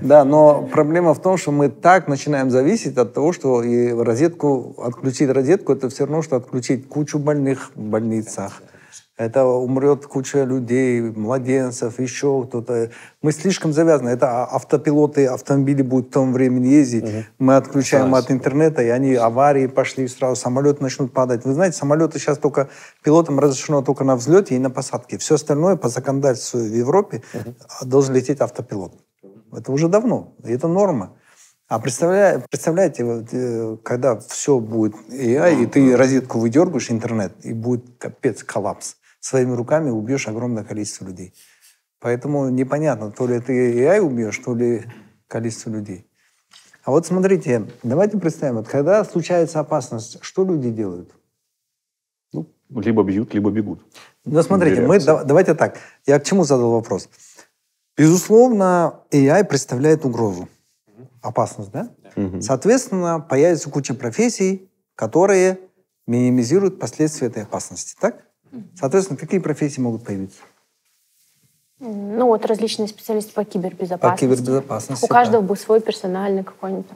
[0.00, 4.74] Да, но проблема в том, что мы так начинаем зависеть от того, что и розетку,
[4.78, 8.62] отключить розетку, это все равно, что отключить кучу больных в больницах
[9.16, 12.90] это умрет куча людей, младенцев, еще кто-то.
[13.22, 14.10] Мы слишком завязаны.
[14.10, 17.04] Это автопилоты, автомобили будут в том времени ездить.
[17.04, 17.24] Угу.
[17.38, 18.26] Мы отключаем Сразу.
[18.26, 21.46] от интернета, и они аварии пошли сразу, самолеты начнут падать.
[21.46, 22.68] Вы знаете, самолеты сейчас только
[23.02, 25.16] пилотам разрешено только на взлете и на посадке.
[25.16, 27.54] Все остальное по законодательству в Европе угу.
[27.86, 28.92] должен лететь автопилот.
[29.50, 31.14] Это уже давно, и это норма.
[31.68, 37.96] А представляете, представляете, э, когда все будет AI, и ты розетку выдергиваешь, интернет, и будет
[37.98, 38.96] капец коллапс
[39.26, 41.34] своими руками убьешь огромное количество людей.
[41.98, 44.84] Поэтому непонятно, то ли ты AI убьешь, то ли
[45.26, 46.06] количество людей.
[46.84, 51.10] А вот смотрите, давайте представим, вот когда случается опасность, что люди делают?
[52.32, 53.80] Ну, либо бьют, либо бегут.
[54.24, 55.78] Ну, смотрите, мы, да, давайте так.
[56.06, 57.08] Я к чему задал вопрос?
[57.96, 60.48] Безусловно, AI представляет угрозу,
[61.22, 61.90] опасность, да?
[62.14, 62.42] Угу.
[62.42, 65.58] Соответственно, появится куча профессий, которые
[66.06, 68.25] минимизируют последствия этой опасности, так?
[68.74, 70.40] Соответственно, какие профессии могут появиться?
[71.78, 74.26] Ну, вот различные специалисты по кибербезопасности.
[74.26, 75.04] По кибербезопасности.
[75.04, 75.48] У каждого да.
[75.48, 76.86] был свой персональный какой-нибудь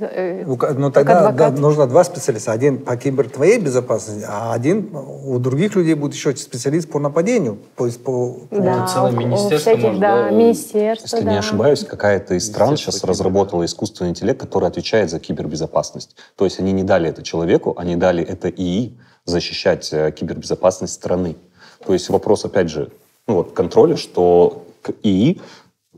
[0.00, 2.52] э, ну, тогда да, нужно два специалиста.
[2.52, 7.58] Один по кибер твоей безопасности, а один у других людей будет еще специалист по нападению.
[7.76, 9.58] По, по, да, целое министерство.
[9.58, 11.32] Всяких, может, да, министерство, Если да.
[11.32, 16.16] не ошибаюсь, какая-то из стран сейчас разработала искусственный интеллект, который отвечает за кибербезопасность.
[16.36, 21.36] То есть они не дали это человеку, они дали это ИИ, защищать э, кибербезопасность страны.
[21.84, 22.90] То есть вопрос, опять же,
[23.26, 24.66] ну вот, контроля, что
[25.02, 25.40] ИИ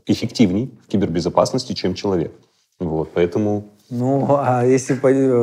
[0.05, 2.33] эффективнее в кибербезопасности, чем человек.
[2.79, 3.65] Вот, поэтому...
[3.89, 4.95] Ну, а если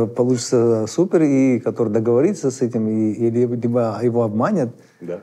[0.07, 5.21] получится супер ИИ, который договорится с этим, и, или либо его обманят, да.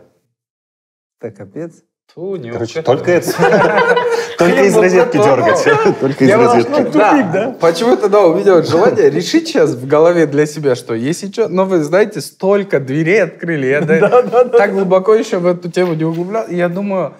[1.20, 1.84] так капец.
[2.18, 3.30] Фу, не Короче, только это.
[4.40, 5.64] Только из розетки дергать.
[6.02, 6.88] Только из розетки.
[6.92, 7.56] Да.
[7.62, 11.48] Почему-то, да, увидел желание решить сейчас в голове для себя, что если что...
[11.48, 13.68] Но вы знаете, столько дверей открыли.
[13.68, 13.82] Я
[14.58, 16.52] так глубоко еще в эту тему не углублялся.
[16.52, 17.14] Я думаю,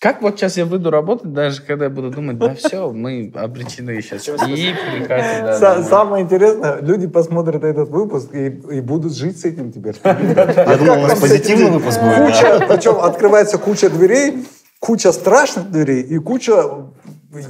[0.00, 4.00] как вот сейчас я выйду работать, даже когда я буду думать, да все, мы обречены
[4.02, 4.28] сейчас.
[4.46, 5.46] И прекратим.
[5.46, 9.96] Да, Самое интересное, люди посмотрят этот выпуск и, и будут жить с этим теперь.
[10.04, 12.26] Я думал, у нас позитивный выпуск будет.
[12.26, 14.44] Куча, причем открывается куча дверей,
[14.80, 16.62] куча страшных дверей и куча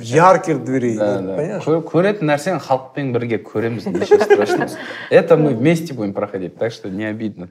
[0.01, 0.97] ярких дверей.
[0.97, 1.61] Да, да.
[1.61, 4.71] Көретін нәрсені халықпен бірге көреміз, ничего страшного.
[5.11, 7.49] Это мы вместе будем проходить, так что не обидно.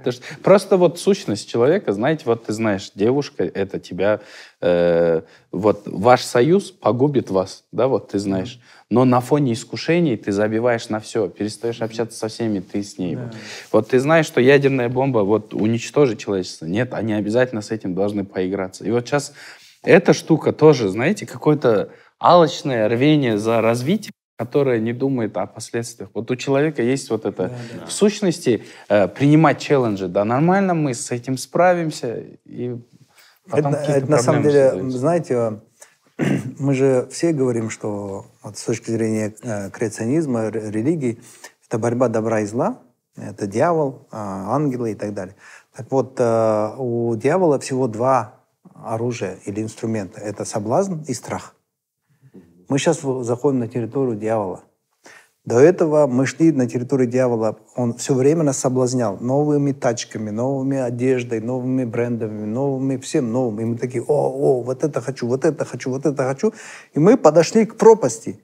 [0.00, 0.12] Что,
[0.42, 4.20] просто вот сущность человека, знаете, вот ты знаешь, девушка, это тебя,
[4.60, 8.58] э, вот ваш союз погубит вас, да, вот ты знаешь.
[8.90, 13.16] Но на фоне искушений ты забиваешь на все, перестаешь общаться со всеми, ты с ней.
[13.16, 13.22] Да.
[13.22, 13.34] Вот.
[13.72, 16.66] вот ты знаешь, что ядерная бомба вот уничтожит человечество.
[16.66, 18.84] Нет, они обязательно с этим должны поиграться.
[18.84, 19.32] И вот сейчас
[19.82, 24.12] эта штука тоже, знаете, какое-то алочное рвение за развитие
[24.42, 26.10] которая не думает о последствиях.
[26.14, 27.86] Вот у человека есть вот это да, да.
[27.86, 30.08] в сущности э, принимать челленджи.
[30.08, 32.76] Да, нормально, мы с этим справимся и
[33.48, 34.98] потом это, это на самом деле, создаются.
[34.98, 35.60] знаете,
[36.58, 41.20] мы же все говорим, что вот с точки зрения э, креационизма, религии,
[41.68, 42.80] это борьба добра и зла,
[43.16, 45.36] это дьявол, э, ангелы и так далее.
[45.76, 48.34] Так вот, э, у дьявола всего два
[48.74, 50.20] оружия или инструмента.
[50.20, 51.54] Это соблазн и страх.
[52.72, 54.62] Мы сейчас заходим на территорию дьявола.
[55.44, 57.58] До этого мы шли на территорию дьявола.
[57.76, 63.60] Он все время нас соблазнял новыми тачками, новыми одеждой, новыми брендами, новыми, всем новым.
[63.60, 66.54] И мы такие, о, о, вот это хочу, вот это хочу, вот это хочу.
[66.94, 68.40] И мы подошли к пропасти.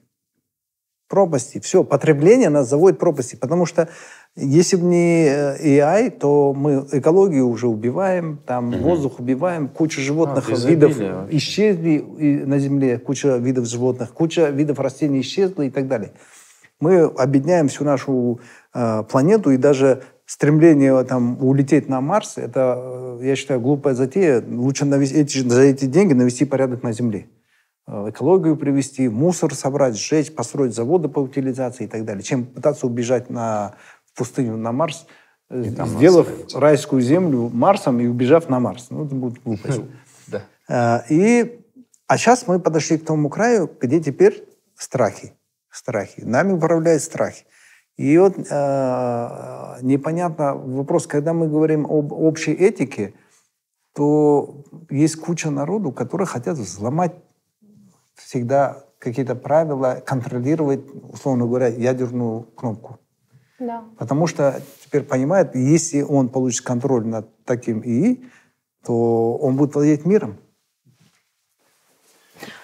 [1.07, 1.59] Пропасти.
[1.59, 3.35] Все, потребление нас заводит пропасти.
[3.35, 3.89] Потому что
[4.35, 8.77] если бы не э, AI, то мы экологию уже убиваем, там угу.
[8.77, 11.37] воздух убиваем, куча животных, а, видов вообще.
[11.37, 11.99] исчезли
[12.45, 16.11] на Земле, куча видов животных, куча видов растений исчезла и так далее.
[16.79, 18.39] Мы объединяем всю нашу
[18.73, 24.43] э, планету, и даже стремление там, улететь на Марс, это, э, я считаю, глупая затея.
[24.47, 27.27] Лучше навести, эти, за эти деньги навести порядок на Земле.
[27.87, 32.85] Э, экологию привести, мусор собрать, сжечь, построить заводы по утилизации и так далее, чем пытаться
[32.85, 33.73] убежать на
[34.19, 35.07] пустыню на Марс,
[35.49, 38.87] э, и сделав райскую землю Марсом и убежав на Марс.
[38.91, 39.81] Ну, это будет глупость.
[40.67, 41.03] Да.
[41.09, 41.65] И,
[42.05, 45.33] а сейчас мы подошли к тому краю, где теперь страхи
[45.69, 46.21] страхи.
[46.21, 47.45] Нами управляют страхи.
[47.97, 53.13] И вот э, непонятно вопрос, когда мы говорим об общей этике,
[53.93, 57.13] то есть куча народу, которые хотят взломать
[58.15, 62.99] всегда какие-то правила, контролировать, условно говоря, ядерную кнопку.
[63.59, 63.83] Да.
[63.97, 68.23] Потому что теперь понимает, если он получит контроль над таким ИИ,
[68.85, 70.37] то он будет владеть миром.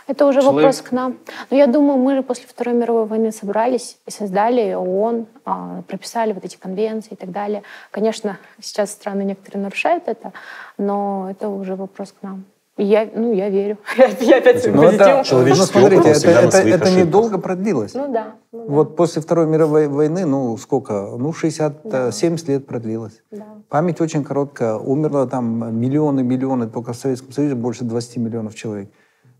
[0.07, 0.55] Это уже Человек...
[0.55, 1.17] вопрос к нам.
[1.49, 6.31] Но я думаю, мы же после Второй мировой войны собрались и создали ООН, а, прописали
[6.31, 7.63] вот эти конвенции и так далее.
[7.91, 10.31] Конечно, сейчас страны некоторые нарушают это,
[10.77, 12.45] но это уже вопрос к нам.
[12.77, 13.77] Я, ну, я верю.
[14.19, 17.93] я опять ну, это, ну, смотрите, это, это, это недолго продлилось.
[17.93, 18.73] Ну да, ну да.
[18.73, 21.15] Вот после Второй мировой войны, ну сколько?
[21.17, 22.51] Ну 60-70 да.
[22.51, 23.23] лет продлилось.
[23.31, 23.45] Да.
[23.69, 24.75] Память очень короткая.
[24.75, 28.89] Умерло там миллионы-миллионы, только в Советском Союзе больше 20 миллионов человек.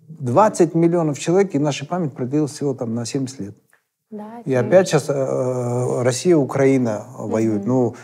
[0.07, 3.55] 20 миллионов человек, и наша память продлилась всего там на 70 лет.
[4.11, 7.63] Да, и опять сейчас э, Россия, Украина воюют.
[7.63, 7.67] Угу.
[7.67, 7.95] Ну,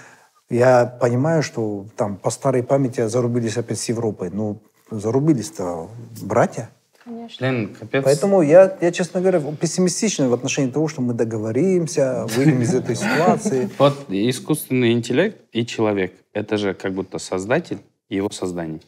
[0.49, 4.29] я понимаю, что там по старой памяти зарубились опять с Европой.
[4.33, 4.61] Ну,
[4.91, 5.89] зарубились-то
[6.21, 6.69] братья.
[7.03, 7.47] Конечно.
[7.47, 8.03] Блин, капец.
[8.03, 12.95] Поэтому я, я, честно говоря, пессимистичный в отношении того, что мы договоримся, выйдем из этой
[12.95, 13.69] ситуации.
[13.79, 18.81] Вот искусственный интеллект и человек— это же как будто создатель и его создание.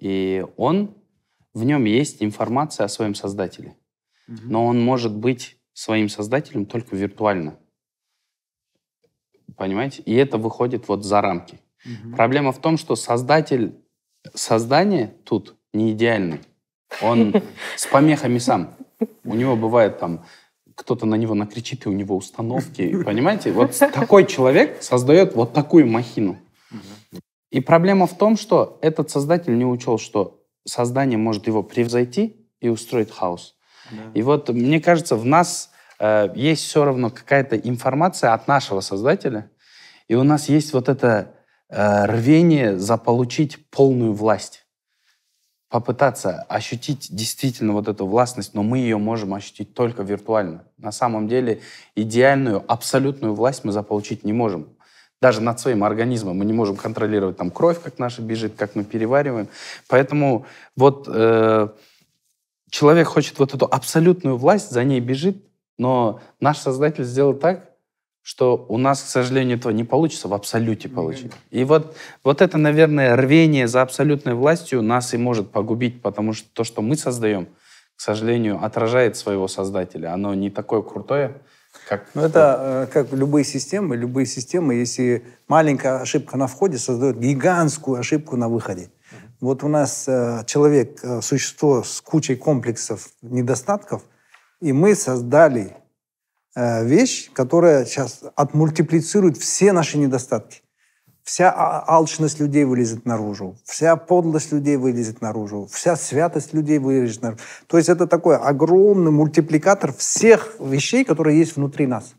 [0.00, 0.94] И он
[1.52, 3.76] в нем есть информация о своем создателе.
[4.26, 7.58] Но он может быть своим создателем только виртуально.
[9.56, 10.02] Понимаете?
[10.02, 11.58] И это выходит вот за рамки.
[12.16, 13.74] Проблема в том, что создатель
[14.34, 16.40] создания тут не идеальный.
[17.02, 17.34] Он
[17.76, 18.74] с помехами сам.
[19.24, 20.24] У него бывает там
[20.76, 23.02] кто-то на него накричит, и у него установки.
[23.02, 23.50] Понимаете?
[23.50, 26.36] Вот такой человек создает вот такую махину.
[27.50, 32.68] И проблема в том, что этот создатель не учел, что создание может его превзойти и
[32.68, 33.54] устроить хаос.
[33.90, 33.98] Да.
[34.14, 39.50] И вот мне кажется, в нас э, есть все равно какая-то информация от нашего создателя,
[40.08, 41.35] и у нас есть вот это
[41.68, 44.66] рвение заполучить полную власть
[45.68, 50.64] попытаться ощутить действительно вот эту властность, но мы ее можем ощутить только виртуально.
[50.78, 51.60] На самом деле
[51.94, 54.68] идеальную, абсолютную власть мы заполучить не можем
[55.20, 56.38] даже над своим организмом.
[56.38, 59.48] Мы не можем контролировать там кровь, как наша бежит, как мы перевариваем.
[59.88, 61.68] Поэтому вот э,
[62.70, 65.44] человек хочет вот эту абсолютную власть, за ней бежит,
[65.78, 67.75] но наш Создатель сделал так,
[68.26, 71.30] что у нас, к сожалению, этого не получится в абсолюте получить.
[71.52, 76.48] И вот, вот это, наверное, рвение за абсолютной властью нас и может погубить, потому что
[76.52, 77.46] то, что мы создаем,
[77.94, 80.12] к сожалению, отражает своего Создателя.
[80.12, 81.40] Оно не такое крутое,
[81.88, 82.06] как?
[82.14, 83.96] Ну, это э, как любые системы.
[83.96, 88.90] Любые системы, если маленькая ошибка на входе создает гигантскую ошибку на выходе.
[89.40, 94.02] Вот у нас э, человек, э, существо с кучей комплексов, недостатков,
[94.60, 95.76] и мы создали
[96.56, 100.62] вещь, которая сейчас отмультиплицирует все наши недостатки
[101.26, 101.52] вся
[101.88, 107.40] алчность людей вылезет наружу, вся подлость людей вылезет наружу, вся святость людей вылезет наружу.
[107.66, 112.14] То есть это такой огромный мультипликатор всех вещей, которые есть внутри нас.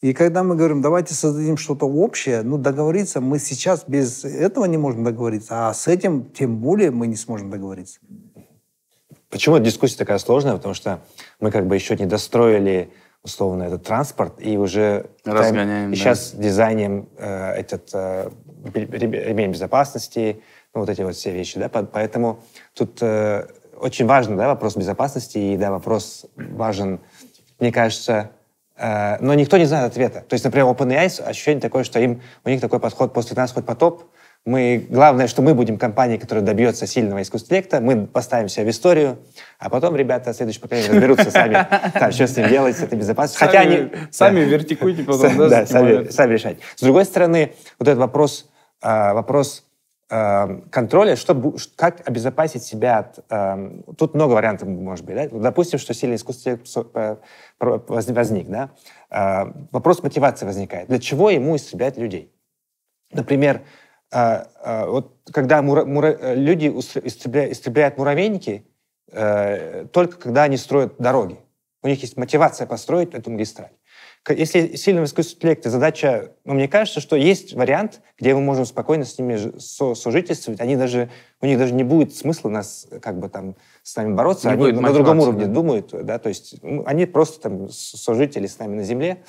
[0.00, 4.78] И когда мы говорим, давайте создадим что-то общее, ну, договориться мы сейчас без этого не
[4.78, 7.98] можем договориться, а с этим тем более мы не сможем договориться.
[9.28, 10.54] Почему эта дискуссия такая сложная?
[10.54, 11.00] Потому что
[11.40, 12.92] мы как бы еще не достроили
[13.22, 15.92] условно этот транспорт и уже разгоняем.
[15.92, 15.96] И да.
[15.96, 18.30] сейчас дизайнем э, этот э,
[18.74, 20.42] ремень безопасности,
[20.74, 22.40] ну, вот эти вот все вещи, да, поэтому
[22.74, 23.46] тут э,
[23.78, 27.00] очень важен, да, вопрос безопасности и, да, вопрос важен,
[27.58, 28.30] мне кажется,
[28.76, 30.24] э, но никто не знает ответа.
[30.26, 33.66] То есть, например, OpenAI ощущение такое, что им, у них такой подход после нас хоть
[33.66, 34.09] потоп,
[34.46, 38.70] мы, главное, что мы будем компанией, которая добьется сильного искусственного интеллекта, мы поставим себя в
[38.70, 39.18] историю,
[39.58, 43.46] а потом ребята, следующее поколение, разберутся сами, там, что с ним делать, с этой безопасностью.
[43.46, 43.90] Хотя они...
[44.10, 45.48] Сами вертикуйте потом, да?
[45.48, 46.58] Да, сами, решать.
[46.74, 48.48] С другой стороны, вот этот вопрос,
[48.80, 49.64] а, вопрос
[50.08, 53.18] а, контроля, что, как обезопасить себя от...
[53.28, 53.58] А,
[53.98, 55.16] тут много вариантов может быть.
[55.16, 55.28] Да?
[55.30, 57.10] Допустим, что сильный искусственный интеллект
[57.58, 58.48] возник.
[58.48, 58.70] Да?
[59.70, 60.88] Вопрос мотивации возникает.
[60.88, 62.32] Для чего ему истреблять людей?
[63.12, 63.60] Например,
[64.12, 68.66] а, а, вот когда мура, мура, люди истребляют, истребляют муравейники,
[69.12, 71.38] э, только когда они строят дороги.
[71.82, 73.70] У них есть мотивация построить эту магистраль.
[74.28, 79.06] Если сильного искусственного интеллекта задача, ну, мне кажется, что есть вариант, где мы можем спокойно
[79.06, 80.60] с ними со, сожительствовать.
[80.60, 81.08] Они даже,
[81.40, 84.54] у них даже не будет смысла нас как бы там с нами бороться.
[84.54, 85.52] Не они на другом уровне да.
[85.52, 89.22] думают, да, то есть ну, они просто там сожители с нами на земле.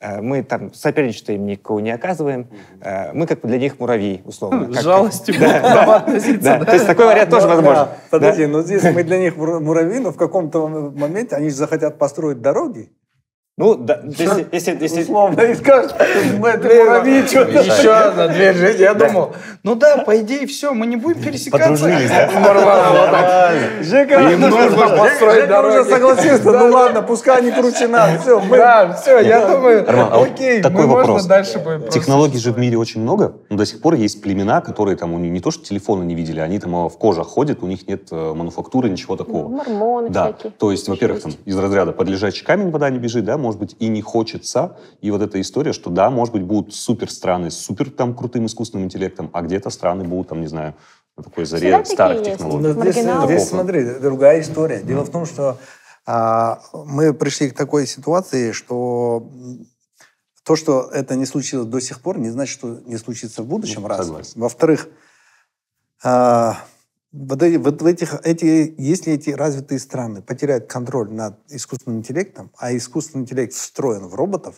[0.00, 2.48] Э, мы там соперничество им никого не оказываем.
[2.80, 4.72] Э, мы как бы для них муравьи, условно.
[4.72, 6.00] С жалостью да,
[6.40, 7.88] да, То есть такой вариант тоже возможен.
[8.10, 12.40] Подожди, но здесь мы для них муравьи, но в каком-то моменте они же захотят построить
[12.40, 12.92] дороги.
[13.58, 15.02] Ну, да, если, если, если...
[15.02, 17.58] Условно, и скажешь, это муравьи, что-то...
[17.58, 18.82] Еще одна дверь жизни.
[18.82, 21.70] Я думал, ну да, по идее, все, мы не будем пересекаться.
[21.70, 22.30] Подружились, да?
[22.40, 23.82] Нормально.
[23.82, 25.78] Жека, им нужно построить дороги.
[25.78, 28.22] уже согласился, ну ладно, пускай они круче нас.
[28.22, 28.56] Все, мы...
[28.56, 31.24] Да, все, я думаю, окей, такой вопрос.
[31.26, 34.96] дальше будем Технологий же в мире очень много, но до сих пор есть племена, которые
[34.96, 37.66] там, у них не то, что телефона не видели, они там в кожах ходят, у
[37.66, 39.48] них нет э, мануфактуры, ничего такого.
[39.48, 40.26] Мормоны да.
[40.26, 40.52] всякие.
[40.52, 43.76] То есть, во-первых, там из разряда под лежачий камень вода не бежит, да, может быть,
[43.78, 44.76] и не хочется.
[45.00, 48.44] И вот эта история, что да, может быть, будут супер страны с супер там крутым
[48.44, 50.74] искусственным интеллектом, а где-то страны будут там, не знаю,
[51.16, 52.74] на такой заре Всегда старых технологий.
[52.74, 54.82] Но здесь, здесь, смотри, другая история.
[54.82, 55.56] Дело в том, что
[56.04, 59.26] а, мы пришли к такой ситуации, что
[60.44, 63.80] то, что это не случилось до сих пор, не значит, что не случится в будущем.
[63.80, 64.36] Ну, раз.
[64.36, 64.88] Во-вторых,
[66.04, 66.58] а,
[67.12, 72.76] вот, эти, вот этих, эти, если эти развитые страны потеряют контроль над искусственным интеллектом, а
[72.76, 74.56] искусственный интеллект встроен в роботов,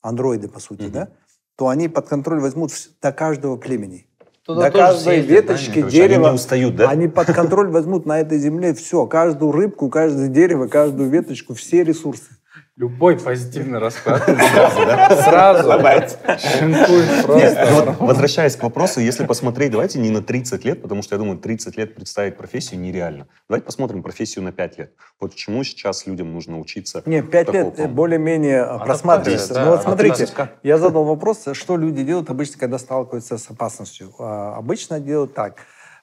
[0.00, 0.90] андроиды, по сути, mm-hmm.
[0.90, 1.08] да,
[1.56, 2.72] то они под контроль возьмут
[3.02, 4.06] до каждого племени.
[4.42, 5.90] Туда до каждой съездят, веточки да?
[5.90, 6.28] дерева.
[6.28, 6.88] Они не устают, да?
[6.88, 9.06] Они под контроль возьмут на этой земле все.
[9.06, 12.37] Каждую рыбку, каждое дерево, каждую веточку, все ресурсы.
[12.78, 14.22] Любой позитивный расклад.
[14.24, 15.16] Сразу, да?
[15.16, 16.18] Сразу.
[16.38, 17.96] Шинкует просто.
[17.98, 21.76] Возвращаясь к вопросу, если посмотреть, давайте не на 30 лет, потому что я думаю, 30
[21.76, 23.26] лет представить профессию нереально.
[23.48, 24.92] Давайте посмотрим профессию на 5 лет.
[25.18, 27.02] Вот чему сейчас людям нужно учиться.
[27.04, 29.54] Не, 5 лет более-менее просматривается.
[29.54, 30.28] Да, ну вот смотрите,
[30.62, 34.14] я задал вопрос, что люди делают обычно, когда сталкиваются с опасностью.
[34.20, 35.62] А, обычно делают так.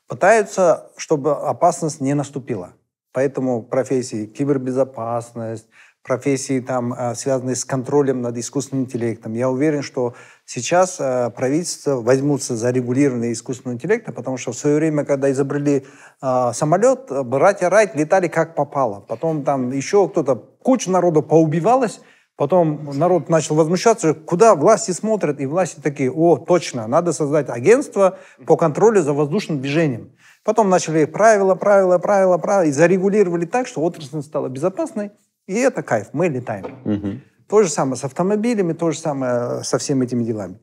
[0.09, 2.73] Пытаются, чтобы опасность не наступила.
[3.13, 5.69] Поэтому профессии кибербезопасность,
[6.05, 9.33] профессии, там, э, связанные с контролем над искусственным интеллектом.
[9.33, 10.13] Я уверен, что
[10.45, 15.85] сейчас э, правительство возьмутся за регулирование искусственного интеллекта, потому что в свое время, когда изобрели
[16.21, 18.99] э, самолет, братья Райт летали как попало.
[18.99, 21.99] Потом там еще кто-то, куча народу поубивалась,
[22.37, 28.17] Потом народ начал возмущаться, куда власти смотрят, и власти такие, о, точно, надо создать агентство
[28.45, 30.11] по контролю за воздушным движением.
[30.43, 35.11] Потом начали правила, правила, правила, правила, и зарегулировали так, что отрасль стала безопасной,
[35.47, 36.79] и это кайф, мы летаем.
[36.85, 37.19] Угу.
[37.47, 40.59] То же самое с автомобилями, то же самое со всеми этими делами.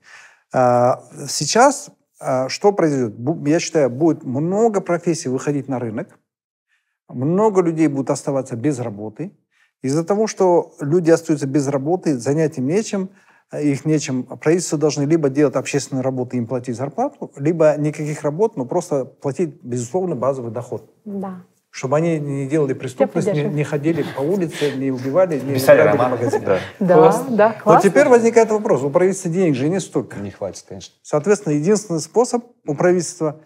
[0.53, 1.91] А, сейчас
[2.21, 3.15] а, что произойдет?
[3.47, 6.19] Я считаю, будет много профессий выходить на рынок,
[7.09, 9.33] много людей будут оставаться без работы.
[9.83, 13.11] Из-за того, что люди остаются без работы, занять им нечем,
[13.53, 18.65] их нечем, правительство должны либо делать общественные работы, им платить зарплату, либо никаких работ, но
[18.65, 20.91] просто платить, безусловно, базовый доход.
[21.05, 21.43] Да
[21.73, 26.19] чтобы они не делали преступность, не, не ходили по улице, не убивали, не Писали роман.
[26.21, 27.65] Да, да, да классно.
[27.67, 30.19] Но теперь возникает вопрос, у правительства денег же нет столько.
[30.19, 30.95] Не хватит, конечно.
[31.03, 33.41] Соответственно, единственный способ у правительства,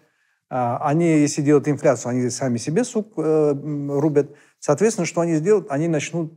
[0.50, 3.54] а, они, если делают инфляцию, они сами себе сук э,
[3.88, 4.32] рубят.
[4.58, 5.70] Соответственно, что они сделают?
[5.70, 6.32] Они начнут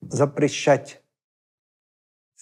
[0.00, 1.00] запрещать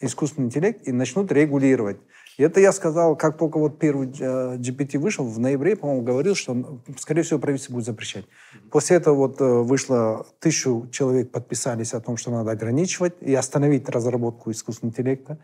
[0.00, 1.98] искусственный интеллект и начнут регулировать.
[2.36, 6.34] И это я сказал, как только вот первый э, GPT вышел, в ноябре, по-моему, говорил,
[6.34, 8.26] что, скорее всего, правительство будет запрещать.
[8.70, 13.88] После этого вот э, вышло, тысячу человек подписались о том, что надо ограничивать и остановить
[13.88, 15.38] разработку искусственного интеллекта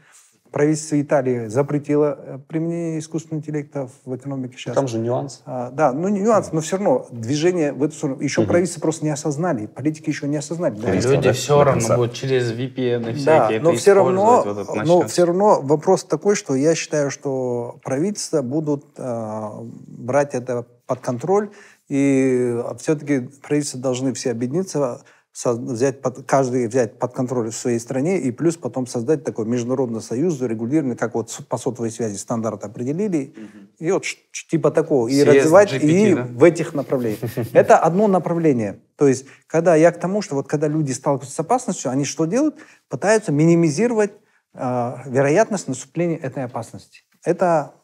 [0.52, 4.74] правительство Италии запретило э, применение искусственного интеллекта в экономике сейчас.
[4.74, 5.42] Там же нюанс.
[5.46, 8.20] А, да, ну нюанс, но все равно движение в эту сторону.
[8.20, 8.48] Еще угу.
[8.48, 10.78] правительство просто не осознали, политики еще не осознали.
[10.78, 14.84] Да, люди да, все равно будут через VPN и всякие да, но все равно, вот
[14.84, 19.50] но все равно вопрос такой, что я считаю, что правительства будут э,
[19.86, 21.50] брать это под контроль,
[21.88, 25.02] и все-таки правительства должны все объединиться
[25.34, 30.02] взять под, каждый взять под контроль в своей стране и плюс потом создать такой международный
[30.02, 33.62] союз регулированный, как вот по сотовой связи стандарт определили, mm-hmm.
[33.82, 34.04] И вот
[34.48, 35.08] типа такого.
[35.08, 36.22] И Съезд развивать GPT, и да?
[36.22, 37.18] в этих направлениях.
[37.52, 38.78] Это одно направление.
[38.96, 42.26] То есть, когда я к тому, что вот когда люди сталкиваются с опасностью, они что
[42.26, 42.56] делают?
[42.88, 44.12] Пытаются минимизировать
[44.54, 47.02] э, вероятность наступления этой опасности.
[47.24, 47.74] Это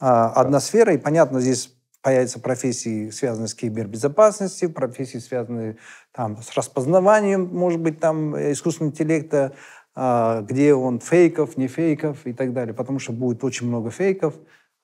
[0.00, 5.76] э, одна сфера, и понятно, здесь появятся профессии, связанные с кибербезопасностью, профессии, связанные
[6.12, 9.52] там, с распознаванием, может быть, там, э, искусственного интеллекта,
[9.94, 14.34] а, где он фейков, не фейков и так далее, потому что будет очень много фейков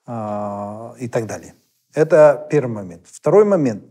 [0.06, 1.54] а, и так далее.
[1.94, 3.06] Это первый момент.
[3.06, 3.84] Второй момент.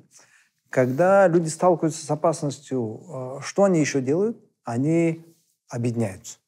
[0.70, 4.38] Когда люди сталкиваются с опасностью, а, что они еще делают?
[4.66, 5.24] Они
[5.70, 6.40] объединяются.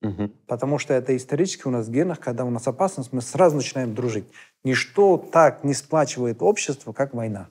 [0.00, 0.32] Мгм.
[0.46, 3.94] Потому что это исторически у нас в генах, когда у нас опасность, мы сразу начинаем
[3.94, 4.24] дружить.
[4.64, 7.48] Ничто так не сплачивает общество, как война.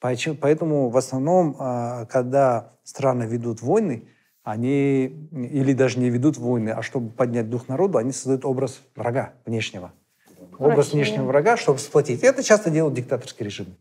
[0.00, 4.08] Поэтому- в основном, а, когда страны ведут войны,
[4.44, 9.32] они или даже не ведут войны, а чтобы поднять дух народу, они создают образ врага
[9.44, 9.92] внешнего.
[10.58, 10.96] Образ Врачи.
[10.96, 12.22] внешнего врага, чтобы сплотить.
[12.22, 13.76] Это часто делают диктаторские режимы.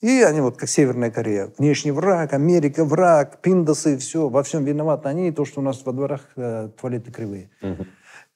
[0.00, 5.08] И они вот, как Северная Корея, внешний враг, Америка враг, пиндосы, все, во всем виноваты
[5.08, 7.50] они, и то, что у нас во дворах э, туалеты кривые.
[7.60, 7.86] Мгм.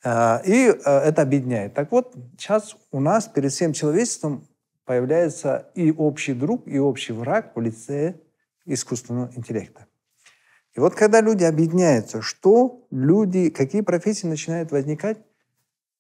[0.05, 1.75] А, И э, это объединяет.
[1.75, 4.47] Так вот, сейчас у нас перед всем человечеством
[4.85, 8.21] появляется и общий друг, и общий враг в лице
[8.65, 9.87] искусственного интеллекта.
[10.75, 15.19] И вот когда люди объединяются, что люди, какие профессии начинают возникать?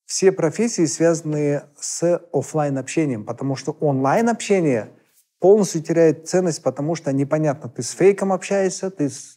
[0.05, 4.91] Все профессии, связанные с оффлайн общением, потому что онлайн общение
[5.41, 9.36] полностью теряет ценность, потому что непонятно, ты с фейком общаешься, ты с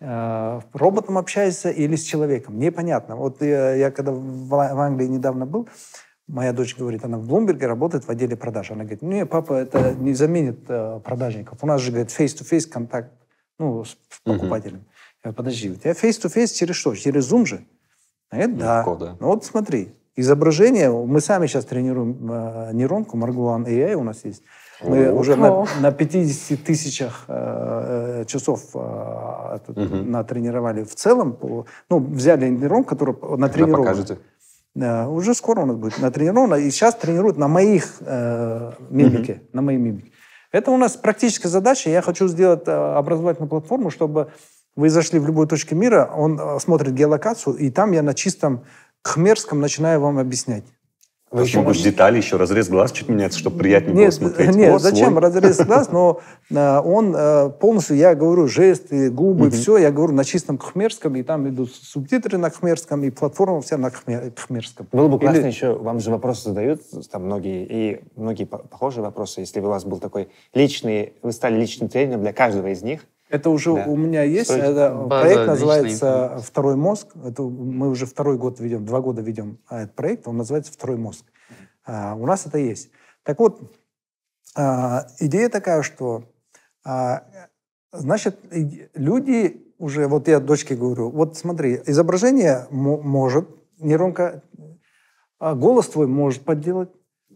[0.00, 2.58] роботом общаешься или с человеком.
[2.58, 3.16] Непонятно.
[3.16, 5.68] Вот я, я когда в, Англии недавно был,
[6.26, 8.70] моя дочь говорит, она в Блумберге работает в отделе продаж.
[8.70, 11.58] Она говорит, не, папа, это не заменит э, продажников.
[11.62, 13.12] У нас же, говорит, face-to-face контакт
[13.58, 14.84] ну, с покупателем.
[15.22, 16.94] Я говорю, подожди, у тебя face-to-face через что?
[16.94, 17.64] Через Zoom же?
[18.30, 18.78] А это да.
[18.78, 19.16] Легко, да.
[19.20, 24.42] Ну вот смотри, изображение, мы сами сейчас тренируем э, нейронку, Marguan AI у нас есть.
[24.82, 25.12] Мы О.
[25.14, 30.10] уже на, на 50 тысячах э, э, часов э, этот, Мгм.
[30.10, 31.32] натренировали в целом.
[31.34, 33.84] по- ну, взяли нейронку, которая Когда натренирована.
[33.84, 34.18] покажете?
[34.74, 36.54] Да, уже скоро у нас будет натренировано.
[36.54, 40.12] И сейчас тренируют на моих э, мимике, на моей мимике.
[40.52, 41.90] Это у нас практическая задача.
[41.90, 44.28] Я хочу сделать э, образовательную платформу, чтобы
[44.76, 48.64] вы зашли в любой точке мира, он э, смотрит геолокацию, и там я на чистом
[49.02, 50.64] кхмерском начинаю вам объяснять.
[51.30, 54.50] Вы еще могут детали, еще разрез глаз чуть меняется, чтобы приятнее было Нет, смотреть.
[54.56, 55.20] нет, Вот зачем свой.
[55.20, 56.20] разрез глаз, но
[56.50, 61.22] э, он э, полностью, я говорю, жесты, губы, все, я говорю на чистом кхмерском, и
[61.22, 64.88] там идут субтитры на кхмерском, и платформа вся на кхме- кхмерском.
[64.90, 66.80] Было бы классно Или- еще, вам же вопросы задают,
[67.12, 71.30] там многие, и многие по- похожие вопросы, если бы у вас был такой личный, вы
[71.30, 73.84] стали личным тренером для каждого из них, Это уже Да.
[73.86, 74.50] у меня есть.
[74.50, 76.46] Строить Это база проект называется информации.
[76.46, 77.08] «Второй мозг».
[77.24, 80.26] Это мы уже второй год ведем, два года ведем а, этот проект.
[80.26, 81.24] Он называется «Второй мозг».
[81.86, 82.90] А, у нас это есть.
[83.22, 83.72] Так вот,
[84.56, 86.24] а, идея такая, что,
[86.84, 87.22] а,
[87.92, 88.36] значит,
[88.94, 93.48] люди уже, вот я дочке говорю, вот смотри, изображение мо- может,
[93.78, 94.42] нейронка,
[95.38, 96.90] голос твой может подделать,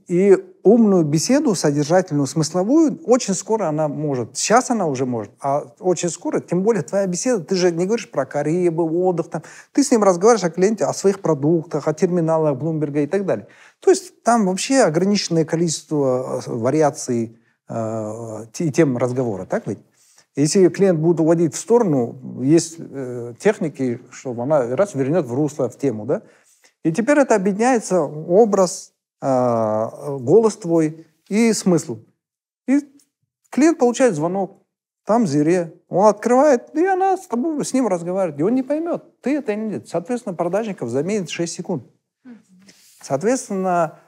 [0.08, 4.36] и умную беседу, содержательную, смысловую, очень скоро она может.
[4.36, 8.10] Сейчас она уже может, а очень скоро, тем более твоя беседа, ты же не говоришь
[8.10, 9.42] про Карибы, отдых, там.
[9.72, 13.46] ты с ним разговариваешь о клиенте, о своих продуктах, о терминалах Блумберга и так далее.
[13.80, 17.38] То есть там вообще ограниченное количество э, вариаций
[17.68, 19.78] э, те- тем разговора, так ведь?
[20.34, 25.68] Если клиент будет уводить в сторону, есть э, техники, чтобы она раз вернет в русло,
[25.68, 26.22] в тему, да?
[26.82, 28.93] И теперь это объединяется образ,
[29.24, 32.04] голос твой и смысл.
[32.66, 32.80] И
[33.50, 34.64] клиент получает звонок,
[35.04, 39.20] там зире, он открывает, и она с тобой, с ним разговаривает, и он не поймет,
[39.20, 39.88] ты это или нет.
[39.88, 41.84] Соответственно, продажников заменит 6 секунд.
[43.02, 43.98] Соответственно,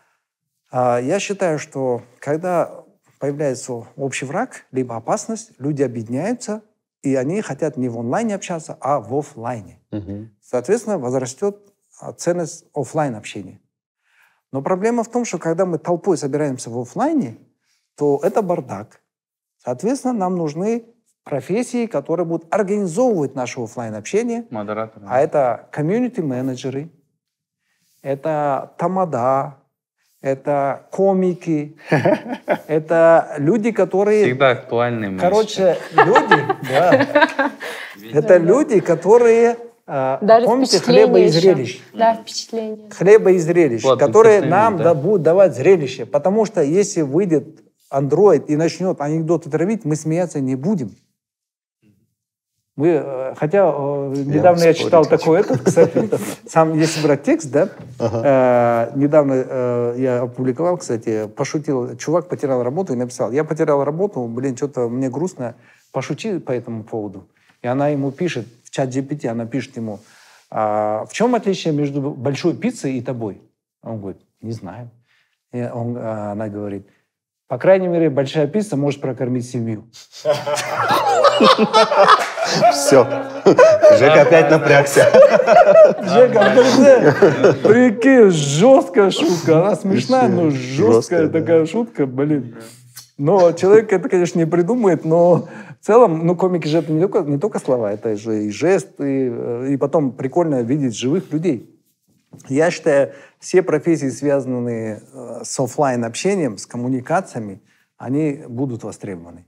[0.71, 2.85] а, я считаю, что когда
[3.19, 6.63] появляется общий враг, либо опасность, люди объединяются,
[7.03, 9.81] и они хотят не в онлайне общаться, а в офлайне.
[9.91, 10.35] Мгм.
[10.41, 11.59] Соответственно, возрастет
[12.01, 13.61] а, ценность оффлайн общения.
[14.53, 17.39] Но проблема в том, что когда мы толпой собираемся в офлайне,
[17.97, 19.01] то это бардак.
[19.59, 20.85] Соответственно, нам нужны
[21.25, 25.03] профессии, которые будут организовывать наше офлайн общение, Модератор.
[25.07, 26.89] а это комьюнити-менеджеры,
[28.03, 29.57] это тамада,
[30.23, 31.77] это комики,
[32.69, 34.25] это люди, которые...
[34.25, 35.11] Всегда актуальный.
[35.11, 37.51] мы Короче, люди, да,
[38.13, 39.57] это люди, которые...
[39.87, 41.41] а, Даже Помните хлеба и еще.
[41.41, 41.81] зрелищ?
[41.95, 42.91] Да, впечатление.
[42.91, 44.95] Хлеба и зрелищ, Вот, которые нам да.
[44.95, 46.07] будут давать зрелище.
[46.07, 47.61] Потому что если выйдет
[47.93, 50.97] Android и начнет анекдоты травить, мы смеяться не будем.
[52.75, 56.11] Мы, э, хотя э, недавно я, читал такой этот, кстати,
[56.47, 58.91] сам, если брать текст, да, ага.
[58.93, 64.27] э, недавно э, я опубликовал, кстати, пошутил, чувак потерял работу и написал, я потерял работу,
[64.27, 65.55] блин, что-то мне грустно,
[65.91, 67.27] пошути по этому поводу.
[67.63, 70.01] И она ему пишет, в чат GPT, она пишет ему,
[70.51, 73.41] а, в чем отличие между большой пиццей и тобой?
[73.83, 74.91] Он говорит, не знаю.
[75.53, 76.89] И он, а, она говорит,
[77.49, 79.89] по крайней мере, большая пицца может прокормить семью.
[82.73, 83.07] Все.
[83.99, 85.09] Жека опять напрягся.
[86.03, 86.55] Жека,
[87.63, 89.61] прикинь, жесткая шутка.
[89.61, 92.57] Она смешная, но жесткая такая шутка, блин.
[93.19, 95.49] Но человек это, конечно, не придумает, но
[95.87, 99.29] в целом, ну, комики же это не только, не только слова, это же и жесты,
[99.69, 101.81] и, и потом прикольно видеть живых людей.
[102.49, 107.63] Я считаю, все профессии, связанные э, с офлайн общением, с коммуникациями,
[107.99, 109.47] они будут востребованы.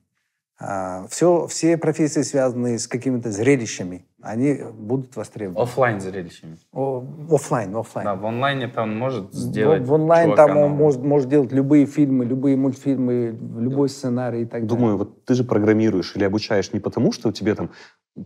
[1.10, 5.62] Все, а, все профессии, связанные с какими-то зрелищами, они будут востребованы.
[5.62, 6.58] Оффлайн зрелищами.
[6.72, 8.04] О, оффлайн, оффлайн.
[8.04, 9.82] Да, в онлайне там может сделать.
[9.82, 14.44] В, в онлайн там он может, может делать любые фильмы, любые мультфильмы, любой сценарий и
[14.44, 14.68] так далее.
[14.68, 17.70] Думаю, вот ты же программируешь или обучаешь не потому, что тебе там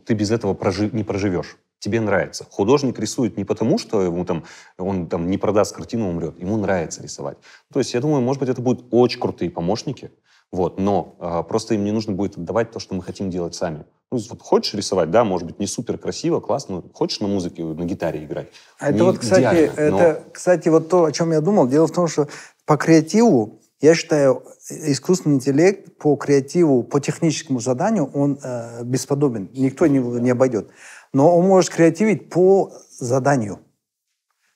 [0.06, 1.58] ты без этого прожи, не проживешь.
[1.78, 2.46] Тебе нравится.
[2.48, 4.44] Художник рисует не потому, что ему там,
[4.78, 6.38] он там не продаст картину, умрет.
[6.38, 7.38] Ему нравится рисовать.
[7.72, 10.12] То есть я думаю, может быть, это будут очень крутые помощники,
[10.52, 13.86] вот, но э, просто им не нужно будет давать то, что мы хотим делать сами.
[14.10, 17.84] Ну, вот хочешь рисовать, да, может быть, не супер красиво, классно, хочешь на музыке, на
[17.84, 18.48] гитаре играть.
[18.78, 20.30] А это вот, кстати, идеально, это, но...
[20.30, 21.66] кстати, вот то, о чем я думал.
[21.66, 22.28] Дело в том, что
[22.66, 29.48] по креативу, я считаю, искусственный интеллект по креативу, по техническому заданию, он э, бесподобен.
[29.54, 30.68] Никто не, не обойдет.
[31.14, 33.60] Но он может креативить по заданию.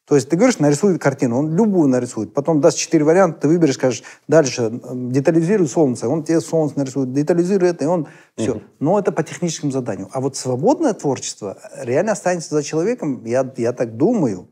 [0.06, 2.32] То есть ты говоришь, нарисуй картину, он любую нарисует.
[2.32, 7.70] Потом даст четыре варианта, ты выберешь, скажешь, дальше детализируй солнце, он тебе солнце нарисует, детализируй
[7.70, 8.06] это, и он
[8.36, 8.52] все.
[8.52, 8.62] Угу.
[8.78, 10.08] Но это по техническому заданию.
[10.12, 14.48] А вот свободное творчество реально останется за человеком, я, я так думаю.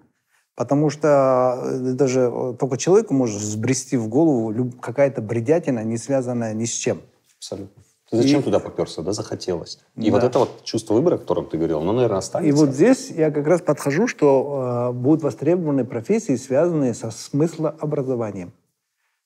[0.57, 6.53] Потому что э, даже э, только человеку может взбрести в голову какая-то бредятина, не связанная
[6.53, 7.01] ни с чем.
[7.39, 7.84] Абсолютно.
[8.11, 8.43] Ты зачем и...
[8.43, 9.81] туда поперся, да, захотелось?
[9.97, 10.13] И да.
[10.13, 12.49] вот это вот чувство выбора, о котором ты говорил, оно, наверное, останется.
[12.49, 18.53] И вот здесь я как раз подхожу, что э, будут востребованы профессии, связанные со смыслообразованием.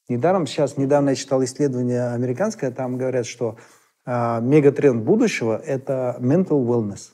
[0.08, 3.56] Недаром сейчас, недавно я читал исследование американское, там говорят, что
[4.06, 7.12] э, мегатренд будущего– это mental wellness.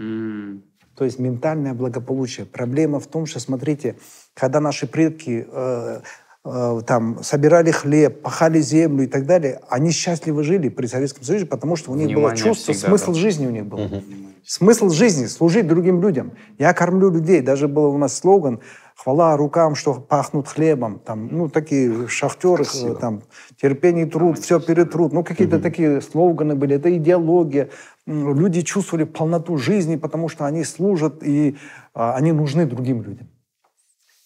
[0.00, 0.62] Mm.
[0.96, 2.46] То есть ментальное благополучие.
[2.46, 3.96] Проблема в том, что, смотрите,
[4.34, 6.00] когда наши предки э,
[6.44, 11.76] там, собирали хлеб, пахали землю и так далее, они счастливо жили при Советском Союзе, потому
[11.76, 13.18] что у них Внимание было чувство, всегда, смысл да.
[13.18, 13.78] жизни у них был.
[13.78, 14.02] Угу.
[14.44, 16.32] Смысл жизни– служить другим людям.
[16.58, 17.42] Я кормлю людей.
[17.42, 18.60] Даже был у нас слоган
[18.96, 20.98] «Хвала рукам, что пахнут хлебом».
[20.98, 22.96] Там, ну, такие шахтеры, Красиво.
[22.96, 23.22] там,
[23.60, 25.12] терпение, труд, все перетрут.
[25.12, 25.62] Ну, какие-то угу.
[25.62, 26.74] такие слоганы были.
[26.74, 27.68] Это идеология.
[28.06, 31.56] Люди чувствовали полноту жизни, потому что они служат, и
[31.94, 33.28] а, они нужны другим людям.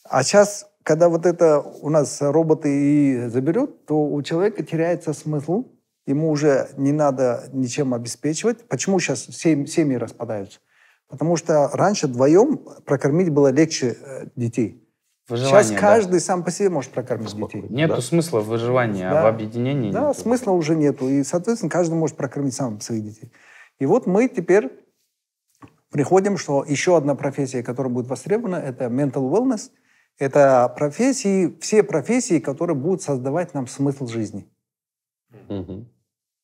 [0.09, 5.64] А сейчас когда вот это у нас роботы и заберет, то у человека теряется смысл,
[6.06, 8.68] ему уже не надо ничем обеспечивать.
[8.68, 10.60] Почему сейчас семьи, семьи распадаются?
[11.08, 14.88] Потому что раньше вдвоем прокормить было легче э, детей.
[15.28, 16.20] Выживание, Сейчас каждый да.
[16.20, 17.64] сам по себе может прокормить детей.
[17.68, 18.00] Нету да.
[18.00, 19.22] смысла в выживании, да.
[19.22, 20.20] а в объединении Да, нету.
[20.20, 21.08] смысла уже нету.
[21.08, 23.32] И, соответственно, каждый может прокормить сам своих детей.
[23.80, 24.70] И вот мы теперь
[25.90, 29.70] приходим, что еще одна профессия, которая будет востребована, это mental wellness–
[30.18, 34.48] это профессии, все профессии, которые будут создавать нам смысл жизни.
[35.48, 35.86] Угу.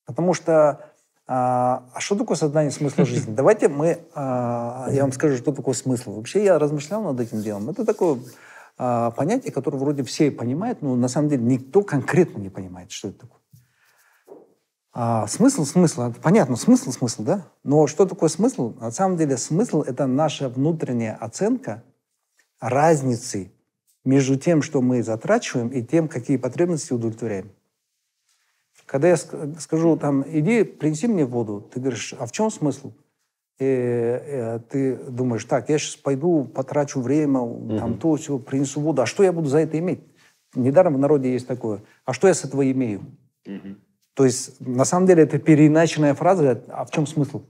[0.07, 0.93] Потому что
[1.27, 3.35] а, а что такое создание смысла жизни?
[3.35, 6.17] Давайте мы, а, я вам скажу, что такое смысл.
[6.17, 7.71] Вообще я размышлял над этим делом.
[7.71, 8.19] Это такое
[8.77, 13.09] а, понятие, которое вроде все понимают, но на самом деле никто конкретно не понимает, что
[13.09, 13.41] это такое.
[14.95, 17.47] А, смысл, смысл, понятно, смысл, смысл, да?
[17.63, 18.75] Но что такое смысл?
[18.79, 21.83] На самом деле смысл— это наша внутренняя оценка
[22.61, 23.53] разницы
[24.05, 27.51] между тем, что мы затрачиваем, и тем, какие потребности удовлетворяем.
[28.87, 32.93] Когда я скажу, там, иди, принеси мне воду, ты говоришь, а в чем смысл?
[33.59, 37.79] И, и ты думаешь, так, я сейчас пойду, потрачу время, mm-hmm.
[37.79, 39.03] там, то, все, принесу воду.
[39.03, 40.01] А что я буду за это иметь?
[40.55, 41.83] Недаром в народе есть такое.
[42.05, 43.03] А что я с этого имею?
[43.47, 43.77] Mm-hmm.
[44.15, 47.43] То есть, на самом деле, это переиначенная фраза, а в чем смысл?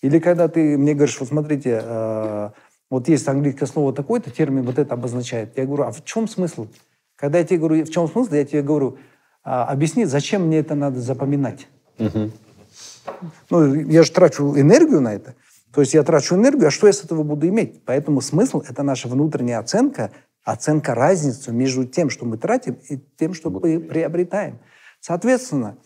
[0.00, 2.50] Или когда ты мне говоришь, вот смотрите, э,
[2.92, 5.56] вот есть английское слово такое-то, термин вот это обозначает.
[5.56, 6.66] Я говорю, а в чем смысл?
[7.16, 8.98] Когда я тебе говорю, в чем смысл, я тебе говорю,
[9.42, 11.68] а, объясни, зачем мне это надо запоминать?
[11.98, 12.30] Угу.
[13.48, 15.34] Ну, я же трачу энергию на это.
[15.72, 17.82] То есть я трачу энергию, а что я с этого буду иметь?
[17.86, 20.10] Поэтому смысл— это наша внутренняя оценка,
[20.44, 24.58] оценка разницы между тем, что мы тратим, и тем, что мы приобретаем.
[25.00, 25.78] Соответственно,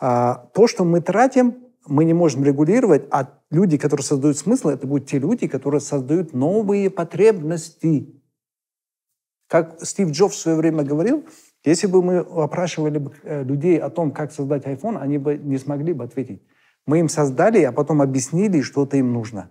[0.00, 4.86] а, то, что мы тратим, мы не можем регулировать, а люди, которые создают смысл, это
[4.86, 8.14] будут те люди, которые создают новые потребности.
[9.48, 11.24] Как Стив Джобс в свое время говорил,
[11.64, 15.58] если бы мы опрашивали бы э, людей о том, как создать iPhone, они бы не
[15.58, 16.42] смогли бы ответить.
[16.86, 19.50] Мы им создали, а потом объяснили, что-то им нужно.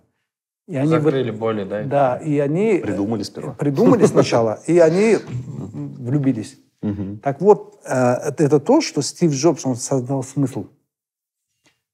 [0.66, 1.84] И они Закрыли боли, да?
[1.84, 2.78] Да, и они...
[2.78, 3.52] Придумали сперва.
[3.52, 6.58] Придумали сначала, и они влюбились.
[7.22, 10.66] Так вот, э, это то, что Стив Джобс, он создал смысл.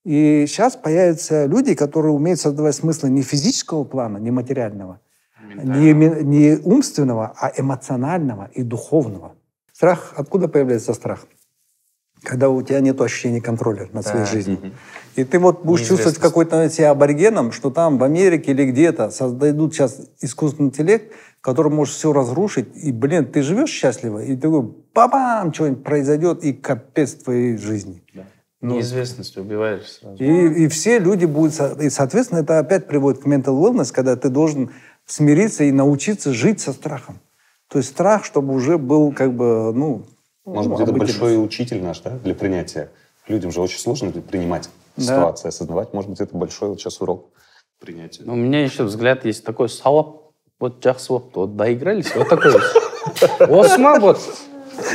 [0.07, 5.01] И сейчас появятся люди, которые умеют создавать смыслы не физического плана, не материального,
[5.53, 9.35] не, не умственного, а эмоционального и духовного.
[9.73, 11.27] Страх, откуда появляется страх?
[12.23, 14.75] Когда у тебя нет ощущения контроля над своей жизнью.
[15.17, 19.75] И ты вот будешь чувствовать какой-то себя аборигеном, что там в Америке или где-то создадут
[19.75, 25.53] сейчас искусственный интеллект, который может все разрушить, и, блин, ты живешь счастливо, и такой, бабам,
[25.53, 28.05] что-нибудь произойдет, и капец твоей жизни.
[28.15, 28.23] Да.
[28.61, 30.23] Ну, Неизвестность убиваешь сразу.
[30.23, 31.61] И, и все люди будут...
[31.81, 34.71] И, соответственно, это опять приводит к mental wellness, когда ты должен
[35.05, 37.21] смириться и научиться жить со страхом.
[37.69, 40.05] То есть страх, чтобы уже был как бы, ну...
[40.45, 42.91] Может быть, это большой учитель наш, да, для принятия.
[43.29, 45.03] Людям же очень сложно принимать да.
[45.03, 45.93] ситуации, осознавать.
[45.93, 47.31] Может быть, это большой вот сейчас урок
[47.81, 48.23] принятия.
[48.25, 52.63] Ну, у меня еще взгляд есть такой, сауап, вот жақсы вот доигрались, вот такой вот.
[53.41, 54.19] Осма вот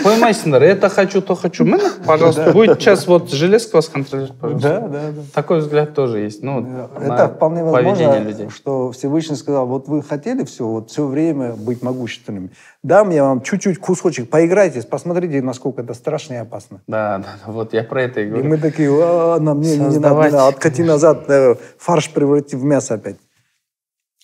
[0.04, 1.64] Қоймайсыңдар, это хочу, то хочу.
[1.66, 5.22] Міне, пожалуйста, будет сейчас вот железка вас контролировать, Да, да, да.
[5.34, 6.44] Такой взгляд тоже есть.
[6.44, 8.50] Ну, это вполне возможно, людей.
[8.50, 12.52] что Всевышний сказал, вот вы хотели все, вот все время быть могущественными.
[12.84, 16.82] Дам я вам чуть-чуть кусочек, поиграйтесь, посмотрите, насколько это страшно и опасно.
[16.88, 18.46] Да, да, вот я про это и говорю.
[18.46, 22.96] И мы такие, а, нам не, не, надо, откати назад, э, фарш преврати в мясо
[22.96, 23.18] опять.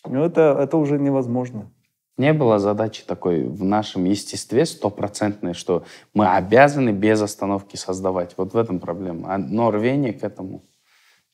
[0.07, 1.69] Ну, это, это уже невозможно
[2.17, 8.33] не было задачи такой в нашем естестве стопроцентной, что мы обязаны без остановки создавать.
[8.37, 9.33] Вот в этом проблема.
[9.33, 10.63] А, но рвение к этому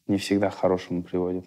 [0.07, 1.45] не всегда к хорошему приводит.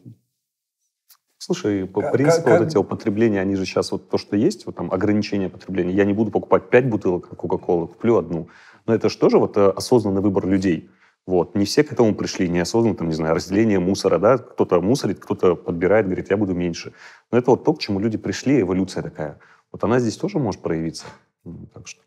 [1.38, 4.64] Слушай, по как, принципу как, вот эти употребления, они же сейчас вот то, что есть,
[4.64, 5.92] вот там ограничение потребления.
[5.92, 8.48] Я не буду покупать пять бутылок Кока-Колы, куплю одну.
[8.86, 10.88] Но это же тоже вот э, осознанный выбор людей.
[11.26, 11.56] Вот.
[11.56, 15.56] Не все к этому пришли, неосознанно, там, не знаю, разделение мусора, да, кто-то мусорит, кто-то
[15.56, 16.92] подбирает, говорит, я буду меньше.
[17.32, 19.38] Но это вот то, к чему люди пришли, эволюция такая.
[19.72, 21.06] Вот она здесь тоже может проявиться.
[21.74, 22.00] Так что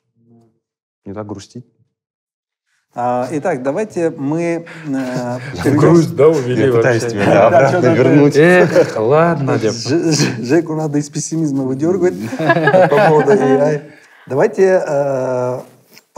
[1.05, 1.65] не так грустить.
[2.95, 4.65] А, итак, давайте мы...
[4.87, 8.35] Э, Грусть, да, увели Я пытаюсь тебя обратно вернуть.
[8.35, 9.59] Эх, ладно.
[9.59, 13.83] Жеку надо из пессимизма выдергивать по поводу AI.
[14.25, 15.59] Давайте э,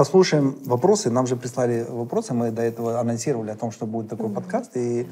[0.02, 1.12] послушаем вопросы.
[1.12, 2.34] Нам же прислали вопросы.
[2.34, 4.76] Мы до этого анонсировали о том, что будет такой подкаст.
[4.76, 5.06] И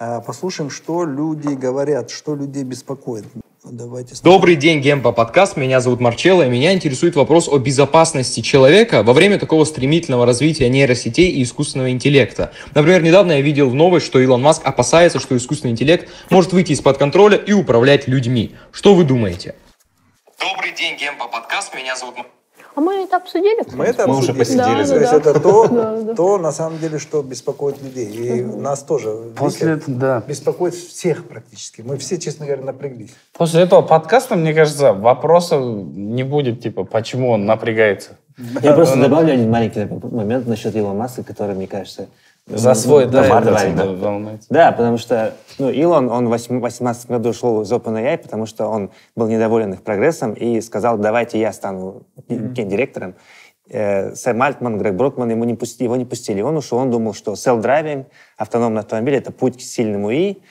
[0.00, 3.26] э, послушаем, что люди говорят, что людей беспокоит.
[3.62, 5.56] Давайте Добрый день, Гемпа подкаст.
[5.56, 10.68] Меня зовут Марчелло, и меня интересует вопрос о безопасности человека во время такого стремительного развития
[10.68, 12.50] нейросетей и искусственного интеллекта.
[12.74, 16.72] Например, недавно я видел в новость, что Илон Маск опасается, что искусственный интеллект может выйти
[16.72, 18.56] из-под контроля и управлять людьми.
[18.72, 19.54] Что вы думаете?
[20.40, 21.72] Добрый день, Гемпа подкаст.
[21.72, 22.16] Меня зовут
[22.74, 23.62] а мы это обсудили?
[23.74, 24.32] Мы это мы обсудили.
[24.32, 25.40] уже посидели да, за да, это.
[25.40, 28.06] то, то, на самом деле, что беспокоит людей.
[28.06, 30.22] И нас тоже После, да.
[30.26, 31.82] беспокоит всех практически.
[31.82, 33.14] Мы все, честно говоря, напряглись.
[33.32, 38.18] После этого подкаста, мне кажется, вопросов не будет, типа, почему он напрягается.
[38.62, 42.08] Я просто добавлю один маленький момент насчет Илона Маска, который, мне кажется,
[42.46, 47.72] за свой, да, да, да, потому что ну, Илон, он в 2018 году ушел из
[47.72, 52.64] OpenAI, потому что он был недоволен их прогрессом и сказал, давайте я стану mm-hmm.
[52.64, 53.14] директором.
[53.70, 56.42] Э, Сэм Альтман, Грег Брокман ему не пустили, его не пустили.
[56.42, 58.04] Он ушел, он думал, что self-driving,
[58.36, 60.42] автономный автомобиль— это путь к сильному И.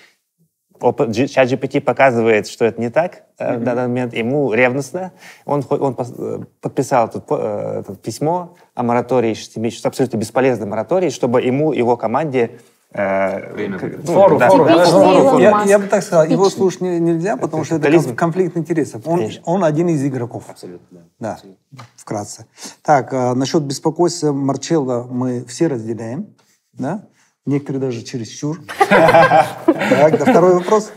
[0.79, 3.57] Чат GPT показывает, что это не так mm-hmm.
[3.57, 4.13] в данный момент.
[4.13, 5.11] Ему ревностно.
[5.45, 11.41] Он, он э, подписал тут, это письмо о моратории 6 месяцев, абсолютно бесполезном моратории, чтобы
[11.41, 12.59] ему, его команде
[12.93, 13.79] Время.
[13.81, 15.39] Ну, фору, да, фору, да, фору.
[15.39, 19.01] Я, я бы так сказал, его слушать нельзя, потому что это конфликт интересов.
[19.07, 20.43] Он, он один из игроков.
[20.47, 20.99] Абсолютно, да.
[21.19, 21.85] Да, Абсолютно.
[21.95, 22.45] вкратце.
[22.83, 26.27] Так, насчет беспокойства Марчелло мы все разделяем.
[26.73, 27.05] Да?
[27.45, 28.61] Некоторые даже чересчур.
[28.87, 30.91] Так, второй вопрос.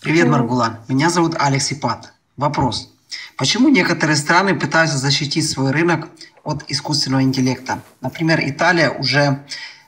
[0.00, 0.78] Привет, Маргулан.
[0.88, 2.12] Меня зовут Алекс Ипат.
[2.36, 2.92] Вопрос.
[3.36, 6.08] Почему некоторые страны пытаются защитить свой рынок
[6.44, 7.80] от искусственного интеллекта?
[8.00, 9.44] Например, Италия уже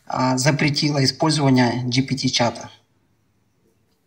[0.06, 2.68] а, запретила использование GPT-чата.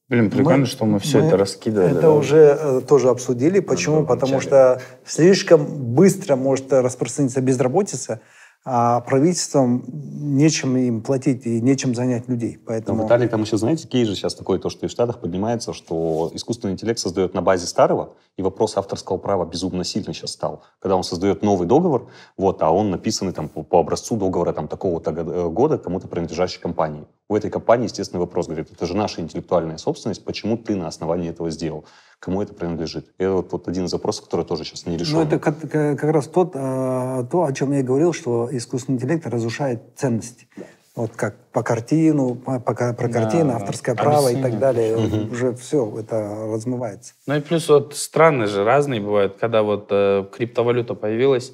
[0.07, 1.91] Блин, прикольно, мы, что мы все мы это раскидывали.
[1.91, 2.11] Это да?
[2.11, 3.59] уже э, тоже обсудили.
[3.59, 4.05] Почему?
[4.05, 8.19] Потому что слишком быстро может распространиться безработица,
[8.63, 12.59] а правительством нечем им платить и нечем занять людей.
[12.63, 12.99] Поэтому...
[12.99, 15.19] Но в Италии там еще, знаете, кейс же сейчас такой, то, что и в Штатах
[15.19, 20.31] поднимается, что искусственный интеллект создает на базе старого, и вопрос авторского права безумно сильно сейчас
[20.31, 20.63] стал.
[20.79, 25.11] Когда он создает новый договор, вот, а он написанный там по, образцу договора там такого-то
[25.11, 27.07] э, года кому-то принадлежащей компании.
[27.29, 31.29] У этой компании, естественный вопрос, говорит, это же наша интеллектуальная собственность, почему ты на основании
[31.29, 31.85] этого сделал?
[32.22, 33.07] Кому это принадлежит?
[33.18, 35.15] И это вот, вот один из вопросов, который тоже сейчас не решен.
[35.15, 39.26] Ну, это как, как раз тот, э, то, о чем я говорил, что искусственный интеллект
[39.26, 40.48] разрушает ценности.
[40.95, 44.03] Вот как по картину, по, по, про картину, да, авторское да.
[44.03, 44.98] право и так далее.
[44.98, 45.31] Угу.
[45.31, 47.14] Уже все это размывается.
[47.26, 49.38] Ну и плюс вот страны же разные бывают.
[49.39, 51.53] Когда вот э, криптовалюта появилась,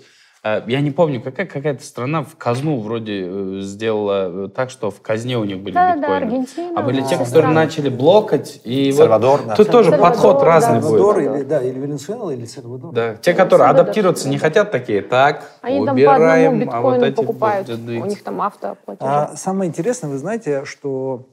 [0.68, 5.02] я не помню, какая какая-то страна в казну вроде э, сделала э, так, что в
[5.02, 6.08] казне у них были да, биткоины.
[6.08, 6.80] Да, Аргентина.
[6.80, 8.62] А были те, которые начали блокать.
[8.64, 9.56] И Сальвадор, вот, да.
[9.56, 11.36] Тут тоже Сальвадор, подход да, разный Сальвадор, будет.
[11.36, 12.94] Или, да, или Венесуэла, или Сальвадор.
[12.94, 13.16] Да.
[13.16, 16.60] Те, которые Сальвадор, адаптироваться не хотят, такие, так, Они убираем.
[16.60, 17.70] там по одному а вот эти покупают.
[17.70, 19.10] У них там автоплатежи.
[19.10, 21.28] А самое интересное, вы знаете, что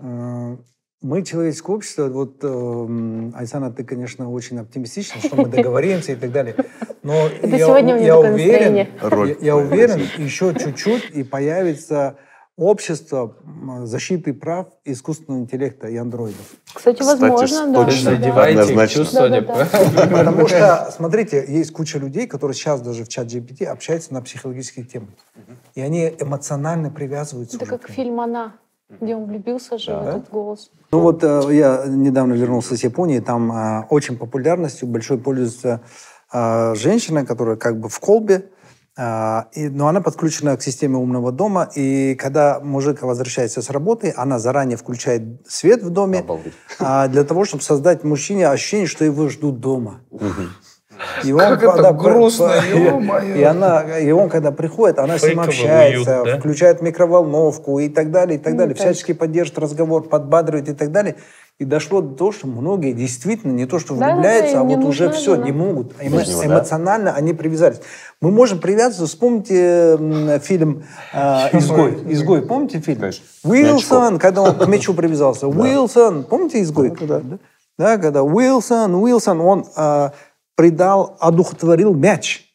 [0.00, 0.56] э,
[1.02, 6.30] мы, человеческое общество, вот, э, Айсана, ты, конечно, очень оптимистична, что мы договоримся и так
[6.30, 6.54] далее.
[7.02, 12.16] Но Это я, сегодня я, уверен, я, я уверен, еще чуть-чуть и появится
[12.56, 13.34] общество
[13.84, 16.44] защиты прав искусственного интеллекта и андроидов.
[16.74, 17.84] Кстати, возможно, Кстати, да.
[17.86, 19.30] Точно одевайте чувство.
[19.30, 20.06] Да, да, да.
[20.06, 24.84] Потому что, смотрите, есть куча людей, которые сейчас даже в чат GPT общаются на психологические
[24.84, 25.08] темы.
[25.74, 27.56] И они эмоционально привязываются.
[27.56, 28.56] Это как фильм «Она»
[29.00, 30.00] где он влюбился же да.
[30.00, 30.70] в этот голос.
[30.90, 35.82] Ну вот э, я недавно вернулся с Японии, там э, очень популярностью большой пользуется
[36.32, 38.46] э, женщина, которая как бы в колбе,
[38.98, 44.38] и, но она подключена к системе умного дома, и когда мужик возвращается с работы, она
[44.38, 46.26] заранее включает свет в доме
[46.80, 50.00] а, для того, чтобы создать мужчине ощущение, что его ждут дома.
[51.24, 52.52] И он, как это грустно,
[53.34, 56.38] и, и, она, и он, когда приходит, она с ним общается, уют, да?
[56.38, 58.74] включает микроволновку и так далее, и так далее.
[58.76, 61.16] Ну, всячески поддерживает разговор, подбадривает и так далее.
[61.58, 65.08] И дошло до того, что многие действительно не то, что влюбляются, да, а вот уже
[65.08, 65.92] нужна, все, не могут.
[66.00, 67.82] Эмо, эмоционально они привязались.
[68.22, 69.98] Мы можем привязаться, вспомните
[70.42, 71.98] фильм э, «Изгой».
[72.08, 73.00] «Изгой», помните фильм?
[73.00, 73.24] Конечно.
[73.44, 75.48] Уилсон, когда он к мячу привязался.
[75.48, 76.96] Уилсон, помните «Изгой»?
[77.78, 79.66] Да, когда Уилсон, Уилсон, он
[80.60, 82.52] предал, одухотворил мяч.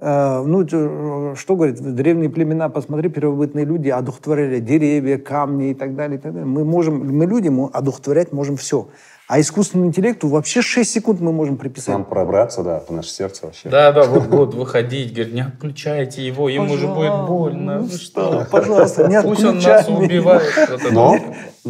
[0.00, 6.20] Uh, ну, что говорит, древние племена, посмотри, первобытные люди одухотворяли деревья, камни и так далее.
[6.20, 6.46] И так далее.
[6.46, 8.86] Мы можем, мы люди, мы одухотворять можем все.
[9.28, 11.88] А искусственному интеллекту вообще 6 секунд мы можем приписать.
[11.88, 13.68] Нам пробраться, да, в наше сердце вообще.
[13.68, 17.80] Да, да, вот будут выходить, говорит, не отключайте его, ему же будет больно.
[17.80, 18.46] Ну что?
[18.50, 20.50] Пожалуйста, не Пусть он нас убивает.
[20.92, 21.18] Но,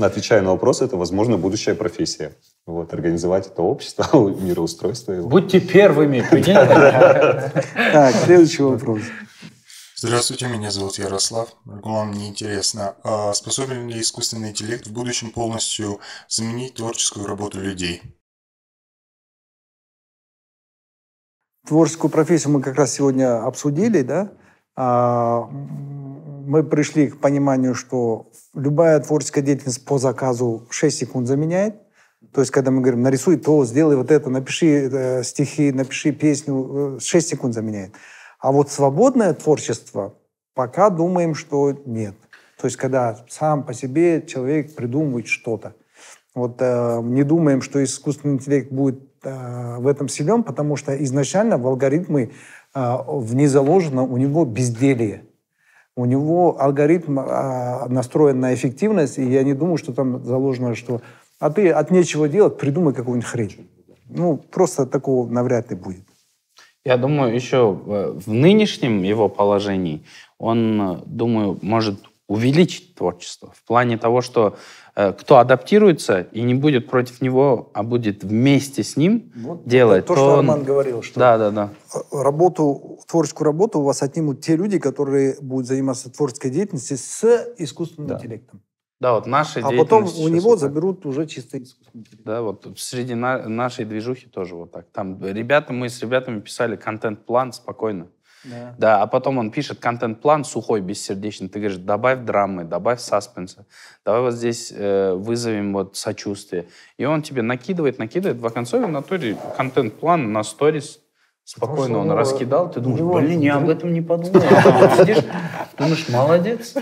[0.01, 2.31] отвечая на вопрос, это, возможно, будущая профессия.
[2.65, 5.29] Вот, организовать это общество, мироустройство его.
[5.29, 6.21] Будьте первыми,
[7.93, 9.01] Так, следующий вопрос.
[10.01, 11.49] Здравствуйте, меня зовут Ярослав.
[11.65, 15.99] Вам мне интересно, а способен ли искусственный интеллект в будущем полностью
[16.29, 18.03] заменить творческую работу людей?
[21.67, 24.31] Творческую профессию мы как раз сегодня обсудили, да?
[24.77, 31.75] А, мы пришли к пониманию, что любая творческая деятельность по заказу 6 секунд заменяет.
[32.33, 36.99] То есть, когда мы говорим, нарисуй то, сделай вот это, напиши э, стихи, напиши песню,
[37.01, 37.95] 6 э, секунд заменяет.
[38.39, 40.15] А вот свободное творчество
[40.55, 42.15] пока думаем, что нет.
[42.61, 45.75] То есть, когда сам по себе человек придумывает что-то.
[46.35, 51.59] Вот э, не думаем, что искусственный интеллект будет э, в этом силен, потому что изначально
[51.59, 52.33] в алгоритмы
[52.75, 55.25] э, в ней заложено у него безделие.
[55.97, 61.01] У него алгоритм э, настроен на эффективность, и я не думаю, что там заложено, что
[61.41, 63.71] а ты от нечего делать, придумай какую-нибудь хрень.
[64.09, 66.08] Ну, просто такого навряд ли будет.
[66.89, 70.07] Я думаю, еще в нынешнем его положении
[70.39, 74.57] он, думаю, может увеличить творчество в плане того, что
[74.97, 80.07] э, кто адаптируется и не будет против него, а будет вместе с ним вот делать.
[80.07, 80.39] То, то что он...
[80.39, 81.71] Арман говорил, что да, да, да.
[82.11, 88.09] работу, творческую работу у вас отнимут те люди, которые будут заниматься творческой деятельностью с искусственным
[88.09, 88.17] да.
[88.17, 88.63] интеллектом.
[89.01, 92.05] Да, вот наши А потом у него вот заберут уже чисто искусственный.
[92.25, 94.87] Да, вот среди на, нашей движухи тоже вот так.
[94.93, 98.09] Там ребята, мы с ребятами писали контент-план спокойно.
[98.45, 98.75] Да.
[98.79, 101.49] да, а потом он пишет контент-план сухой, бессердечный.
[101.49, 103.67] Ты говоришь, добавь драмы, добавь саспенса,
[104.05, 106.69] давай вот здесь э, вызовем вот сочувствие.
[106.99, 108.41] И он тебе накидывает, накидывает.
[108.41, 111.01] В оконцове на туре контент-план на сторис
[111.45, 112.71] спокойно он раскидал.
[112.71, 114.41] Ты думаешь, блин, я об этом не подумал.
[115.79, 116.75] Думаешь, молодец.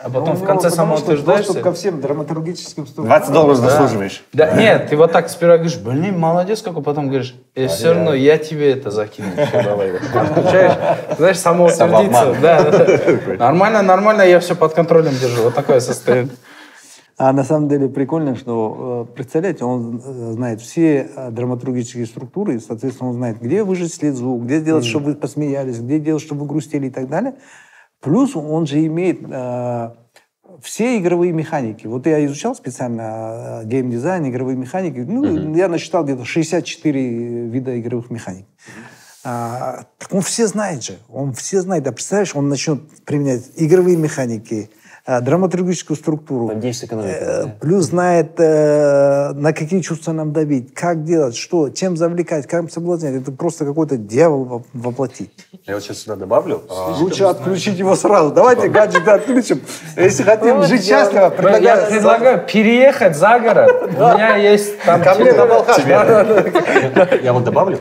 [0.00, 1.48] А потом Ну, в конце что самоутверждаешься.
[1.48, 3.08] Доступ ко всем драматургическим структурам.
[3.08, 4.24] 20 долларов заслуживаешь.
[4.32, 8.14] Да, нет, ты вот так сперва говоришь, блин, молодец какой, потом говоришь, э, все равно
[8.14, 9.28] я тебе это закину.
[9.52, 9.96] Давай.
[9.96, 12.36] Отключаешь, знаешь, самоутвердиться.
[12.40, 13.36] Да.
[13.38, 15.42] Нормально, нормально, я все под контролем держу.
[15.44, 16.32] Вот такое состояние.
[17.18, 22.58] А на самом деле прикольно, что, э, представляете, он э, знает все драматургические структуры, и,
[22.58, 26.48] соответственно, он знает, где выжать слезу, где сделать, чтобы вы посмеялись, где делать, чтобы вы
[26.48, 27.34] грустили и так далее.
[28.00, 29.90] Плюс он же имеет э,
[30.62, 31.86] все игровые механики.
[31.86, 34.98] Вот я изучал специально э, геймдизайн, игровые механики.
[34.98, 38.46] Ну, я насчитал где-то 64 вида игровых механик.
[39.24, 40.98] А, так он все знает же.
[41.08, 41.86] Он все знает.
[41.88, 44.70] А представляешь, он начнет применять игровые механики,
[45.06, 46.50] драматургическую структуру.
[46.52, 47.46] Э.
[47.60, 53.14] Плюс знает, э, на какие чувства нам давить, как делать, что, чем завлекать, как соблазнять.
[53.14, 55.30] Это просто какой-то дьявол во- воплоти.
[55.66, 56.62] Я вот сейчас сюда добавлю.
[56.68, 58.32] а, Лучше отключить его сразу.
[58.32, 59.60] Давайте гаджеты отключим.
[59.96, 61.86] Если хотим жить счастливо, Я предлагаю...
[61.90, 63.82] предлагаю переехать за город.
[63.84, 65.02] У меня есть там...
[65.02, 65.84] Ко мне на Балхаш.
[67.22, 67.78] Я вот добавлю.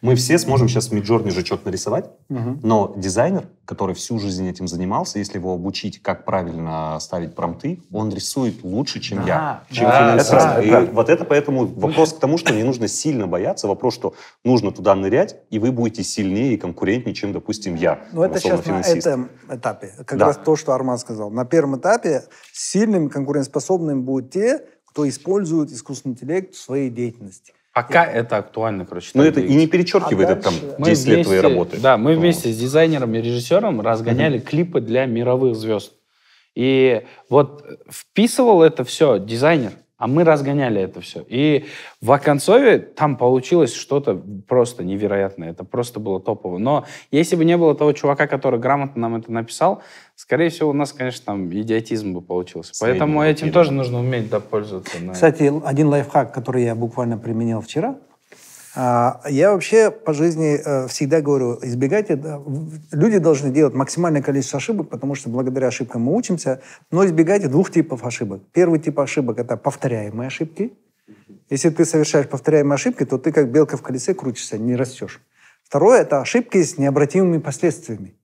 [0.00, 4.68] Мы все сможем сейчас в Миджорни же что-то нарисовать, но дизайнер, который всю жизнь этим
[4.68, 9.98] занимался, если его обучить, как правильно ставить промты, он рисует лучше, чем я, чем да,
[10.00, 10.30] финансист.
[10.30, 10.80] да, И да.
[10.82, 14.14] вот это поэтому вопрос к тому, что не нужно сильно бояться, вопрос, что
[14.44, 18.58] нужно туда нырять, и вы будете сильнее и конкурентнее, чем, допустим, я, Ну, это сейчас
[18.58, 19.06] на финансист.
[19.06, 19.92] этом этапе.
[20.06, 20.26] Как Да.
[20.26, 21.30] раз то, что Арман сказал.
[21.30, 22.22] На первом этапе
[22.52, 27.52] сильным, конкурентоспособным будут те, кто использует искусственный интеллект в своей деятельности.
[27.72, 29.10] Пока это актуально, короче.
[29.14, 30.74] Но так это и не перечеркивает А это там дальше?
[30.78, 31.78] Мы 10 лет твоей работы.
[31.80, 32.20] Да, мы Вот.
[32.20, 35.92] вместе с дизайнером и режиссером разгоняли клипы для мировых звезд.
[36.54, 41.24] И вот вписывал это все дизайнер, а мы разгоняли это все.
[41.28, 41.66] И
[42.00, 44.14] в Оконцове там получилось что-то
[44.46, 45.50] просто невероятное.
[45.50, 46.58] Это просто было топово.
[46.58, 49.82] Но если бы не было того чувака, который грамотно нам это написал,
[50.14, 52.74] скорее всего, у нас, конечно, там идиотизм бы получился.
[52.74, 55.02] Средний Поэтому этим тоже нужно уметь да, пользоваться.
[55.02, 57.96] на- Кстати, один лайфхак, который я буквально применил вчера.
[58.80, 62.14] А, Я вообще по жизни э, всегда говорю, избегайте,
[62.92, 67.72] люди должны делать максимальное количество ошибок, потому что благодаря ошибкам мы учимся, но избегайте двух
[67.72, 68.40] типов ошибок.
[68.52, 70.74] Первый тип ошибок– это повторяемые ошибки.
[71.50, 75.20] Если ты совершаешь повторяемые ошибки, то ты как белка в колесе крутишься, не растешь.
[75.64, 78.14] Второе– это ошибки с необратимыми последствиями.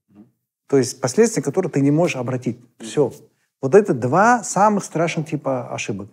[0.68, 2.60] То есть последствия, которые ты не можешь обратить.
[2.78, 3.12] Все.
[3.60, 6.10] Вот это два самых страшных типа ошибок.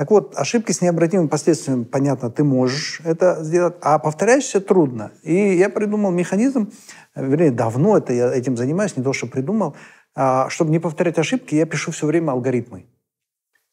[0.00, 5.12] Так вот, ошибки с необратимыми последствиями, понятно, ты можешь это сделать, а повторяющиеся трудно.
[5.22, 6.72] И я придумал механизм,
[7.14, 9.76] вернее, давно это я этим занимаюсь, не то, что придумал,
[10.14, 12.86] а, чтобы не повторять ошибки, я пишу все время алгоритмы.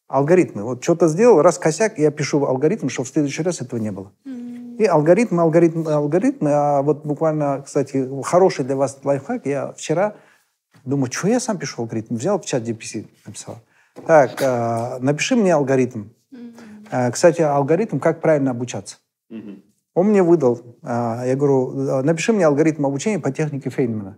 [0.06, 0.64] Алгоритмы.
[0.64, 4.12] Вот что-то сделал, раз косяк, я пишу алгоритм, чтобы в следующий раз этого не было.
[4.78, 6.50] И алгоритмы, алгоритмы, алгоритмы.
[6.52, 9.46] А вот буквально, кстати, хороший для вас лайфхак.
[9.46, 10.14] Я вчера
[10.84, 12.16] думаю, что я сам пишу алгоритм.
[12.16, 13.60] Взял в чат GPT, написал.
[14.06, 16.08] Так, э, напиши мне алгоритм.
[16.90, 18.96] Э, кстати, алгоритм, как правильно обучаться.
[19.94, 24.16] Он мне выдал, э, я говорю, напиши мне алгоритм обучения по технике Фейнмана.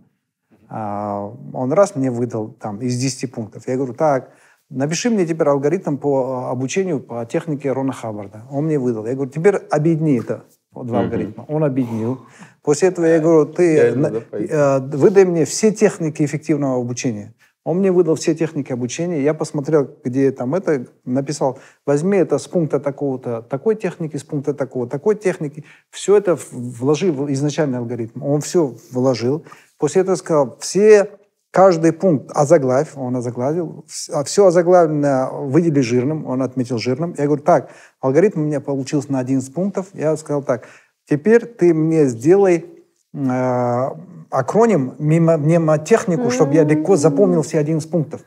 [0.68, 3.66] А, Он раз мне выдал там из 10 пунктов.
[3.66, 4.30] Я говорю, так,
[4.68, 8.42] напиши мне теперь алгоритм по э, обучению по технике Рона Хаббарда.
[8.50, 9.06] Он мне выдал.
[9.06, 11.44] Я говорю, теперь объедини это, два алгоритма.
[11.48, 12.20] Он объединил.
[12.62, 14.08] После этого я говорю, ты на-
[14.50, 17.34] э, выдай мне все техники эффективного обучения.
[17.70, 19.22] Он мне выдал все техники обучения.
[19.22, 24.54] Я посмотрел, где там это, написал, возьми это с пункта такого-то, такой техники, с пункта
[24.54, 25.64] такого, такой техники.
[25.88, 28.24] Все это в- вложи в изначальный алгоритм.
[28.24, 29.44] Он все вложил.
[29.78, 31.12] После этого сказал, все,
[31.52, 33.84] каждый пункт озаглавь, он озаглавил.
[33.86, 37.14] Все озаглавленное выдели жирным, он отметил жирным.
[37.16, 37.70] Я говорю, так,
[38.00, 39.86] алгоритм у меня получился на 11 пунктов.
[39.94, 40.66] Я сказал так,
[41.08, 42.66] теперь ты мне сделай
[43.14, 43.90] э,
[44.30, 48.20] акроним, мимо, мнемотехнику, чтобы я легко запомнил все 11 пунктов.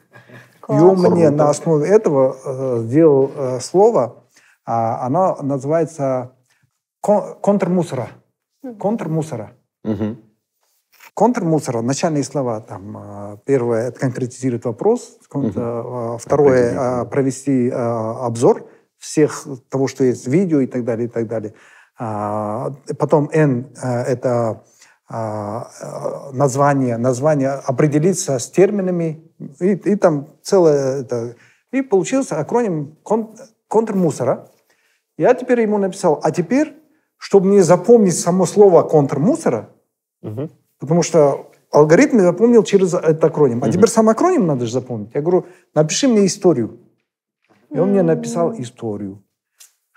[0.69, 4.23] И он мне на основе этого э, сделал э, слово,
[4.65, 6.31] а, оно называется
[7.01, 8.09] кон- контрмусора.
[8.79, 9.51] Контрмусора.
[9.83, 10.17] Мгм.
[11.13, 18.65] Контрмусора, начальные слова, там, э, первое, это конкретизирует вопрос, э, второе, э, провести э, обзор
[18.97, 21.53] всех того, что есть, видео и так далее, и так далее.
[21.99, 24.55] А, Потом N э,– это а, э,
[26.31, 29.23] название, название, определиться с терминами,
[29.59, 31.35] и, и там целое это.
[31.71, 33.35] И получился акроним кон,
[33.67, 34.49] контрмусора.
[35.17, 36.73] Я теперь ему написал, а теперь,
[37.17, 39.69] чтобы мне запомнить само слово контрмусора,
[40.79, 45.11] потому что алгоритм я запомнил через этот акроним, а теперь сам акроним надо же запомнить.
[45.13, 45.45] Я говорю,
[45.75, 46.79] напиши мне историю.
[47.69, 49.23] И он мне написал историю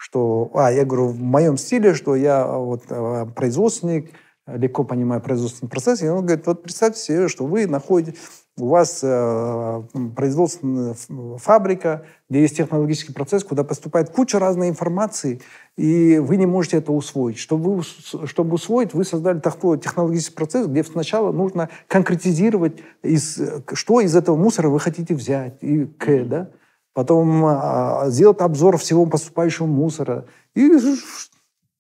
[0.06, 4.12] что, а, я говорю, в моем стиле, что я вот э, производственник,
[4.46, 8.16] легко понимаю производственный процесс, и он говорит, вот представьте себе, что вы находите,
[8.58, 9.82] у вас э,
[10.14, 10.94] производственная
[11.36, 15.42] фабрика, где есть технологический процесс, куда поступает куча разной информации,
[15.76, 17.38] и вы не можете это усвоить.
[17.38, 17.82] Чтобы, вы,
[18.26, 23.38] чтобы усвоить, вы создали такой технологический процесс, где сначала нужно конкретизировать, из,
[23.74, 26.50] что из этого мусора вы хотите взять, и к, да?
[26.94, 30.24] потом а, сделать обзор всего поступающего мусора.
[30.54, 30.70] И,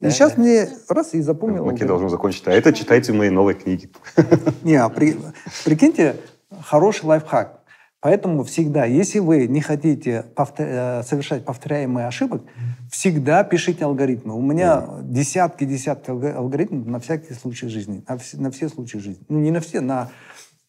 [0.00, 1.64] и сейчас мне раз и запомнил.
[1.64, 2.46] Маки должен закончить.
[2.46, 3.90] А это читайте мои новые книги.
[4.62, 5.16] Не, а при,
[5.64, 6.16] прикиньте,
[6.62, 7.60] хороший лайфхак.
[8.00, 10.66] Поэтому всегда, если вы не хотите повтор...
[10.68, 12.42] Э, совершать повторяемые ошибок,
[12.90, 14.34] всегда пишите алгоритмы.
[14.34, 19.24] У меня десятки-десятки алгоритмов на всякий случай жизни, на все, на все случаи жизни.
[19.28, 20.10] Ну, не на все, на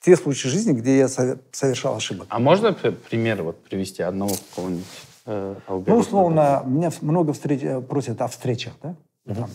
[0.02, 2.28] те случаи жизни, где я совершал ошибок.
[2.30, 4.86] А можно пример вот привести одного какого-нибудь
[5.26, 5.94] э, алгоритма?
[5.94, 7.62] Ну, условно, меня много встреч...
[7.62, 8.96] Э, просят о встречах, да?
[9.28, 9.48] Угу.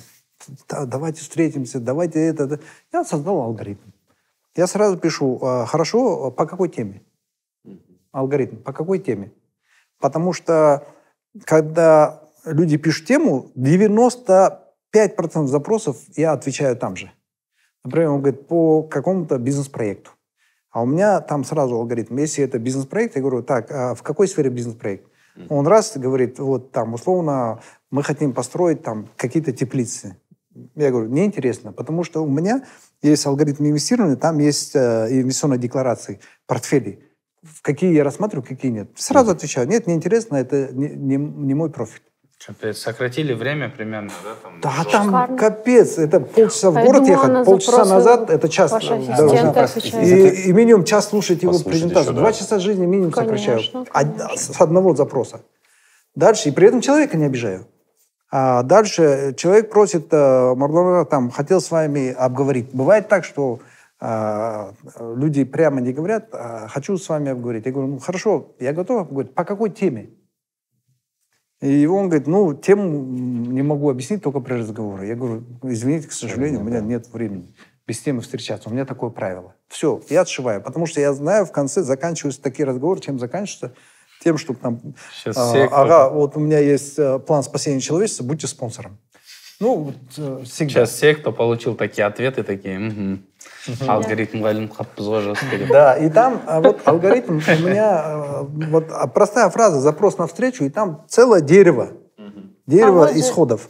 [0.66, 2.60] Там, давайте встретимся, давайте это.
[2.92, 3.90] Я создал алгоритм.
[4.54, 7.02] Я сразу пишу, «А, хорошо, по какой теме?
[8.12, 9.32] Алгоритм, по какой теме?
[9.98, 10.86] Потому что,
[11.44, 17.10] когда люди пишут тему, 95% запросов я отвечаю там же.
[17.84, 20.10] Например, он говорит, по какому-то бизнес-проекту.
[20.70, 22.18] А у меня там сразу алгоритм.
[22.18, 25.06] Если это бизнес-проект, я говорю, так, а в какой сфере бизнес-проект?
[25.48, 27.62] Он раз говорит, вот там, условно,
[27.92, 30.16] мы хотим построить там какие-то теплицы.
[30.74, 32.64] Я говорю, неинтересно, потому что у меня
[33.02, 37.04] есть алгоритм инвестирования, там есть э, инвестиционные декларации, портфели.
[37.62, 38.90] Какие я рассматриваю, какие нет.
[38.96, 39.34] Сразу mm-hmm.
[39.34, 42.02] отвечаю, нет, неинтересно, это не, не, не мой профиль.
[42.44, 44.34] Капец, сократили время примерно, да?
[44.42, 44.92] Там, да, жестко.
[44.92, 45.98] там капец.
[45.98, 49.80] Это полчаса в город ехать, полчаса назад, это час дороже.
[50.02, 52.02] И, и минимум час слушать его презентацию.
[52.02, 52.20] Еще, да.
[52.20, 53.86] Два часа жизни минимум конечно, сокращаю.
[53.92, 54.36] Конечно.
[54.36, 55.42] С одного запроса.
[56.14, 57.66] Дальше, и при этом человека не обижаю.
[58.34, 62.70] А дальше человек просит, э, там, хотел с вами обговорить.
[62.72, 63.60] Бывает так, что
[64.00, 67.66] э, люди прямо не говорят, а, хочу с вами обговорить.
[67.66, 69.34] Я говорю, ну хорошо, я готов обговорить.
[69.34, 70.08] По какой теме?
[71.60, 75.08] И он говорит, ну, тему не могу объяснить только при разговоре.
[75.08, 77.54] Я говорю, извините, к сожалению, у меня нет времени
[77.86, 78.70] без темы встречаться.
[78.70, 79.54] У меня такое правило.
[79.68, 83.74] Все, я отшиваю, потому что я знаю, в конце заканчиваются такие разговоры, чем заканчиваются
[84.22, 84.80] тем, чтобы там...
[85.14, 88.98] Сейчас а, все, ага, вот у меня есть э, план спасения человечества, будьте спонсором.
[89.60, 90.72] Ну, вот, э, всегда.
[90.72, 93.18] Сейчас все, кто получил такие ответы, такие, угу.
[93.86, 94.42] Алгоритм
[95.68, 100.26] Да, и там а вот алгоритм у меня, э, вот а простая фраза, запрос на
[100.26, 101.92] встречу, и там целое дерево.
[102.66, 103.68] Дерево а исходов.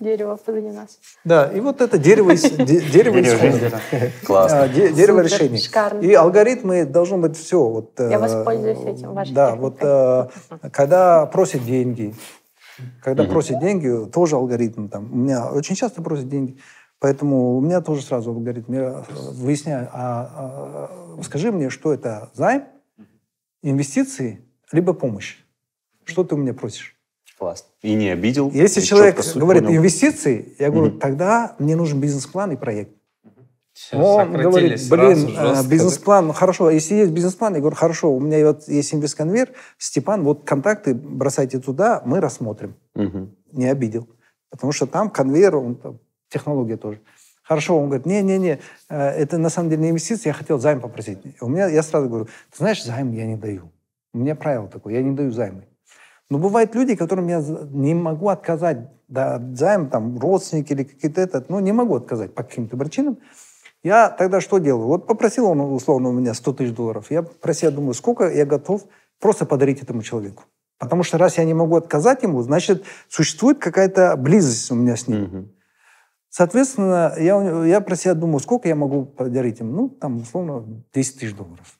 [0.00, 1.00] Дерево позади нас.
[1.24, 3.80] Да, и вот это дерево, дерево исхода.
[4.24, 4.68] Классно.
[4.68, 5.60] Дерево решений.
[6.06, 7.62] И алгоритмы должно быть все.
[7.62, 10.28] Вот, Я воспользуюсь этим, вашей Да, вот э,
[10.70, 12.14] когда просят деньги,
[13.02, 15.12] когда просят деньги, тоже алгоритм там.
[15.12, 16.58] У меня очень часто просят деньги.
[17.00, 18.72] Поэтому у меня тоже сразу алгоритм.
[18.72, 20.88] Я выясняю, а,
[21.18, 22.64] а, скажи мне, что это займ,
[23.62, 25.38] инвестиции, либо помощь.
[26.04, 26.97] Что ты у меня просишь?
[27.38, 27.66] Класс.
[27.82, 28.50] И не обидел.
[28.50, 29.78] Если человек говорит понял.
[29.78, 30.98] инвестиции, я говорю, mm-hmm.
[30.98, 32.90] тогда мне нужен бизнес-план и проект.
[33.72, 38.18] Все Он говорит, блин, а, бизнес-план, ну, хорошо, если есть бизнес-план, я говорю, хорошо, у
[38.18, 42.74] меня вот есть инвестконвер, Степан, вот контакты бросайте туда, мы рассмотрим.
[42.96, 43.28] Угу.
[43.52, 44.08] Не обидел.
[44.50, 47.00] Потому что там конвейер, он, там, технология тоже.
[47.44, 48.58] Хорошо, он говорит, не-не-не,
[48.88, 51.18] э, это на самом деле не инвестиция, я хотел займ попросить.
[51.40, 53.70] У меня, я сразу говорю, ты знаешь, займ я не даю.
[54.12, 55.68] У меня правило такое, я не даю займы.
[56.30, 58.78] Но бывают люди, которым я не могу отказать,
[59.08, 63.18] да, займ, там, родственники или какие-то это, ну, не могу отказать по каким-то причинам.
[63.82, 64.86] Я тогда что делаю?
[64.86, 67.10] Вот попросил он, условно, у меня 100 тысяч долларов.
[67.10, 68.84] Я просил, думаю, сколько я готов
[69.20, 70.44] просто подарить этому человеку.
[70.78, 75.08] Потому что раз я не могу отказать ему, значит, существует какая-то близость у меня с
[75.08, 75.24] ним.
[75.24, 75.48] Mm-hmm.
[76.28, 79.72] Соответственно, я, я про себя думаю, сколько я могу подарить им?
[79.72, 81.78] Ну, там, условно, 10 тысяч долларов.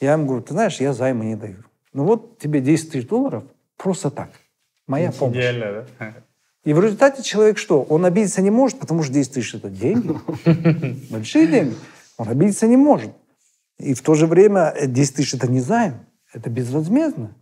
[0.00, 1.64] Я ему говорю, ты знаешь, я займы не даю.
[1.94, 3.44] Ну вот тебе 10 тысяч долларов,
[3.76, 4.30] Просто так.
[4.86, 5.36] Моя Это помощь.
[5.36, 6.14] Идеально, да?
[6.64, 7.82] И в результате человек что?
[7.82, 10.16] Он обидеться не может, потому что 10 тысяч– это деньги.
[11.10, 11.76] Большие деньги.
[12.16, 13.12] Он обидеться не может.
[13.78, 16.06] И в то же время 10 тысяч– это не займ.
[16.32, 17.34] Это безвозмездно.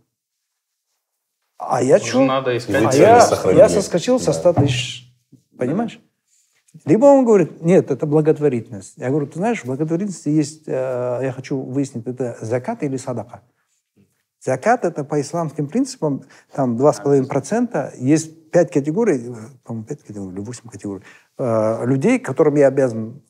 [1.57, 2.25] А я что?
[2.25, 2.93] Надо искать.
[2.93, 4.25] А я, я соскочил да.
[4.25, 5.13] со 100 тысяч.
[5.57, 5.99] Понимаешь?
[6.85, 8.97] Либо он говорит, нет, это благотворительность.
[8.97, 13.43] Я говорю, ты знаешь, в благотворительности есть, э, я хочу выяснить, это закат или садака.
[14.43, 19.33] Закат– это по исламским принципам, там 2,5%, есть 5 категорий,
[19.63, 21.03] по-моему, 5 категорий или 8 категорий,
[21.37, 23.21] э, людей, которым я обязан.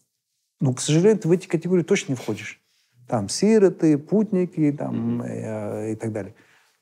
[0.60, 2.60] Ну, к сожалению, ты в эти категории точно не входишь.
[3.08, 5.28] Там сироты, путники там, mm-hmm.
[5.28, 6.34] э, и так далее.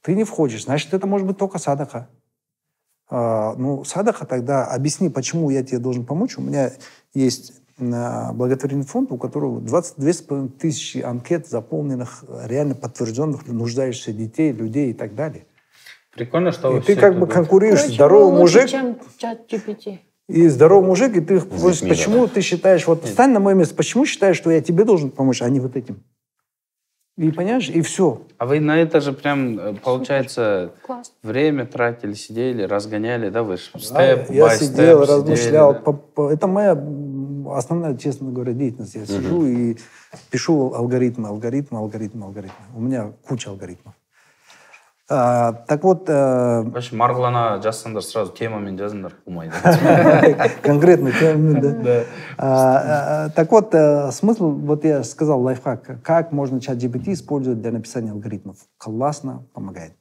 [0.01, 0.63] Ты не входишь.
[0.63, 2.07] Значит, это может быть только садаха.
[3.09, 6.37] Э, ну, садаха тогда объясни, почему я тебе должен помочь.
[6.37, 6.71] У меня
[7.13, 14.93] есть благотворительный фонд, у которого 22 тысячи анкет заполненных, реально подтвержденных, нуждающихся детей, людей и
[14.93, 15.45] так далее.
[16.13, 18.69] Прикольно, что И ты как бы конкурируешь, Короче, здоровый лучше, мужик.
[18.69, 19.99] чем чат GPT.
[20.27, 24.05] И здоровый мужик, и ты детьми, почему ты считаешь, вот встань на мое место, почему
[24.05, 26.03] считаешь, что я тебе должен помочь, а не вот этим?
[27.17, 28.21] И понимаешь, и все.
[28.37, 31.13] А вы на это же прям, э, получается, Класс.
[31.21, 35.69] время тратили, сидели, разгоняли, да, вы же Да, степ я by сидел, step размышлял.
[35.71, 36.73] сидели, по- по- Это моя
[37.49, 38.95] основная, честно говоря, деятельность.
[38.95, 39.77] Я сижу и
[40.29, 42.65] пишу алгоритмы, алгоритмы, алгоритмы, алгоритмы.
[42.75, 43.93] У меня куча алгоритмов.
[45.13, 46.13] А, так вот, э,
[46.63, 46.69] да.
[46.71, 49.51] Вообще, марғұлана жазсаңдар сразу темамен жазыңдар болмайды
[50.63, 52.03] конкретно тем, да.
[52.37, 57.61] А, а, так вот, э, смысл, вот я сказал, лайфхак, как можно чат GPT использовать
[57.61, 58.55] для написания алгоритмов.
[58.77, 59.91] Классно помогает.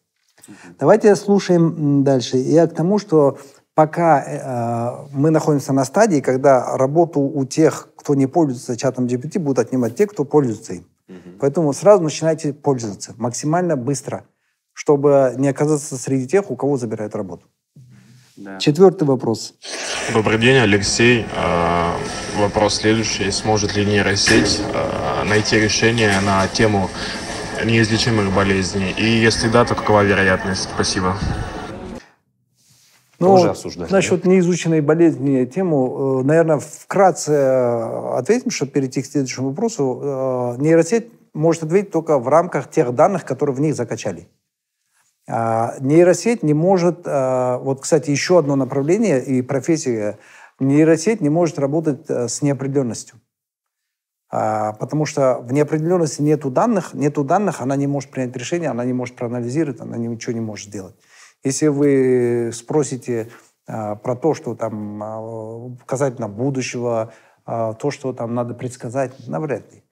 [0.79, 2.37] Давайте слушаем дальше.
[2.37, 3.39] Я к тому, что
[3.75, 9.39] пока э, мы находимся на стадии, когда работу у тех, кто не пользуется чатом GPT,
[9.39, 10.85] будут отнимать те, кто пользуется им.
[11.41, 14.25] Поэтому сразу начинайте пользоваться максимально быстро,
[14.73, 17.47] чтобы не оказаться среди тех, у кого забирают работу.
[18.59, 19.55] Четвертый вопрос.
[20.15, 21.27] Добрый день, Алексей.
[21.37, 21.95] А,
[22.37, 23.31] Вопрос следующий.
[23.31, 26.89] Сможет ли нейросеть а, найти решение на тему
[27.65, 28.95] неизлечимых болезней?
[28.97, 30.71] И если да, то какова вероятность?
[30.75, 31.19] Спасибо.
[33.21, 39.51] Ну, Тоже осуждать, Насчет неизученной болезни тему, наверное, вкратце э, ответим, чтобы перейти к следующему
[39.51, 40.01] вопросу.
[40.03, 44.27] Э, Нейросеть может ответить только в рамках тех данных, которые в них закачали.
[45.29, 47.03] А, Нейросеть не может...
[47.05, 50.19] э, Вот, кстати, еще одно направление и профессия.
[50.59, 53.21] Нейросеть не может работать э, с неопределенностью.
[54.31, 58.93] Потому что в неопределенности нету данных, нету данных, она не может принять решение, она не
[58.93, 60.95] может проанализировать, она ничего не может сделать.
[61.43, 63.29] Если вы спросите
[63.67, 67.13] а, про то, что там а, касательно будущего,
[67.47, 69.83] а, то, что там надо предсказать, навряд ли.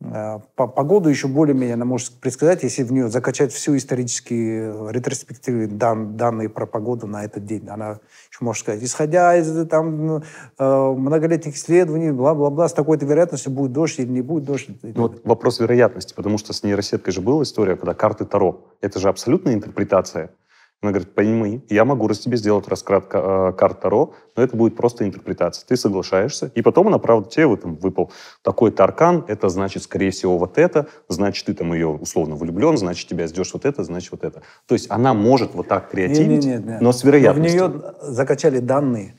[0.00, 5.66] По погоду еще более-менее она может предсказать, если в нее закачать всю исторические э, ретроспективы
[5.66, 7.66] дан, данные про погоду на этот день.
[7.68, 7.98] Она
[8.30, 10.22] еще может сказать, исходя из там,
[10.56, 14.68] э, многолетних исследований, бла-бла-бла, с такой-то вероятностью будет дождь или не будет дождь.
[14.82, 18.68] Ну, вот вопрос вероятности, потому что с нейросеткой же была история, когда карты Таро.
[18.80, 20.30] Это же абсолютная интерпретация.
[20.80, 24.56] Она говорит, пойми, я могу раз тебе сделать расклад ка- э, карт Таро, но это
[24.56, 25.66] будет просто интерпретация.
[25.66, 30.12] Ты соглашаешься, и потом она, правда, тебе вот, там, выпал такой-то аркан, это значит, скорее
[30.12, 34.12] всего, вот это, значит, ты там ее условно влюблен, значит, тебя ждешь вот это, значит,
[34.12, 34.42] вот это.
[34.66, 36.78] То есть она может вот так креативить, Не-не-не, да.
[36.80, 37.64] но с вероятностью.
[37.66, 39.16] в нее закачали данные.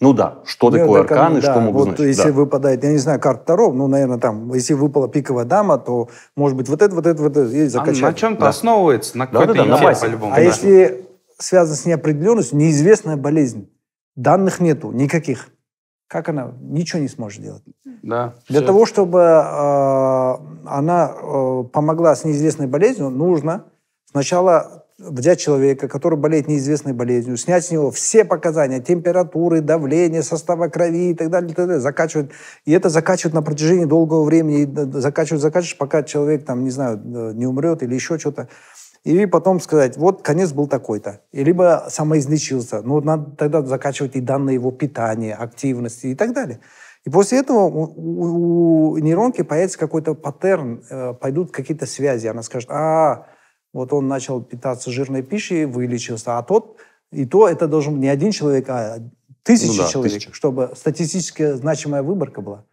[0.00, 2.06] Ну да, что Ну, такое это аркан и да, что могут вот значить.
[2.16, 2.32] Если да.
[2.36, 6.56] выпадает, я не знаю, карта Таро, ну, наверное, там, если выпала пиковая дама, то, может
[6.56, 8.02] быть, вот это, вот это, вот это, и А закачали.
[8.02, 8.48] на чем-то Да.
[8.48, 10.00] основывается, на какой-то на инфе базе.
[10.06, 10.32] по-любому.
[10.32, 10.42] А да.
[10.42, 11.04] если
[11.38, 13.68] связано с неопределенностью, неизвестная болезнь,
[14.14, 15.48] данных нету, никаких,
[16.06, 17.62] как она ничего не сможет делать?
[18.02, 18.34] Да.
[18.48, 18.66] Для всё.
[18.68, 20.34] того, чтобы э,
[20.66, 23.64] она э, помогла с неизвестной болезнью, нужно
[24.10, 30.68] сначала взять человека, который болеет неизвестной болезнью, снять с него все показания, температуры, давление, состава
[30.68, 32.30] крови и так далее, и так далее, закачивать.
[32.64, 36.98] И это закачивать на протяжении долгого времени, д- закачивать, закачиваешь, пока человек, там, не знаю,
[36.98, 38.48] э, не умрет или еще что-то.
[39.04, 41.20] И потом сказать, вот конец был такой-то.
[41.30, 42.82] И либо самоизлечился.
[42.82, 46.58] Ну, надо тогда закачивать и данные его питания, активности и так далее.
[47.04, 52.26] И после этого у, у- нейронки появится какой-то паттерн, э, пойдут какие-то связи.
[52.26, 53.26] Она скажет, а,
[53.72, 56.76] вот он начал питаться жирной пищей, вылечился, а тот,
[57.10, 58.98] и то это должен быть не один человек, а
[59.42, 60.32] тысячи Ну да, человек, тысячи.
[60.32, 62.64] чтобы статистически значимая выборка была.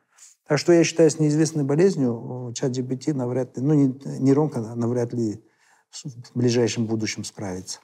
[0.48, 3.88] Так что я считаю, с неизвестной болезнью чат GPT навряд ли, ну, не,
[4.20, 5.44] нейронка навряд ли
[5.92, 7.80] в ближайшем будущем справится.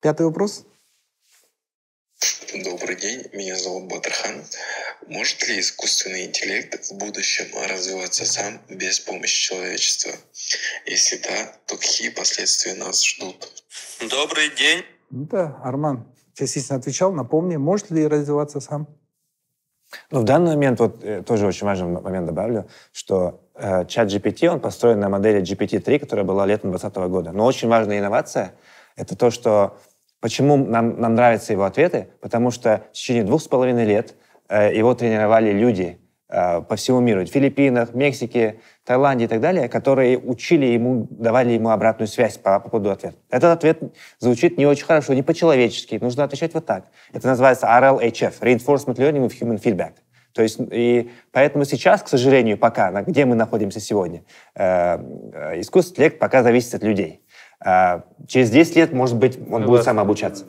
[0.00, 0.66] Пятый вопрос.
[2.64, 4.42] Добрый день, меня зовут Батархан.
[5.06, 10.12] Может ли искусственный интеллект в будущем развиваться сам без помощи человечества?
[10.86, 13.48] Если да, то какие последствия нас ждут?
[14.00, 14.84] Добрый день.
[15.10, 17.12] Ну Да, Арман частично отвечал.
[17.12, 18.88] Напомни, может ли развиваться сам?
[20.10, 24.48] Ну, в данный момент, вот э, тоже очень важный момент добавлю, что э, чат GPT,
[24.48, 27.32] он построен на модели GPT-3, которая была летом 2020 года.
[27.32, 28.54] Но очень важная инновация—
[28.96, 29.78] это то, что
[30.20, 34.14] почему нам, нам нравятся его ответы, потому что в течение двух с половиной лет
[34.48, 35.98] э, его тренировали люди
[36.28, 41.52] э, по всему миру, в Филиппинах, Мексике, Таиланде и так далее, которые учили ему, давали
[41.52, 43.16] ему обратную связь по, по поводу ответа.
[43.30, 43.80] Этот ответ
[44.18, 46.86] звучит не очень хорошо, не по-человечески, нужно отвечать вот так.
[47.12, 49.94] Это называется RLHF, Reinforcement Learning with Human Feedback.
[50.36, 54.22] То есть, и поэтому сейчас, к сожалению, пока, где мы находимся сегодня,
[54.54, 54.98] э,
[55.32, 57.22] э, искусственный интеллект пока зависит от людей.
[57.64, 60.44] Э, через 10 лет, может быть, он будет самообучаться.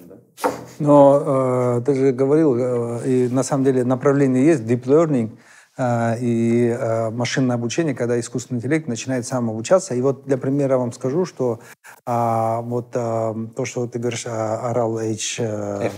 [0.79, 5.31] Но э, ты же говорил, э, и на самом деле направление есть, deep learning.
[5.77, 9.93] э, и э, машинное обучение, когда искусственный интеллект начинает сам обучаться.
[9.95, 11.59] И вот для примера вам скажу, что
[12.05, 15.89] а, вот а, то, что ты говоришь, а, орал H, э,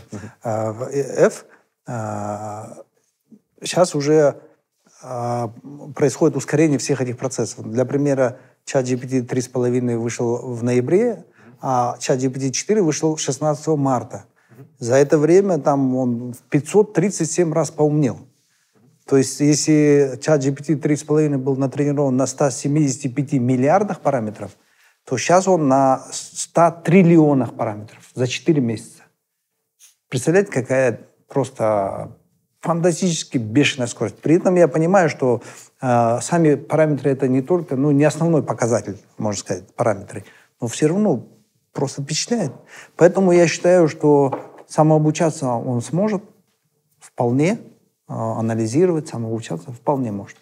[0.44, 1.46] а, F,
[1.88, 2.74] а,
[3.64, 4.36] сейчас уже
[5.02, 5.52] а,
[5.96, 7.66] происходит ускорение всех этих процессов.
[7.70, 8.38] Для примера,
[8.70, 11.26] чат GPT 3.5 вышел в ноябре,
[11.60, 14.26] а чат GPT 4 вышел 16 марта.
[14.78, 18.20] За это время там он в 537 раз поумнел.
[19.08, 24.52] То есть если чат GPT 3.5 был натренирован на 175 миллиардах параметров,
[25.04, 29.02] то сейчас он на 100 триллионах параметров за 4 месяца.
[30.10, 32.16] Представляете, какая просто
[32.62, 34.18] фантастически бешеная скорость.
[34.18, 35.42] При этом я понимаю, что
[35.82, 40.26] э, сами параметры это не только, ну, не основной показатель, можно сказать, параметры,
[40.60, 41.26] но все равно
[41.72, 42.52] просто впечатляет.
[42.98, 46.24] Поэтому я считаю, что самообучаться он сможет
[47.00, 47.58] вполне, э,
[48.14, 50.38] анализировать, самообучаться вполне может.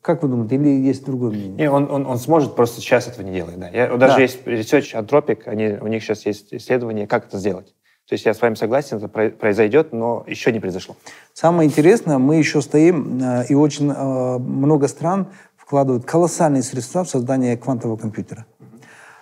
[0.00, 1.56] Как вы думаете, или есть другое мнение?
[1.56, 3.58] Не, он, он, он сможет, просто сейчас этого не делает.
[3.58, 3.68] Да.
[3.68, 4.20] Я, даже Да.
[4.22, 7.74] есть research Anthropic, они, у них сейчас есть исследование, как это сделать.
[8.08, 10.96] То есть я с вами согласен, это про- произойдет, но еще не произошло.
[11.34, 15.26] Самое интересное, мы еще стоим, э, и очень э, много стран
[15.58, 18.46] вкладывают колоссальные средства в создание квантового компьютера.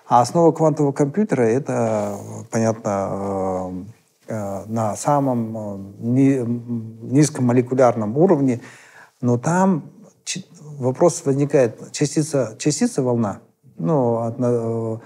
[0.08, 3.86] А основа квантового компьютера это, э, понятно,
[4.28, 8.60] на самом низком молекулярном уровне,
[9.20, 9.84] но там
[10.80, 13.38] вопрос возникает, частица, частица волна,
[13.78, 15.00] ну,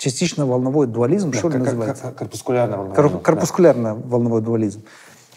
[0.00, 2.02] э, частично-волновой дуализм, что ли кор- называется?
[2.04, 3.30] кор- Корпускулярно волновой Кор- дуализм, да.
[3.32, 4.84] корпускулярно-волновой дуализм.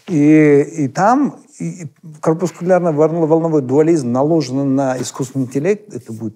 [0.08, 1.86] И, и там и
[2.20, 6.34] корпускулярно-волновой дуализм наложен на искусственный интеллект, это будет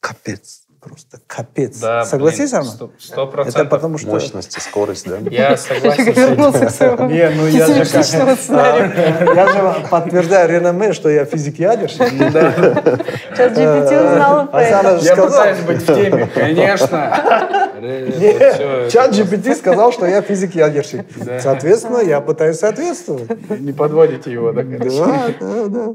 [0.00, 0.62] капец.
[0.80, 1.78] Просто капец.
[1.78, 2.70] Да, Согласись, Арман?
[2.72, 3.68] сто- сто Это процентов.
[3.68, 4.08] потому что...
[4.12, 5.18] Мощность и скорость, да?
[5.30, 6.22] Я согласен Как этим.
[6.30, 8.48] вернулся к своему Не, ну я же как...
[8.48, 11.98] а, Я же подтверждаю реноме, что я физик-ядерщик.
[13.36, 14.98] Чат GPT узнал про Оксана это.
[15.00, 17.59] же Я пытаюсь быть в теме, конечно.
[18.90, 21.06] Чат GPT сказал, что я физик-ядерщик.
[21.40, 23.28] Соответственно, я пытаюсь соответствовать.
[23.60, 24.62] Не подводите его, да?
[24.62, 25.94] Да, да, да.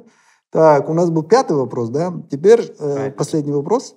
[0.51, 2.13] Так, у нас был пятый вопрос, да?
[2.31, 3.95] Теперь э, последний вопрос.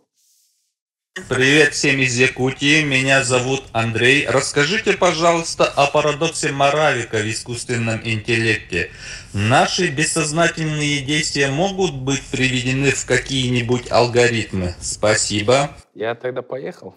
[1.29, 4.27] Привет всем из Якутии, меня зовут Андрей.
[4.29, 8.91] Расскажите, пожалуйста, о парадоксе Моравика в искусственном интеллекте.
[9.35, 14.75] Наши бессознательные действия могут быть приведены в какие-нибудь алгоритмы?
[14.81, 15.71] Спасибо.
[15.95, 16.95] Я тогда поехал.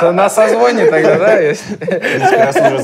[0.00, 1.38] На созвоне тогда, да?
[1.38, 1.76] если-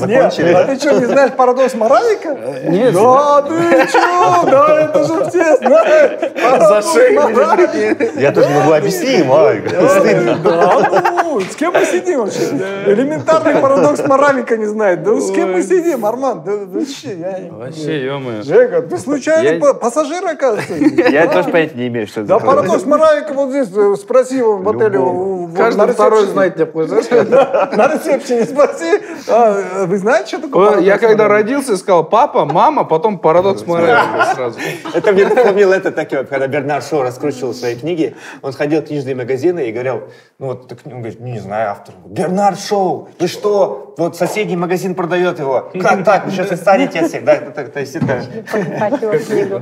[0.05, 2.37] Нет, а ты что, не знаешь парадокс Моравика?
[2.69, 2.93] Нет.
[2.93, 4.43] Да, ты что?
[4.45, 6.33] Да, это же все знают.
[6.41, 8.21] Парадокс шею.
[8.21, 9.55] Я тоже могу объяснить ему, а,
[9.99, 10.35] стыдно.
[10.37, 12.43] Да, ну, с кем мы сидим вообще?
[12.85, 15.01] Элементарный парадокс Моравика не знает.
[15.03, 16.43] Да с кем мы сидим, Арман?
[16.43, 17.39] Да вообще, я...
[17.51, 18.43] Вообще, ё-моё.
[18.43, 20.73] Жека, ты случайно Я- па- пассажир, оказывается?
[21.11, 22.85] Я тоже понятия не имею, что это Да парадокс.
[22.85, 24.99] Моравика вот здесь, э, спроси его в отеле.
[24.99, 26.95] у- в- Каждый второй знает неплохо.
[27.75, 28.99] На ресепшене спроси.
[29.27, 34.59] А, Вы знаете, что такое Я когда родился, сказал папа, мама, потом парадокс Моравика сразу.
[34.93, 39.15] Это мне напомнил это так, когда Бернар Шоу раскручивал свои книги, он ходил в книжные
[39.15, 40.03] магазины и говорил,
[40.39, 41.97] ну вот, так, он говорит, не знаю автора.
[42.05, 43.93] Бернар Шоу, вы что?
[43.97, 45.69] Вот соседний магазин продает его.
[45.81, 46.25] Как так?
[46.25, 47.23] Вы сейчас отстанете от всех.
[47.25, 47.35] Да,
[47.79, 48.25] то есть это...
[48.51, 49.61] Покупать его книгу.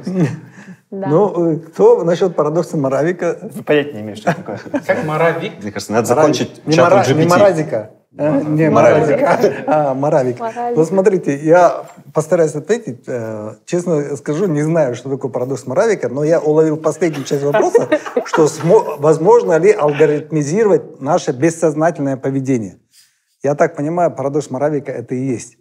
[0.90, 1.08] Да.
[1.10, 3.38] Ну, э, кто насчет парадокса Моравика?
[3.66, 4.58] Понятия не имею, что такое.
[4.86, 5.62] Как Моравик?
[5.62, 7.30] Мне кажется, надо закончить Не, чатом Мора- не GPT.
[7.30, 7.90] Моразика.
[8.18, 9.22] Э, Не, Моравик.
[9.22, 9.54] Моравик.
[9.68, 10.38] А, Моравик.
[10.76, 11.84] Вот смотрите, я
[12.14, 13.04] постараюсь ответить.
[13.06, 17.90] Э, Честно скажу, не знаю, что такое парадокс Моравика, но я уловил последнюю часть вопроса,
[18.26, 18.48] что
[18.98, 22.78] возможно ли алгоритмизировать наше бессознательное поведение.
[23.48, 25.58] Я так понимаю, парадокс Моравика это и есть.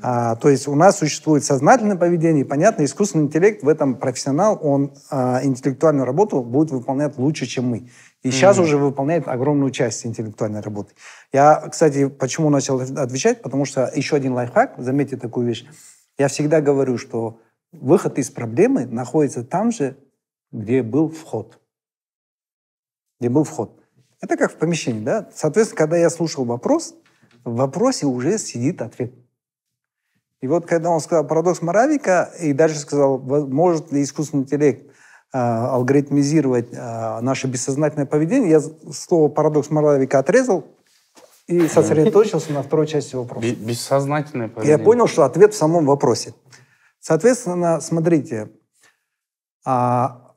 [0.00, 4.58] А, то есть у нас существует сознательное поведение, и понятно, искусственный интеллект в этом профессионал,
[4.62, 7.90] он а, интеллектуальную работу будет выполнять лучше, чем мы.
[8.22, 8.64] И сейчас Мгм.
[8.64, 10.94] уже выполняет огромную часть интеллектуальной работы.
[11.30, 15.66] Я, кстати, почему начал отвечать, потому что еще один лайфхак, заметьте такую вещь.
[16.16, 17.40] Я всегда говорю, что
[17.72, 19.98] выход из проблемы находится там же,
[20.50, 21.60] где был вход.
[23.20, 23.78] Где был вход.
[24.22, 25.28] Это как в помещении, да?
[25.34, 26.94] Соответственно, когда я слушал вопрос,
[27.44, 29.12] в вопросе уже сидит ответ.
[30.40, 34.88] И вот когда он сказал парадокс Моравика, и дальше сказал, может ли искусственный интеллект
[35.32, 38.60] а, алгоритмизировать а, наше бессознательное поведение, я
[38.92, 40.64] слово парадокс Моравика отрезал
[41.48, 43.46] и сосредоточился на второй части вопроса.
[43.46, 44.78] Бе- Бессознательное поведение.
[44.78, 46.34] я понял, что ответ в самом вопросе.
[47.00, 48.50] Соответственно, смотрите,
[49.64, 50.27] а,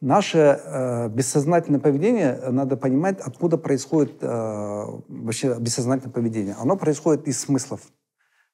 [0.00, 6.56] наше э, бессознательное поведение, э, надо понимать, откуда происходит э, вообще бессознательное поведение.
[6.60, 7.80] Оно происходит из смыслов.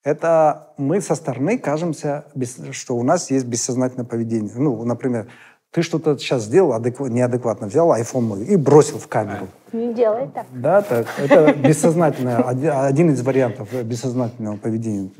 [0.02, 2.26] Это мы со стороны кажемся,
[2.70, 4.52] что у нас есть бессознательное поведение.
[4.54, 5.26] Ну, например,
[5.72, 9.48] ты что-то сейчас сделал адекват, неадекватно, взял iPhone мой и бросил в камеру.
[9.72, 10.46] Не делай так.
[10.52, 11.06] Да, так.
[11.18, 15.10] Это бессознательное, один из вариантов бессознательного поведения.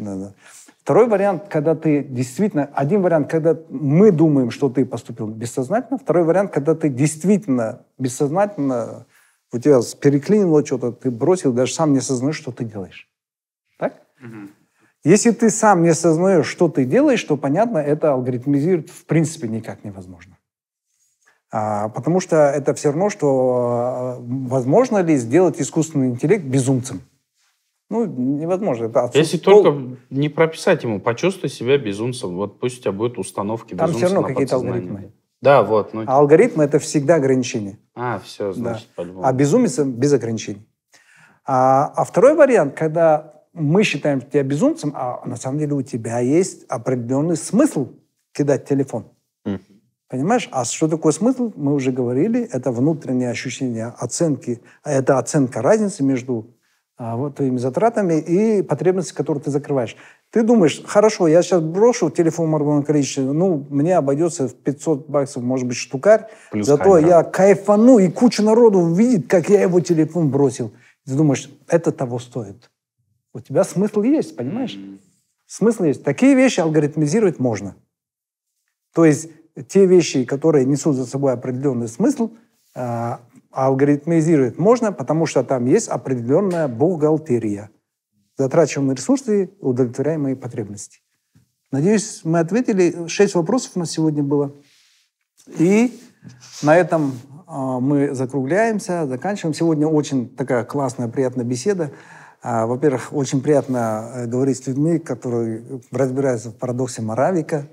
[0.86, 2.70] Второй вариант, когда ты действительно...
[2.72, 5.98] Один вариант, когда мы думаем, что ты поступил бессознательно.
[5.98, 9.04] Второй вариант, когда ты действительно бессознательно,
[9.52, 13.08] у тебя переклинило что-то, ты бросил, даже сам не осознаешь, что ты делаешь.
[13.80, 13.94] Так?
[14.22, 14.50] Угу.
[15.02, 19.82] Если ты сам не осознаешь, что ты делаешь, то, понятно, это алгоритмизировать в принципе никак
[19.82, 20.38] невозможно.
[21.50, 27.02] А, потому что это все равно, что а, возможно ли сделать искусственный интеллект безумцем.
[27.88, 28.86] Ну, невозможно.
[28.86, 32.36] Это Если только не прописать ему, почувствуй себя безумцем.
[32.36, 35.12] Вот пусть у тебя будут установки Там все равно какие-то алгоритмы.
[35.40, 35.94] Да, вот.
[35.94, 36.02] Ну...
[36.06, 37.78] А алгоритмы— это всегда ограничения.
[37.94, 39.02] А, все, значит, да.
[39.02, 39.24] по-любому.
[39.24, 40.66] А безумец— без ограничений.
[41.44, 46.18] А, а второй вариант, когда мы считаем тебя безумцем, а на самом деле у тебя
[46.18, 47.92] есть определенный смысл
[48.32, 49.06] кидать телефон.
[49.46, 49.60] Mm.
[50.08, 50.48] Понимаешь?
[50.52, 51.52] А что такое смысл?
[51.56, 52.42] Мы уже говорили.
[52.52, 54.60] Это внутреннее ощущение оценки.
[54.84, 56.55] Это оценка разницы между
[56.98, 59.96] вот твоими затратами и потребностями, которые ты закрываешь.
[60.30, 65.42] Ты думаешь, хорошо, я сейчас брошу телефон в количестве, ну, мне обойдется в 500 баксов,
[65.42, 67.08] может быть, штукарь, Плюс зато камера.
[67.08, 70.72] я кайфану, и куча народу увидит, как я его телефон бросил.
[71.04, 72.70] Ты думаешь, это того стоит.
[73.32, 74.78] У тебя смысл есть, понимаешь?
[75.46, 76.02] Смысл есть.
[76.02, 77.76] Такие вещи алгоритмизировать можно.
[78.94, 79.30] То есть
[79.68, 82.30] те вещи, которые несут за собой определенный смысл,
[82.74, 83.20] а,
[83.56, 87.70] алгоритмизировать можно, потому что там есть определенная бухгалтерия.
[88.36, 91.00] Затрачиваемые ресурсы, удовлетворяемые потребности.
[91.72, 93.08] Надеюсь, мы ответили.
[93.08, 94.52] Шесть вопросов у нас сегодня было.
[95.58, 95.98] И
[96.62, 97.12] на этом
[97.48, 99.54] э, мы закругляемся, заканчиваем.
[99.54, 101.92] Сегодня очень такая классная, приятная беседа.
[102.42, 107.66] Э, во-первых, очень приятно э, говорить с людьми, которые разбираются в парадоксе Моравика.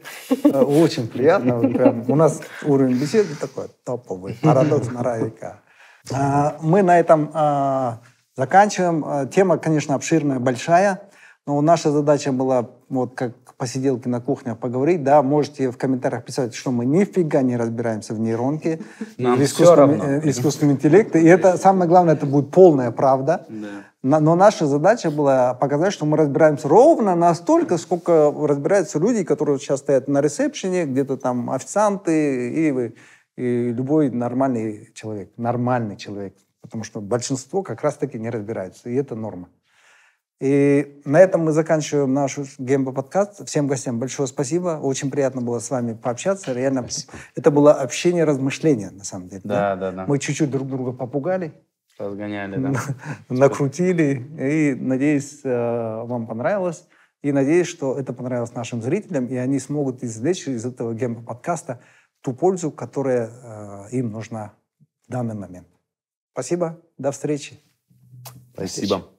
[0.45, 1.59] Э, очень приятно.
[2.07, 4.37] У нас уровень беседы такой топовый.
[4.41, 5.59] Парадокс Моравика.
[6.11, 7.99] А, мы на этом а,
[8.35, 9.03] заканчиваем.
[9.05, 11.01] А, тема, конечно, обширная, большая,
[11.45, 16.53] но наша задача была, вот как посиделки на кухне поговорить, да, можете в комментариях писать,
[16.55, 18.81] что мы нифига не разбираемся в нейронке,
[19.17, 23.45] Нам в искусственном, э, искусственном интеллекте, и это, самое главное, это будет полная правда.
[23.47, 24.19] Да.
[24.19, 29.79] Но наша задача была показать, что мы разбираемся ровно настолько, сколько разбираются люди, которые сейчас
[29.79, 32.93] стоят на ресепшене, где-то там официанты и
[33.35, 39.15] и любой нормальный человек, нормальный человек, потому что большинство как раз-таки не разбираются, и это
[39.15, 39.49] норма.
[40.39, 43.47] И на этом мы заканчиваем наш гембо-подкаст.
[43.47, 44.77] Всем гостям большое спасибо.
[44.81, 46.51] Очень приятно было с вами пообщаться.
[46.51, 47.13] Реально, спасибо.
[47.35, 49.41] это было общение, размышления, на самом деле.
[49.45, 49.97] Да, да, да.
[49.97, 50.05] да.
[50.05, 51.53] Мы чуть-чуть друг друга попугали.
[51.97, 52.73] Разгоняли, да.
[53.29, 54.27] Накрутили.
[54.37, 56.87] И надеюсь, э, вам понравилось.
[57.21, 61.79] И надеюсь, что это понравилось нашим зрителям, и они смогут извлечь из этого гембо-подкаста
[62.23, 64.53] ту пользу, которая э, им нужна
[65.07, 65.67] в данный момент.
[66.31, 67.59] Спасибо, до встречи.
[68.53, 69.12] Спасибо.